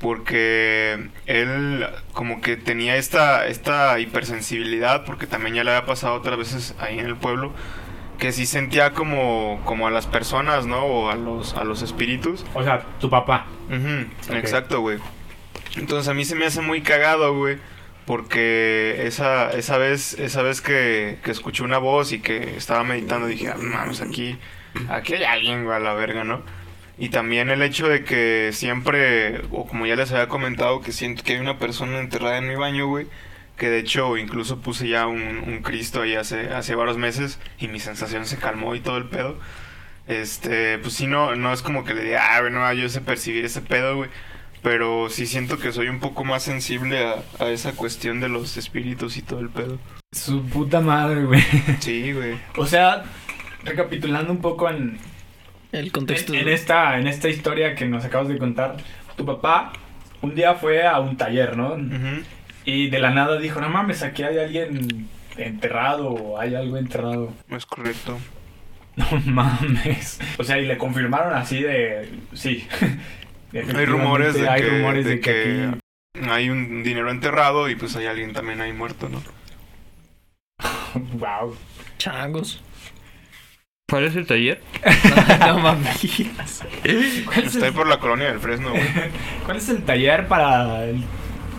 porque 0.02 1.08
él 1.26 1.88
como 2.12 2.42
que 2.42 2.58
tenía 2.58 2.98
esta, 2.98 3.48
esta 3.48 3.98
hipersensibilidad, 3.98 5.06
porque 5.06 5.26
también 5.26 5.56
ya 5.56 5.64
le 5.64 5.72
había 5.72 5.86
pasado 5.86 6.16
otras 6.16 6.38
veces 6.38 6.76
ahí 6.82 7.00
en 7.00 7.06
el 7.06 7.16
pueblo, 7.16 7.54
que 8.20 8.34
sí 8.34 8.46
sentía 8.46 8.92
como, 8.92 9.62
como 9.64 9.88
a 9.88 9.90
las 9.90 10.06
personas, 10.06 10.66
¿no? 10.66 10.84
O 10.84 11.10
a 11.10 11.16
los, 11.16 11.54
a 11.54 11.64
los 11.64 11.82
espíritus. 11.82 12.46
O 12.54 12.62
sea, 12.62 12.84
tu 13.00 13.10
papá. 13.10 13.46
Exacto, 14.32 14.82
güey. 14.82 15.00
Entonces 15.78 16.10
a 16.10 16.14
mí 16.14 16.26
se 16.26 16.36
me 16.36 16.46
hace 16.46 16.60
muy 16.60 16.82
cagado, 16.82 17.34
güey. 17.34 17.58
Porque 18.08 19.06
esa, 19.06 19.52
esa 19.52 19.78
vez, 19.78 20.14
esa 20.14 20.42
vez 20.42 20.62
que, 20.62 21.20
que 21.24 21.32
escuché 21.32 21.64
una 21.64 21.78
voz 21.78 22.14
y 22.14 22.20
que 22.20 22.56
estaba 22.56 22.86
meditando, 22.86 23.28
dije, 23.28 23.50
ah, 23.50 23.86
aquí, 24.02 24.40
aquí 24.90 25.14
hay 25.16 25.24
alguien, 25.26 25.70
a 25.70 25.78
la 25.80 25.94
verga, 25.94 26.24
¿no? 26.24 26.42
Y 26.98 27.10
también 27.10 27.50
el 27.50 27.62
hecho 27.62 27.90
de 27.90 28.06
que 28.06 28.52
siempre, 28.54 29.42
o 29.52 29.68
como 29.68 29.86
ya 29.86 29.98
les 29.98 30.12
había 30.14 30.30
comentado, 30.30 30.80
que 30.82 30.94
siento 30.94 31.22
que 31.22 31.34
hay 31.34 31.40
una 31.40 31.60
persona 31.60 32.00
enterrada 32.00 32.38
en 32.38 32.48
mi 32.48 32.56
baño, 32.56 32.88
güey. 32.88 33.08
Que 33.58 33.70
de 33.70 33.80
hecho 33.80 34.18
incluso 34.18 34.62
puse 34.62 34.88
ya 34.88 35.06
un, 35.08 35.44
un 35.46 35.62
Cristo 35.62 36.04
ahí 36.04 36.16
hace, 36.16 36.54
hace 36.54 36.76
varios 36.76 36.98
meses 36.98 37.40
y 37.60 37.68
mi 37.68 37.80
sensación 37.80 38.26
se 38.26 38.38
calmó 38.38 38.74
y 38.74 38.80
todo 38.80 38.98
el 38.98 39.10
pedo. 39.10 39.38
Este, 40.08 40.78
pues 40.78 40.94
sí, 40.94 41.08
no, 41.08 41.36
no 41.36 41.52
es 41.52 41.62
como 41.62 41.84
que 41.84 41.94
le 41.94 42.04
diga, 42.04 42.38
ah, 42.38 42.42
bueno, 42.42 42.72
yo 42.74 42.88
sé 42.88 43.02
percibir 43.02 43.44
ese 43.44 43.62
pedo, 43.62 43.98
güey. 43.98 44.10
Pero 44.64 45.10
sí 45.10 45.26
siento 45.28 45.60
que 45.60 45.72
soy 45.72 45.88
un 45.88 46.00
poco 46.00 46.24
más 46.24 46.44
sensible 46.44 47.06
a, 47.06 47.24
a 47.40 47.50
esa 47.50 47.74
cuestión 47.74 48.20
de 48.20 48.30
los 48.30 48.58
espíritus 48.58 49.18
y 49.18 49.22
todo 49.22 49.40
el 49.40 49.50
pedo. 49.50 49.78
Su 50.12 50.44
puta 50.46 50.82
madre, 50.82 51.24
güey. 51.26 51.44
Sí, 51.80 52.12
güey. 52.14 52.36
O 52.58 52.66
sea, 52.66 53.04
recapitulando 53.64 54.32
un 54.32 54.42
poco 54.42 54.70
en, 54.70 54.98
El 55.72 55.92
contexto. 55.92 56.34
en, 56.34 56.40
en 56.42 56.50
esta, 56.50 56.98
en 57.00 57.08
esta 57.08 57.30
historia 57.30 57.76
que 57.76 57.86
nos 57.86 58.04
acabas 58.06 58.28
de 58.28 58.38
contar, 58.38 58.78
tu 59.16 59.26
papá 59.26 59.74
un 60.22 60.36
día 60.36 60.56
fue 60.56 60.86
a 60.86 61.00
un 61.00 61.18
taller, 61.18 61.56
¿no? 61.56 61.78
Y 62.66 62.90
de 62.90 63.00
la 63.00 63.12
nada 63.12 63.38
dijo, 63.40 63.62
no 63.62 63.70
mames, 63.70 64.04
aquí 64.04 64.24
hay 64.24 64.38
alguien 64.40 65.08
enterrado 65.38 66.10
o 66.10 66.40
hay 66.40 66.56
algo 66.56 66.78
enterrado. 66.78 67.34
Es 67.50 67.66
correcto. 67.66 68.18
No 68.98 69.06
mames. 69.28 70.20
O 70.40 70.44
sea, 70.44 70.58
y 70.58 70.66
le 70.66 70.76
confirmaron 70.80 71.36
así 71.36 71.62
de... 71.62 72.10
Sí. 72.34 72.68
Hay 73.54 73.86
rumores 73.86 74.34
de 74.34 74.48
hay 74.50 74.62
que, 74.62 74.70
rumores 74.70 75.06
de 75.06 75.12
de 75.12 75.20
que 75.22 75.32
que 75.32 75.70
aquí- 76.20 76.30
hay 76.30 76.50
un 76.50 76.84
dinero 76.84 77.10
enterrado 77.12 77.70
y 77.70 77.76
pues 77.76 77.96
hay 77.96 78.06
alguien 78.08 78.34
también 78.34 78.60
ahí 78.62 78.74
muerto, 78.74 79.10
¿no? 79.10 79.22
Wow. 81.20 81.56
Changos. 81.98 82.62
¿Cuál 83.90 84.06
es 84.06 84.16
el 84.18 84.26
taller? 84.28 84.62
no 85.40 85.60
mames. 85.60 85.98
¿Cuál 87.26 87.40
es, 87.46 87.56
Está 87.56 87.66
ahí 87.66 87.70
el, 87.70 87.74
por 87.74 87.88
la 87.88 88.00
colonia 88.00 88.28
del 88.28 88.40
Fresno, 88.40 88.72
güey. 88.72 88.84
cuál 89.46 89.58
es 89.58 89.70
el 89.70 89.84
taller 89.84 90.28
para 90.28 90.84
el, 90.86 91.04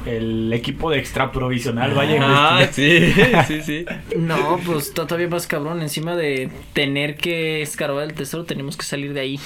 el 0.05 0.53
equipo 0.53 0.91
de 0.91 0.99
extra 0.99 1.33
provisional? 1.33 1.95
Vaya 1.95 2.19
Ah, 2.21 2.59
investigar? 2.61 3.47
sí, 3.47 3.63
sí, 3.63 3.63
sí. 3.63 3.87
No, 4.17 4.61
pues 4.65 4.89
está 4.89 5.07
todavía 5.07 5.29
más 5.29 5.47
cabrón. 5.47 5.81
Encima 5.81 6.17
de 6.17 6.51
tener 6.75 7.17
que 7.17 7.63
escarbar 7.63 8.05
el 8.05 8.13
tesoro, 8.15 8.45
tenemos 8.45 8.77
que 8.77 8.85
salir 8.85 9.15
de 9.15 9.21
ahí. 9.21 9.41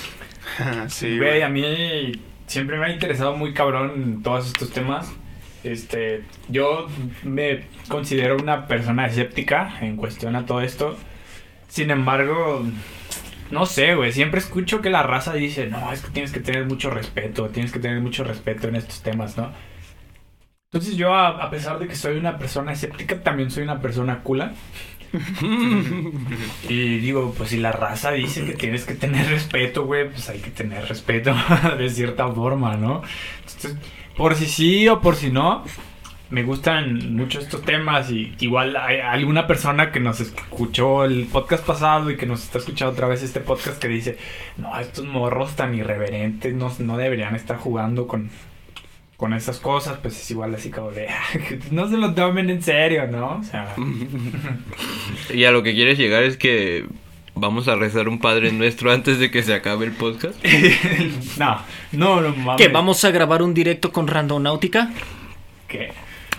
sí, 0.89 1.07
Güey, 1.19 1.19
güey. 1.19 1.43
a 1.43 1.49
mí 1.49 2.21
siempre 2.47 2.79
me 2.79 2.87
ha 2.87 2.91
interesado 2.91 3.37
muy 3.37 3.53
cabrón 3.55 4.23
todos 4.23 4.47
estos 4.49 4.71
temas. 4.71 5.13
Este, 5.65 6.25
yo 6.49 6.89
me 7.23 7.65
considero 7.89 8.37
una 8.37 8.67
persona 8.67 9.07
escéptica 9.07 9.79
en 9.81 9.97
cuestión 9.97 10.37
a 10.37 10.47
todo 10.47 10.61
esto. 10.61 10.97
Sin 11.69 11.91
embargo, 11.91 12.65
no 13.51 13.67
sé, 13.67 13.95
güey, 13.95 14.13
siempre 14.13 14.41
escucho 14.41 14.81
que 14.81 14.91
la 14.91 15.03
raza 15.03 15.35
dice, 15.35 15.69
no, 15.69 15.93
es 15.93 16.03
que 16.03 16.11
tienes 16.11 16.33
que 16.33 16.41
tener 16.41 16.67
mucho 16.67 16.91
respeto, 16.91 17.49
tienes 17.51 17.73
que 17.73 17.79
tener 17.79 18.01
mucho 18.01 18.25
respeto 18.25 18.69
en 18.69 18.77
estos 18.77 19.03
temas, 19.03 19.37
¿no? 19.37 19.53
Entonces 20.71 20.97
yo, 20.97 21.15
a, 21.15 21.29
a 21.29 21.51
pesar 21.51 21.79
de 21.79 21.87
que 21.87 21.95
soy 21.95 22.17
una 22.17 22.39
persona 22.39 22.73
escéptica, 22.73 23.23
también 23.23 23.51
soy 23.51 23.63
una 23.63 23.81
persona 23.81 24.23
cula. 24.23 24.53
y 26.69 26.99
digo, 26.99 27.35
pues 27.37 27.51
si 27.51 27.59
la 27.59 27.73
raza 27.73 28.13
dice 28.13 28.45
que 28.45 28.53
tienes 28.53 28.85
que 28.85 28.95
tener 28.95 29.29
respeto, 29.29 29.85
güey, 29.85 30.09
pues 30.09 30.29
hay 30.29 30.39
que 30.39 30.51
tener 30.51 30.87
respeto 30.89 31.35
de 31.79 31.91
cierta 31.91 32.29
forma, 32.29 32.77
¿no? 32.77 33.03
Entonces, 33.41 33.77
por 34.17 34.35
si 34.35 34.47
sí 34.47 34.89
o 34.89 35.01
por 35.01 35.17
si 35.17 35.31
no, 35.31 35.65
me 36.31 36.45
gustan 36.45 37.15
mucho 37.15 37.41
estos 37.41 37.63
temas 37.63 38.11
y 38.11 38.35
igual 38.41 38.75
hay 38.77 39.01
alguna 39.01 39.47
persona 39.47 39.93
que 39.93 40.01
nos 40.01 40.21
escuchó 40.21 41.05
el 41.05 41.27
podcast 41.27 41.65
pasado 41.65 42.11
y 42.11 42.17
que 42.17 42.25
nos 42.25 42.43
está 42.43 42.59
escuchando 42.59 42.93
otra 42.93 43.07
vez 43.07 43.23
este 43.23 43.41
podcast 43.41 43.79
que 43.79 43.89
dice, 43.89 44.17
no, 44.57 44.79
estos 44.81 45.05
morros 45.05 45.55
tan 45.57 45.75
irreverentes 45.75 46.55
no, 46.55 46.73
no 46.79 46.97
deberían 46.97 47.35
estar 47.35 47.59
jugando 47.59 48.07
con, 48.07 48.31
con 49.23 49.35
esas 49.35 49.61
cosas, 49.61 49.99
pues 50.03 50.21
es 50.21 50.29
igual 50.33 50.53
así 50.53 50.69
como 50.69 50.91
de, 50.91 51.07
no 51.71 51.89
se 51.89 51.97
lo 51.97 52.13
tomen 52.13 52.51
en 52.51 52.61
serio, 52.61 53.07
¿no? 53.07 53.37
O 53.37 53.43
sea, 53.45 53.73
Y 55.33 55.45
a 55.45 55.53
lo 55.53 55.63
que 55.63 55.75
quieres 55.75 55.97
llegar 55.97 56.25
es 56.25 56.37
que 56.37 56.87
vamos 57.37 57.69
a 57.69 57.77
rezar 57.77 58.09
un 58.09 58.19
Padre 58.19 58.51
Nuestro 58.51 58.91
antes 58.91 59.21
de 59.21 59.31
que 59.31 59.45
se 59.45 59.55
acabe 59.55 59.87
el 59.87 59.93
podcast. 59.93 60.35
no, 61.39 61.61
no, 61.93 62.21
no 62.21 62.35
mames. 62.35 62.67
¿Qué? 62.67 62.67
¿Vamos 62.67 63.05
a 63.05 63.13
grabar 63.13 63.43
un 63.43 63.55
directo 63.55 63.93
con 63.93 64.09
Randonáutica? 64.09 64.91
¿Qué? 65.69 65.93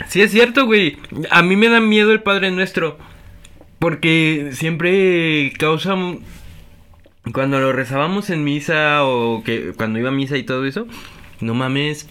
Sí, 0.10 0.22
es 0.22 0.32
cierto, 0.32 0.66
güey. 0.66 0.98
A 1.32 1.42
mí 1.42 1.56
me 1.56 1.70
da 1.70 1.80
miedo 1.80 2.12
el 2.12 2.22
Padre 2.22 2.52
Nuestro. 2.52 2.98
Porque 3.80 4.50
siempre 4.52 5.54
causa... 5.58 5.96
Cuando 7.32 7.62
lo 7.62 7.72
rezábamos 7.72 8.30
en 8.30 8.44
misa 8.44 9.06
o 9.06 9.42
que 9.46 9.72
cuando 9.72 10.00
iba 10.00 10.10
a 10.10 10.12
misa 10.12 10.36
y 10.36 10.44
todo 10.44 10.66
eso, 10.66 10.86
no 11.40 11.54
mames. 11.54 12.10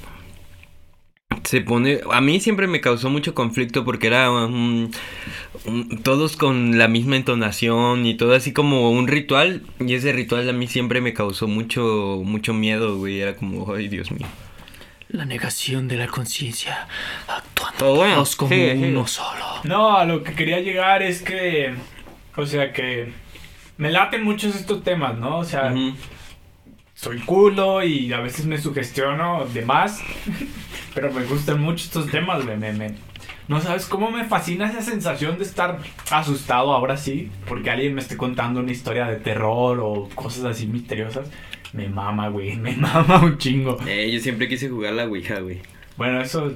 Se 1.44 1.60
pone... 1.60 2.00
A 2.12 2.20
mí 2.20 2.40
siempre 2.40 2.66
me 2.66 2.80
causó 2.80 3.10
mucho 3.10 3.34
conflicto 3.34 3.84
porque 3.84 4.06
era 4.06 4.30
un- 4.30 4.90
todos 6.02 6.36
con 6.36 6.78
la 6.78 6.88
misma 6.88 7.16
entonación 7.16 8.06
y 8.06 8.14
todo 8.16 8.34
así 8.34 8.52
como 8.52 8.90
un 8.90 9.08
ritual. 9.08 9.62
Y 9.80 9.94
ese 9.94 10.12
ritual 10.12 10.48
a 10.48 10.52
mí 10.52 10.66
siempre 10.68 11.00
me 11.00 11.12
causó 11.14 11.48
mucho, 11.48 12.20
mucho 12.24 12.54
miedo, 12.54 12.96
güey. 12.96 13.20
Era 13.20 13.34
como, 13.34 13.72
ay, 13.74 13.88
Dios 13.88 14.10
mío. 14.10 14.26
La 15.08 15.24
negación 15.26 15.88
de 15.88 15.96
la 15.96 16.06
conciencia, 16.06 16.86
actuando 17.28 17.94
bueno, 17.96 18.14
todos 18.14 18.34
como 18.36 18.48
sigue, 18.50 18.72
sigue. 18.74 18.88
uno 18.88 19.06
solo. 19.06 19.44
No, 19.64 19.96
a 19.98 20.06
lo 20.06 20.22
que 20.22 20.32
quería 20.34 20.60
llegar 20.60 21.02
es 21.02 21.20
que, 21.20 21.74
o 22.34 22.46
sea, 22.46 22.72
que 22.72 23.12
me 23.76 23.90
laten 23.90 24.22
muchos 24.24 24.54
estos 24.56 24.82
temas, 24.82 25.18
¿no? 25.18 25.38
O 25.38 25.44
sea. 25.44 25.74
Soy 27.02 27.18
culo 27.18 27.82
y 27.82 28.12
a 28.12 28.20
veces 28.20 28.46
me 28.46 28.58
sugestiono 28.58 29.44
de 29.46 29.64
más, 29.64 30.00
pero 30.94 31.12
me 31.12 31.24
gustan 31.24 31.60
mucho 31.60 31.84
estos 31.84 32.06
temas, 32.08 32.44
güey. 32.44 32.56
Me, 32.56 32.72
me- 32.72 32.94
no 33.48 33.60
sabes 33.60 33.86
cómo 33.86 34.12
me 34.12 34.24
fascina 34.24 34.70
esa 34.70 34.82
sensación 34.82 35.36
de 35.36 35.42
estar 35.42 35.78
asustado 36.12 36.72
ahora 36.72 36.96
sí, 36.96 37.28
porque 37.48 37.70
alguien 37.70 37.92
me 37.94 38.00
esté 38.00 38.16
contando 38.16 38.60
una 38.60 38.70
historia 38.70 39.06
de 39.06 39.16
terror 39.16 39.80
o 39.82 40.08
cosas 40.14 40.44
así 40.44 40.68
misteriosas. 40.68 41.28
Me 41.72 41.88
mama, 41.88 42.28
güey, 42.28 42.56
me 42.66 42.76
mama 42.76 43.18
un 43.20 43.36
chingo. 43.36 43.78
Eh, 43.84 44.08
yo 44.12 44.20
siempre 44.20 44.48
quise 44.48 44.68
jugar 44.70 44.92
la 44.92 45.04
Ouija, 45.06 45.40
güey. 45.40 45.60
Bueno, 45.96 46.20
eso 46.20 46.52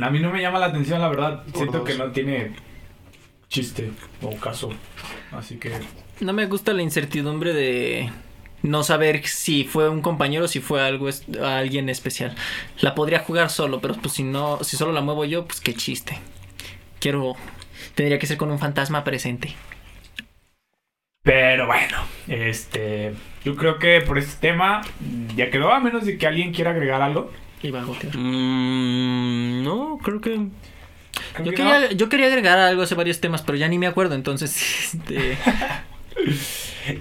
a 0.00 0.10
mí 0.10 0.20
no 0.20 0.30
me 0.30 0.40
llama 0.40 0.60
la 0.60 0.66
atención, 0.66 1.00
la 1.00 1.08
verdad. 1.08 1.42
Por 1.46 1.54
Siento 1.56 1.78
dos. 1.78 1.88
que 1.88 1.96
no 1.98 2.12
tiene 2.12 2.52
chiste 3.48 3.90
o 4.22 4.36
caso. 4.36 4.70
Así 5.32 5.56
que 5.56 5.72
No 6.20 6.32
me 6.32 6.46
gusta 6.46 6.72
la 6.72 6.82
incertidumbre 6.82 7.52
de 7.52 8.10
no 8.62 8.82
saber 8.82 9.26
si 9.26 9.64
fue 9.64 9.88
un 9.88 10.02
compañero 10.02 10.44
o 10.46 10.48
si 10.48 10.60
fue 10.60 10.80
algo 10.82 11.08
es- 11.08 11.24
alguien 11.42 11.88
especial. 11.88 12.34
La 12.80 12.94
podría 12.94 13.20
jugar 13.20 13.50
solo, 13.50 13.80
pero 13.80 13.94
pues 13.94 14.14
si 14.14 14.22
no, 14.24 14.58
si 14.62 14.76
solo 14.76 14.92
la 14.92 15.00
muevo 15.00 15.24
yo, 15.24 15.46
pues 15.46 15.60
qué 15.60 15.74
chiste. 15.74 16.18
Quiero 17.00 17.34
tendría 17.94 18.18
que 18.18 18.26
ser 18.26 18.36
con 18.36 18.50
un 18.50 18.58
fantasma 18.58 19.04
presente. 19.04 19.54
Pero 21.22 21.66
bueno, 21.66 21.98
este. 22.28 23.14
Yo 23.44 23.54
creo 23.56 23.78
que 23.78 24.00
por 24.00 24.18
este 24.18 24.48
tema 24.48 24.82
ya 25.36 25.50
quedó, 25.50 25.72
a 25.72 25.80
menos 25.80 26.04
de 26.06 26.16
que 26.16 26.26
alguien 26.26 26.52
quiera 26.52 26.70
agregar 26.70 27.02
algo. 27.02 27.30
Iba 27.62 27.80
a 27.80 27.84
gotear. 27.84 28.16
Mm, 28.16 29.62
no, 29.62 29.98
creo 30.02 30.20
que. 30.20 30.30
Creo 31.34 31.44
Yo 31.46 31.50
que 31.50 31.56
quería, 31.56 31.92
yo 31.92 32.08
quería 32.08 32.26
agregar 32.26 32.58
algo 32.58 32.82
hace 32.82 32.94
varios 32.94 33.20
temas, 33.20 33.42
pero 33.42 33.58
ya 33.58 33.68
ni 33.68 33.78
me 33.78 33.86
acuerdo, 33.88 34.14
entonces 34.14 34.94
este. 34.94 35.36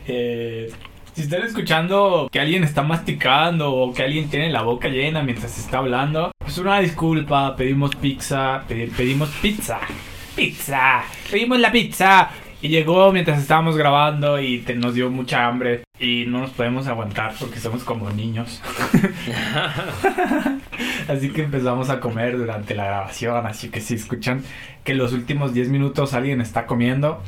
Eh, 0.05 0.69
si 1.17 1.23
están 1.23 1.41
escuchando 1.41 2.29
que 2.31 2.39
alguien 2.39 2.63
está 2.63 2.83
masticando 2.83 3.73
o 3.73 3.91
que 3.91 4.03
alguien 4.03 4.29
tiene 4.29 4.51
la 4.51 4.61
boca 4.61 4.87
llena 4.87 5.23
mientras 5.23 5.57
está 5.57 5.79
hablando, 5.79 6.31
pues 6.37 6.59
una 6.59 6.79
disculpa, 6.79 7.55
pedimos 7.55 7.95
pizza, 7.95 8.63
pedi- 8.69 8.91
pedimos 8.95 9.29
pizza, 9.41 9.79
pizza, 10.35 11.01
pedimos 11.31 11.59
la 11.59 11.71
pizza. 11.71 12.29
Y 12.61 12.67
llegó 12.69 13.11
mientras 13.11 13.39
estábamos 13.39 13.77
grabando 13.77 14.39
y 14.41 14.63
nos 14.77 14.93
dio 14.95 15.09
mucha 15.11 15.45
hambre 15.47 15.83
y 15.99 16.25
no 16.27 16.39
nos 16.39 16.49
podemos 16.51 16.85
aguantar 16.87 17.33
porque 17.39 17.59
somos 17.59 17.83
como 17.83 18.09
niños. 18.11 18.61
Así 21.07 21.29
que 21.31 21.43
empezamos 21.43 21.89
a 21.89 21.99
comer 21.99 22.37
durante 22.37 22.75
la 22.75 22.85
grabación. 22.85 23.45
Así 23.45 23.69
que 23.69 23.81
si 23.81 23.95
escuchan 23.95 24.43
que 24.83 24.93
los 24.95 25.13
últimos 25.13 25.53
10 25.53 25.69
minutos 25.69 26.13
alguien 26.13 26.41
está 26.41 26.65
comiendo, 26.65 27.21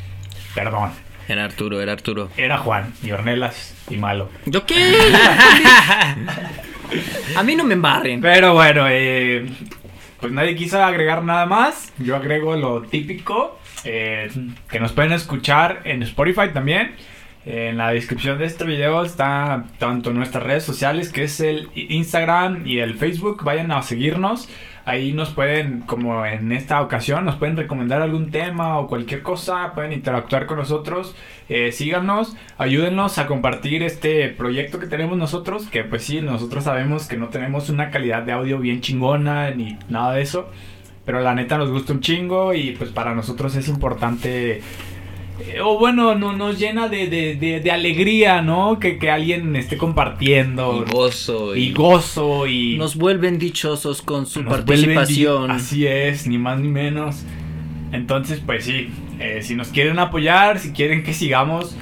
perdón. 0.55 0.89
Era 1.29 1.45
Arturo, 1.45 1.81
era 1.81 1.93
Arturo. 1.93 2.29
Era 2.35 2.57
Juan 2.57 2.93
y 3.03 3.11
Ornelas 3.11 3.75
y 3.89 3.95
malo. 3.97 4.29
¿Yo 4.45 4.65
qué? 4.65 4.75
A 7.35 7.43
mí 7.43 7.55
no 7.55 7.63
me 7.63 7.75
embarren. 7.75 8.19
Pero 8.19 8.53
bueno, 8.55 8.85
eh, 8.89 9.47
pues 10.19 10.31
nadie 10.31 10.55
quiso 10.55 10.83
agregar 10.83 11.23
nada 11.23 11.45
más. 11.45 11.93
Yo 11.99 12.15
agrego 12.15 12.55
lo 12.55 12.81
típico. 12.81 13.59
eh, 13.85 14.29
que 14.69 14.79
nos 14.79 14.91
pueden 14.91 15.13
escuchar 15.13 15.81
en 15.85 16.03
Spotify 16.03 16.49
también. 16.53 16.95
En 17.45 17.77
la 17.77 17.91
descripción 17.91 18.37
de 18.37 18.45
este 18.45 18.65
video 18.65 19.03
está 19.03 19.65
tanto 19.77 20.11
nuestras 20.11 20.43
redes 20.43 20.63
sociales, 20.63 21.09
que 21.09 21.23
es 21.23 21.39
el 21.39 21.69
Instagram 21.73 22.67
y 22.67 22.79
el 22.79 22.95
Facebook. 22.95 23.43
Vayan 23.43 23.71
a 23.71 23.81
seguirnos. 23.81 24.49
Ahí 24.89 25.13
nos 25.13 25.29
pueden, 25.29 25.81
como 25.81 26.25
en 26.25 26.51
esta 26.51 26.81
ocasión, 26.81 27.23
nos 27.23 27.35
pueden 27.35 27.55
recomendar 27.55 28.01
algún 28.01 28.31
tema 28.31 28.79
o 28.79 28.87
cualquier 28.87 29.21
cosa. 29.21 29.71
Pueden 29.75 29.93
interactuar 29.93 30.47
con 30.47 30.57
nosotros. 30.57 31.15
Eh, 31.47 31.71
síganos, 31.71 32.35
ayúdennos 32.57 33.19
a 33.19 33.27
compartir 33.27 33.83
este 33.83 34.29
proyecto 34.29 34.79
que 34.79 34.87
tenemos 34.87 35.15
nosotros. 35.15 35.67
Que 35.67 35.83
pues 35.83 36.05
sí, 36.05 36.21
nosotros 36.21 36.63
sabemos 36.63 37.07
que 37.07 37.17
no 37.17 37.27
tenemos 37.27 37.69
una 37.69 37.91
calidad 37.91 38.23
de 38.23 38.31
audio 38.31 38.57
bien 38.57 38.81
chingona 38.81 39.51
ni 39.51 39.77
nada 39.89 40.13
de 40.13 40.23
eso. 40.23 40.49
Pero 41.05 41.19
la 41.19 41.35
neta 41.35 41.59
nos 41.59 41.69
gusta 41.69 41.93
un 41.93 41.99
chingo 41.99 42.55
y 42.55 42.71
pues 42.71 42.89
para 42.89 43.13
nosotros 43.13 43.55
es 43.55 43.67
importante 43.67 44.63
o 45.63 45.77
bueno, 45.79 46.15
no, 46.15 46.33
nos 46.33 46.59
llena 46.59 46.87
de, 46.87 47.07
de- 47.07 47.35
de- 47.35 47.59
de 47.59 47.71
alegría, 47.71 48.41
¿no? 48.41 48.79
Que, 48.79 48.97
que 48.97 49.09
alguien 49.09 49.55
esté 49.55 49.77
compartiendo. 49.77 50.85
Y 50.87 50.91
gozo. 50.91 51.55
y 51.55 51.71
gozo 51.73 52.47
y... 52.47 52.77
Nos 52.77 52.95
vuelven 52.95 53.39
dichosos 53.39 54.01
con 54.01 54.25
su 54.25 54.41
vuelven 54.43 54.65
participación. 54.65 55.51
Así 55.51 55.85
es, 55.87 56.27
ni 56.27 56.37
más 56.37 56.59
ni 56.59 56.67
menos. 56.67 57.23
Entonces, 57.91 58.41
pues 58.45 58.65
sí, 58.65 58.89
eh, 59.19 59.39
si 59.41 59.55
nos 59.55 59.69
quieren 59.69 59.97
apoyar, 59.99 60.59
si 60.59 60.71
quieren 60.71 61.03
que 61.03 61.13
sigamos, 61.13 61.75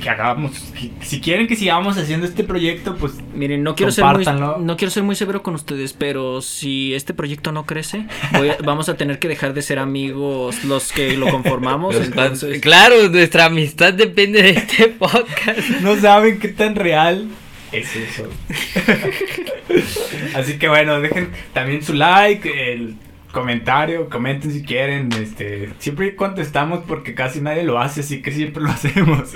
que 0.00 0.08
hagamos, 0.10 0.52
que- 0.78 0.90
si 1.04 1.20
quieren 1.20 1.46
que 1.46 1.56
sigamos 1.56 1.96
haciendo 1.98 2.26
este 2.26 2.44
proyecto, 2.44 2.96
pues 2.96 3.14
Miren, 3.34 3.62
no 3.62 3.74
quiero, 3.74 3.92
ser 3.92 4.04
muy, 4.04 4.24
no 4.64 4.76
quiero 4.76 4.90
ser 4.90 5.02
muy 5.02 5.14
severo 5.16 5.42
con 5.42 5.54
ustedes, 5.54 5.92
pero 5.92 6.40
si 6.42 6.94
este 6.94 7.14
proyecto 7.14 7.52
no 7.52 7.64
crece, 7.66 8.06
voy 8.32 8.50
a- 8.50 8.56
vamos 8.64 8.88
a 8.88 8.96
tener 8.96 9.18
que 9.18 9.28
dejar 9.28 9.54
de 9.54 9.62
ser 9.62 9.78
amigos 9.78 10.64
los 10.64 10.92
que 10.92 11.16
lo 11.16 11.28
conformamos. 11.30 11.94
Entonces- 11.96 12.60
Claro, 12.60 13.08
nuestra 13.10 13.46
amistad 13.46 13.92
depende 13.94 14.42
de 14.42 14.50
este 14.50 14.88
podcast. 14.88 15.58
no 15.82 15.96
saben 15.96 16.38
qué 16.38 16.48
tan 16.48 16.74
real 16.74 17.28
es 17.72 17.94
eso. 17.96 18.28
Así 20.34 20.58
que 20.58 20.68
bueno, 20.68 21.00
dejen 21.00 21.28
también 21.52 21.82
su 21.82 21.92
like, 21.94 22.72
el 22.72 22.94
comentario, 23.32 24.08
comenten 24.08 24.52
si 24.52 24.62
quieren, 24.62 25.10
este, 25.20 25.68
siempre 25.78 26.16
contestamos 26.16 26.80
porque 26.86 27.14
casi 27.14 27.40
nadie 27.40 27.62
lo 27.62 27.78
hace, 27.78 28.00
así 28.00 28.22
que 28.22 28.32
siempre 28.32 28.62
lo 28.62 28.70
hacemos. 28.70 29.32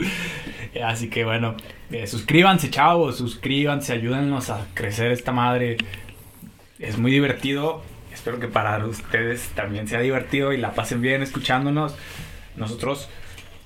Así 0.85 1.09
que 1.11 1.25
bueno, 1.25 1.57
eh, 1.91 2.07
suscríbanse, 2.07 2.71
chavos, 2.71 3.17
suscríbanse, 3.19 3.93
ayúdennos 3.93 4.51
a 4.51 4.67
crecer 4.75 5.13
esta 5.13 5.33
madre. 5.33 5.77
Es 6.79 6.99
muy 6.99 7.11
divertido. 7.11 7.83
Espero 8.13 8.39
que 8.41 8.49
para 8.49 8.85
ustedes 8.87 9.49
también 9.55 9.89
sea 9.89 10.01
divertido 10.01 10.53
y 10.53 10.59
la 10.59 10.73
pasen 10.75 11.01
bien 11.01 11.23
escuchándonos. 11.23 11.95
Nosotros 12.57 13.09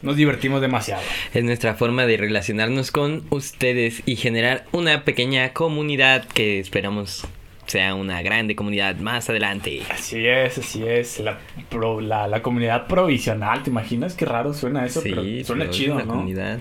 nos 0.02 0.16
divertimos 0.16 0.60
demasiado. 0.60 1.02
Es 1.34 1.42
nuestra 1.42 1.74
forma 1.74 2.06
de 2.06 2.16
relacionarnos 2.16 2.92
con 2.92 3.24
ustedes 3.30 4.02
y 4.06 4.16
generar 4.16 4.64
una 4.72 5.04
pequeña 5.04 5.52
comunidad 5.52 6.24
que 6.26 6.60
esperamos 6.60 7.26
sea 7.66 7.96
una 7.96 8.22
grande 8.22 8.54
comunidad 8.54 8.94
más 8.96 9.28
adelante. 9.28 9.82
Así 9.90 10.24
es, 10.24 10.58
así 10.58 10.86
es. 10.86 11.18
La, 11.18 11.38
pro- 11.68 12.00
la, 12.00 12.28
la 12.28 12.40
comunidad 12.40 12.86
provisional, 12.86 13.64
¿te 13.64 13.70
imaginas 13.70 14.14
qué 14.14 14.24
raro 14.24 14.54
suena 14.54 14.86
eso? 14.86 15.00
pero 15.02 15.22
suena 15.44 15.44
pero 15.64 15.64
es 15.64 15.70
chido, 15.76 15.94
una 15.96 16.04
¿no? 16.04 16.12
comunidad. 16.12 16.58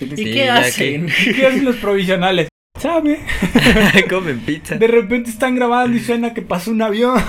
¿Y 0.00 0.16
Sí, 0.16 0.24
qué 0.24 0.48
hacen? 0.50 1.08
¿Qué 1.36 1.46
hacen 1.46 1.64
los 1.64 1.76
provisionales? 1.76 2.48
¿Sabe? 2.80 3.20
Comen 4.08 4.40
pizza. 4.40 4.76
De 4.76 4.86
repente 4.86 5.30
están 5.30 5.54
grabando 5.56 5.96
y 5.96 6.00
suena 6.00 6.32
que 6.32 6.42
pasó 6.42 6.70
un 6.70 6.80
avión. 6.82 7.20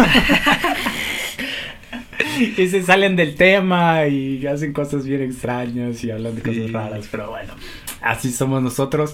y 2.57 2.67
se 2.67 2.81
salen 2.83 3.15
del 3.15 3.35
tema 3.35 4.05
y 4.07 4.45
hacen 4.47 4.73
cosas 4.73 5.05
bien 5.05 5.21
extrañas 5.21 6.03
y 6.03 6.11
hablan 6.11 6.35
de 6.35 6.41
cosas 6.41 6.55
Sí. 6.65 6.67
raras. 6.67 7.07
Pero 7.11 7.29
bueno, 7.29 7.53
así 8.01 8.31
somos 8.31 8.61
nosotros. 8.63 9.13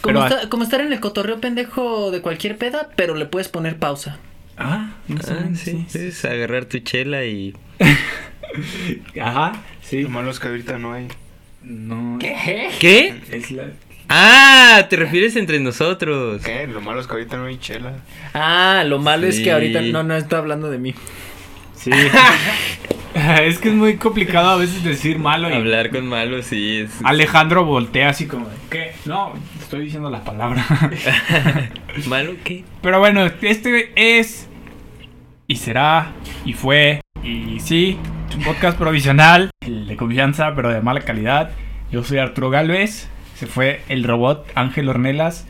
Como, 0.00 0.22
Pero- 0.22 0.36
esta- 0.36 0.48
como 0.50 0.64
estar 0.64 0.80
en 0.80 0.92
el 0.92 1.00
cotorreo 1.00 1.40
pendejo 1.40 2.10
de 2.10 2.20
cualquier 2.20 2.56
peda, 2.58 2.90
pero 2.94 3.14
le 3.14 3.26
puedes 3.26 3.48
poner 3.48 3.78
pausa. 3.78 4.18
Ah, 4.56 4.92
no 5.08 5.20
sé, 5.20 5.32
Ah, 5.32 5.48
sí, 5.54 5.84
sí. 5.88 5.98
es 5.98 6.24
agarrar 6.24 6.66
tu 6.66 6.78
chela 6.78 7.24
y... 7.24 7.54
Ajá, 9.20 9.62
sí. 9.82 10.02
Lo 10.02 10.10
malo 10.10 10.30
es 10.30 10.38
que 10.38 10.46
ahorita 10.48 10.78
no 10.78 10.92
hay. 10.92 11.08
No. 11.64 12.18
¿Qué? 12.18 12.70
¿Qué? 12.78 13.14
Es 13.30 13.50
la... 13.50 13.64
Ah, 14.08 14.86
te 14.90 14.96
refieres 14.96 15.34
entre 15.36 15.58
nosotros. 15.60 16.42
¿Qué? 16.42 16.66
Lo 16.66 16.80
malo 16.80 17.00
es 17.00 17.06
que 17.06 17.14
ahorita 17.14 17.36
no 17.38 17.46
hay 17.46 17.58
chela. 17.58 17.94
Ah, 18.34 18.84
lo 18.86 18.98
malo 18.98 19.26
es 19.26 19.40
que 19.40 19.50
ahorita 19.50 19.80
no, 19.80 20.02
no 20.02 20.14
estoy 20.14 20.38
hablando 20.38 20.70
de 20.70 20.78
mí. 20.78 20.94
Sí. 21.74 21.90
es 23.14 23.58
que 23.58 23.68
es 23.68 23.74
muy 23.74 23.96
complicado 23.96 24.50
a 24.50 24.56
veces 24.56 24.84
decir 24.84 25.18
malo 25.18 25.48
y 25.48 25.54
Hablar 25.54 25.90
con 25.90 26.06
malos 26.06 26.46
sí 26.46 26.80
es... 26.80 26.90
Alejandro 27.02 27.64
voltea 27.64 28.10
así 28.10 28.26
como, 28.26 28.48
¿qué? 28.70 28.92
No, 29.06 29.32
estoy 29.60 29.84
diciendo 29.84 30.10
la 30.10 30.22
palabra. 30.22 30.64
¿Malo 32.06 32.34
qué? 32.44 32.64
Pero 32.82 32.98
bueno, 32.98 33.24
este 33.40 33.92
es 33.96 34.48
y 35.46 35.56
será 35.56 36.12
y 36.44 36.52
fue 36.52 37.00
y 37.24 37.58
sí, 37.60 37.98
un 38.36 38.44
podcast 38.44 38.78
provisional, 38.78 39.50
el 39.60 39.86
de 39.86 39.96
confianza 39.96 40.54
pero 40.54 40.70
de 40.70 40.80
mala 40.80 41.00
calidad. 41.00 41.50
Yo 41.90 42.04
soy 42.04 42.18
Arturo 42.18 42.50
Galvez, 42.50 43.08
se 43.34 43.46
fue 43.46 43.82
el 43.88 44.04
robot 44.04 44.46
Ángel 44.54 44.88
Ornelas, 44.88 45.46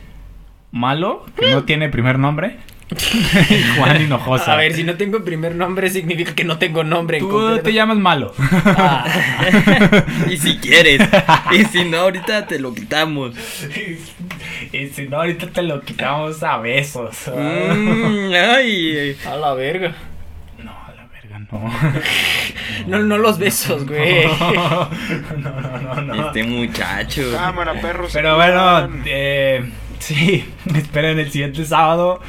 malo, 0.70 1.24
que 1.36 1.50
no 1.50 1.64
tiene 1.64 1.88
primer 1.88 2.18
nombre. 2.18 2.58
Juan 3.78 4.02
Hinojosa. 4.02 4.52
A 4.52 4.56
ver, 4.56 4.74
si 4.74 4.84
no 4.84 4.96
tengo 4.96 5.24
primer 5.24 5.54
nombre 5.54 5.88
significa 5.88 6.34
que 6.34 6.44
no 6.44 6.58
tengo 6.58 6.84
nombre. 6.84 7.18
Tú 7.18 7.58
te 7.62 7.72
llamas 7.72 7.96
malo. 7.96 8.34
Ah. 8.38 9.06
y 10.30 10.36
si 10.36 10.58
quieres. 10.58 11.00
y 11.52 11.64
si 11.64 11.84
no, 11.84 11.98
ahorita 11.98 12.46
te 12.46 12.58
lo 12.58 12.74
quitamos. 12.74 13.34
y 14.72 14.86
si 14.88 15.08
no, 15.08 15.16
ahorita 15.16 15.48
te 15.48 15.62
lo 15.62 15.80
quitamos 15.80 16.42
a 16.42 16.58
besos. 16.58 17.16
Mm, 17.28 18.32
ay. 18.34 19.16
A 19.26 19.36
la 19.36 19.54
verga. 19.54 19.94
No, 20.62 20.72
a 20.72 20.94
la 20.94 21.06
verga, 21.06 21.33
no. 21.50 21.72
No, 22.86 22.98
no 22.98 23.16
los 23.16 23.38
besos, 23.38 23.86
güey. 23.86 24.26
no, 24.26 24.88
no, 25.38 25.78
no, 25.80 26.02
no. 26.02 26.26
Este 26.26 26.44
muchacho. 26.44 27.22
Cámara, 27.32 27.80
perros. 27.80 28.10
Pero 28.12 28.36
bueno, 28.36 28.90
eh, 29.06 29.64
sí, 30.00 30.44
esperen 30.74 31.18
el 31.18 31.30
siguiente 31.30 31.64
sábado 31.64 32.20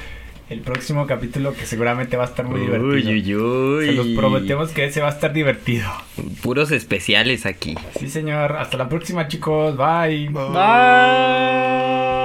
el 0.49 0.61
próximo 0.61 1.07
capítulo 1.07 1.53
que 1.53 1.65
seguramente 1.65 2.17
va 2.17 2.23
a 2.23 2.27
estar 2.27 2.45
muy 2.45 2.59
divertido. 2.59 2.87
Uy, 2.87 3.07
uy, 3.07 3.35
uy. 3.35 3.85
Se 3.87 3.91
los 3.93 4.07
prometemos 4.09 4.71
que 4.71 4.85
ese 4.85 5.01
va 5.01 5.07
a 5.07 5.11
estar 5.11 5.33
divertido. 5.33 5.89
Puros 6.43 6.71
especiales 6.71 7.45
aquí. 7.45 7.75
Sí, 7.99 8.09
señor. 8.09 8.55
Hasta 8.55 8.77
la 8.77 8.87
próxima, 8.87 9.27
chicos. 9.27 9.75
Bye. 9.75 10.29
Bye. 10.29 12.24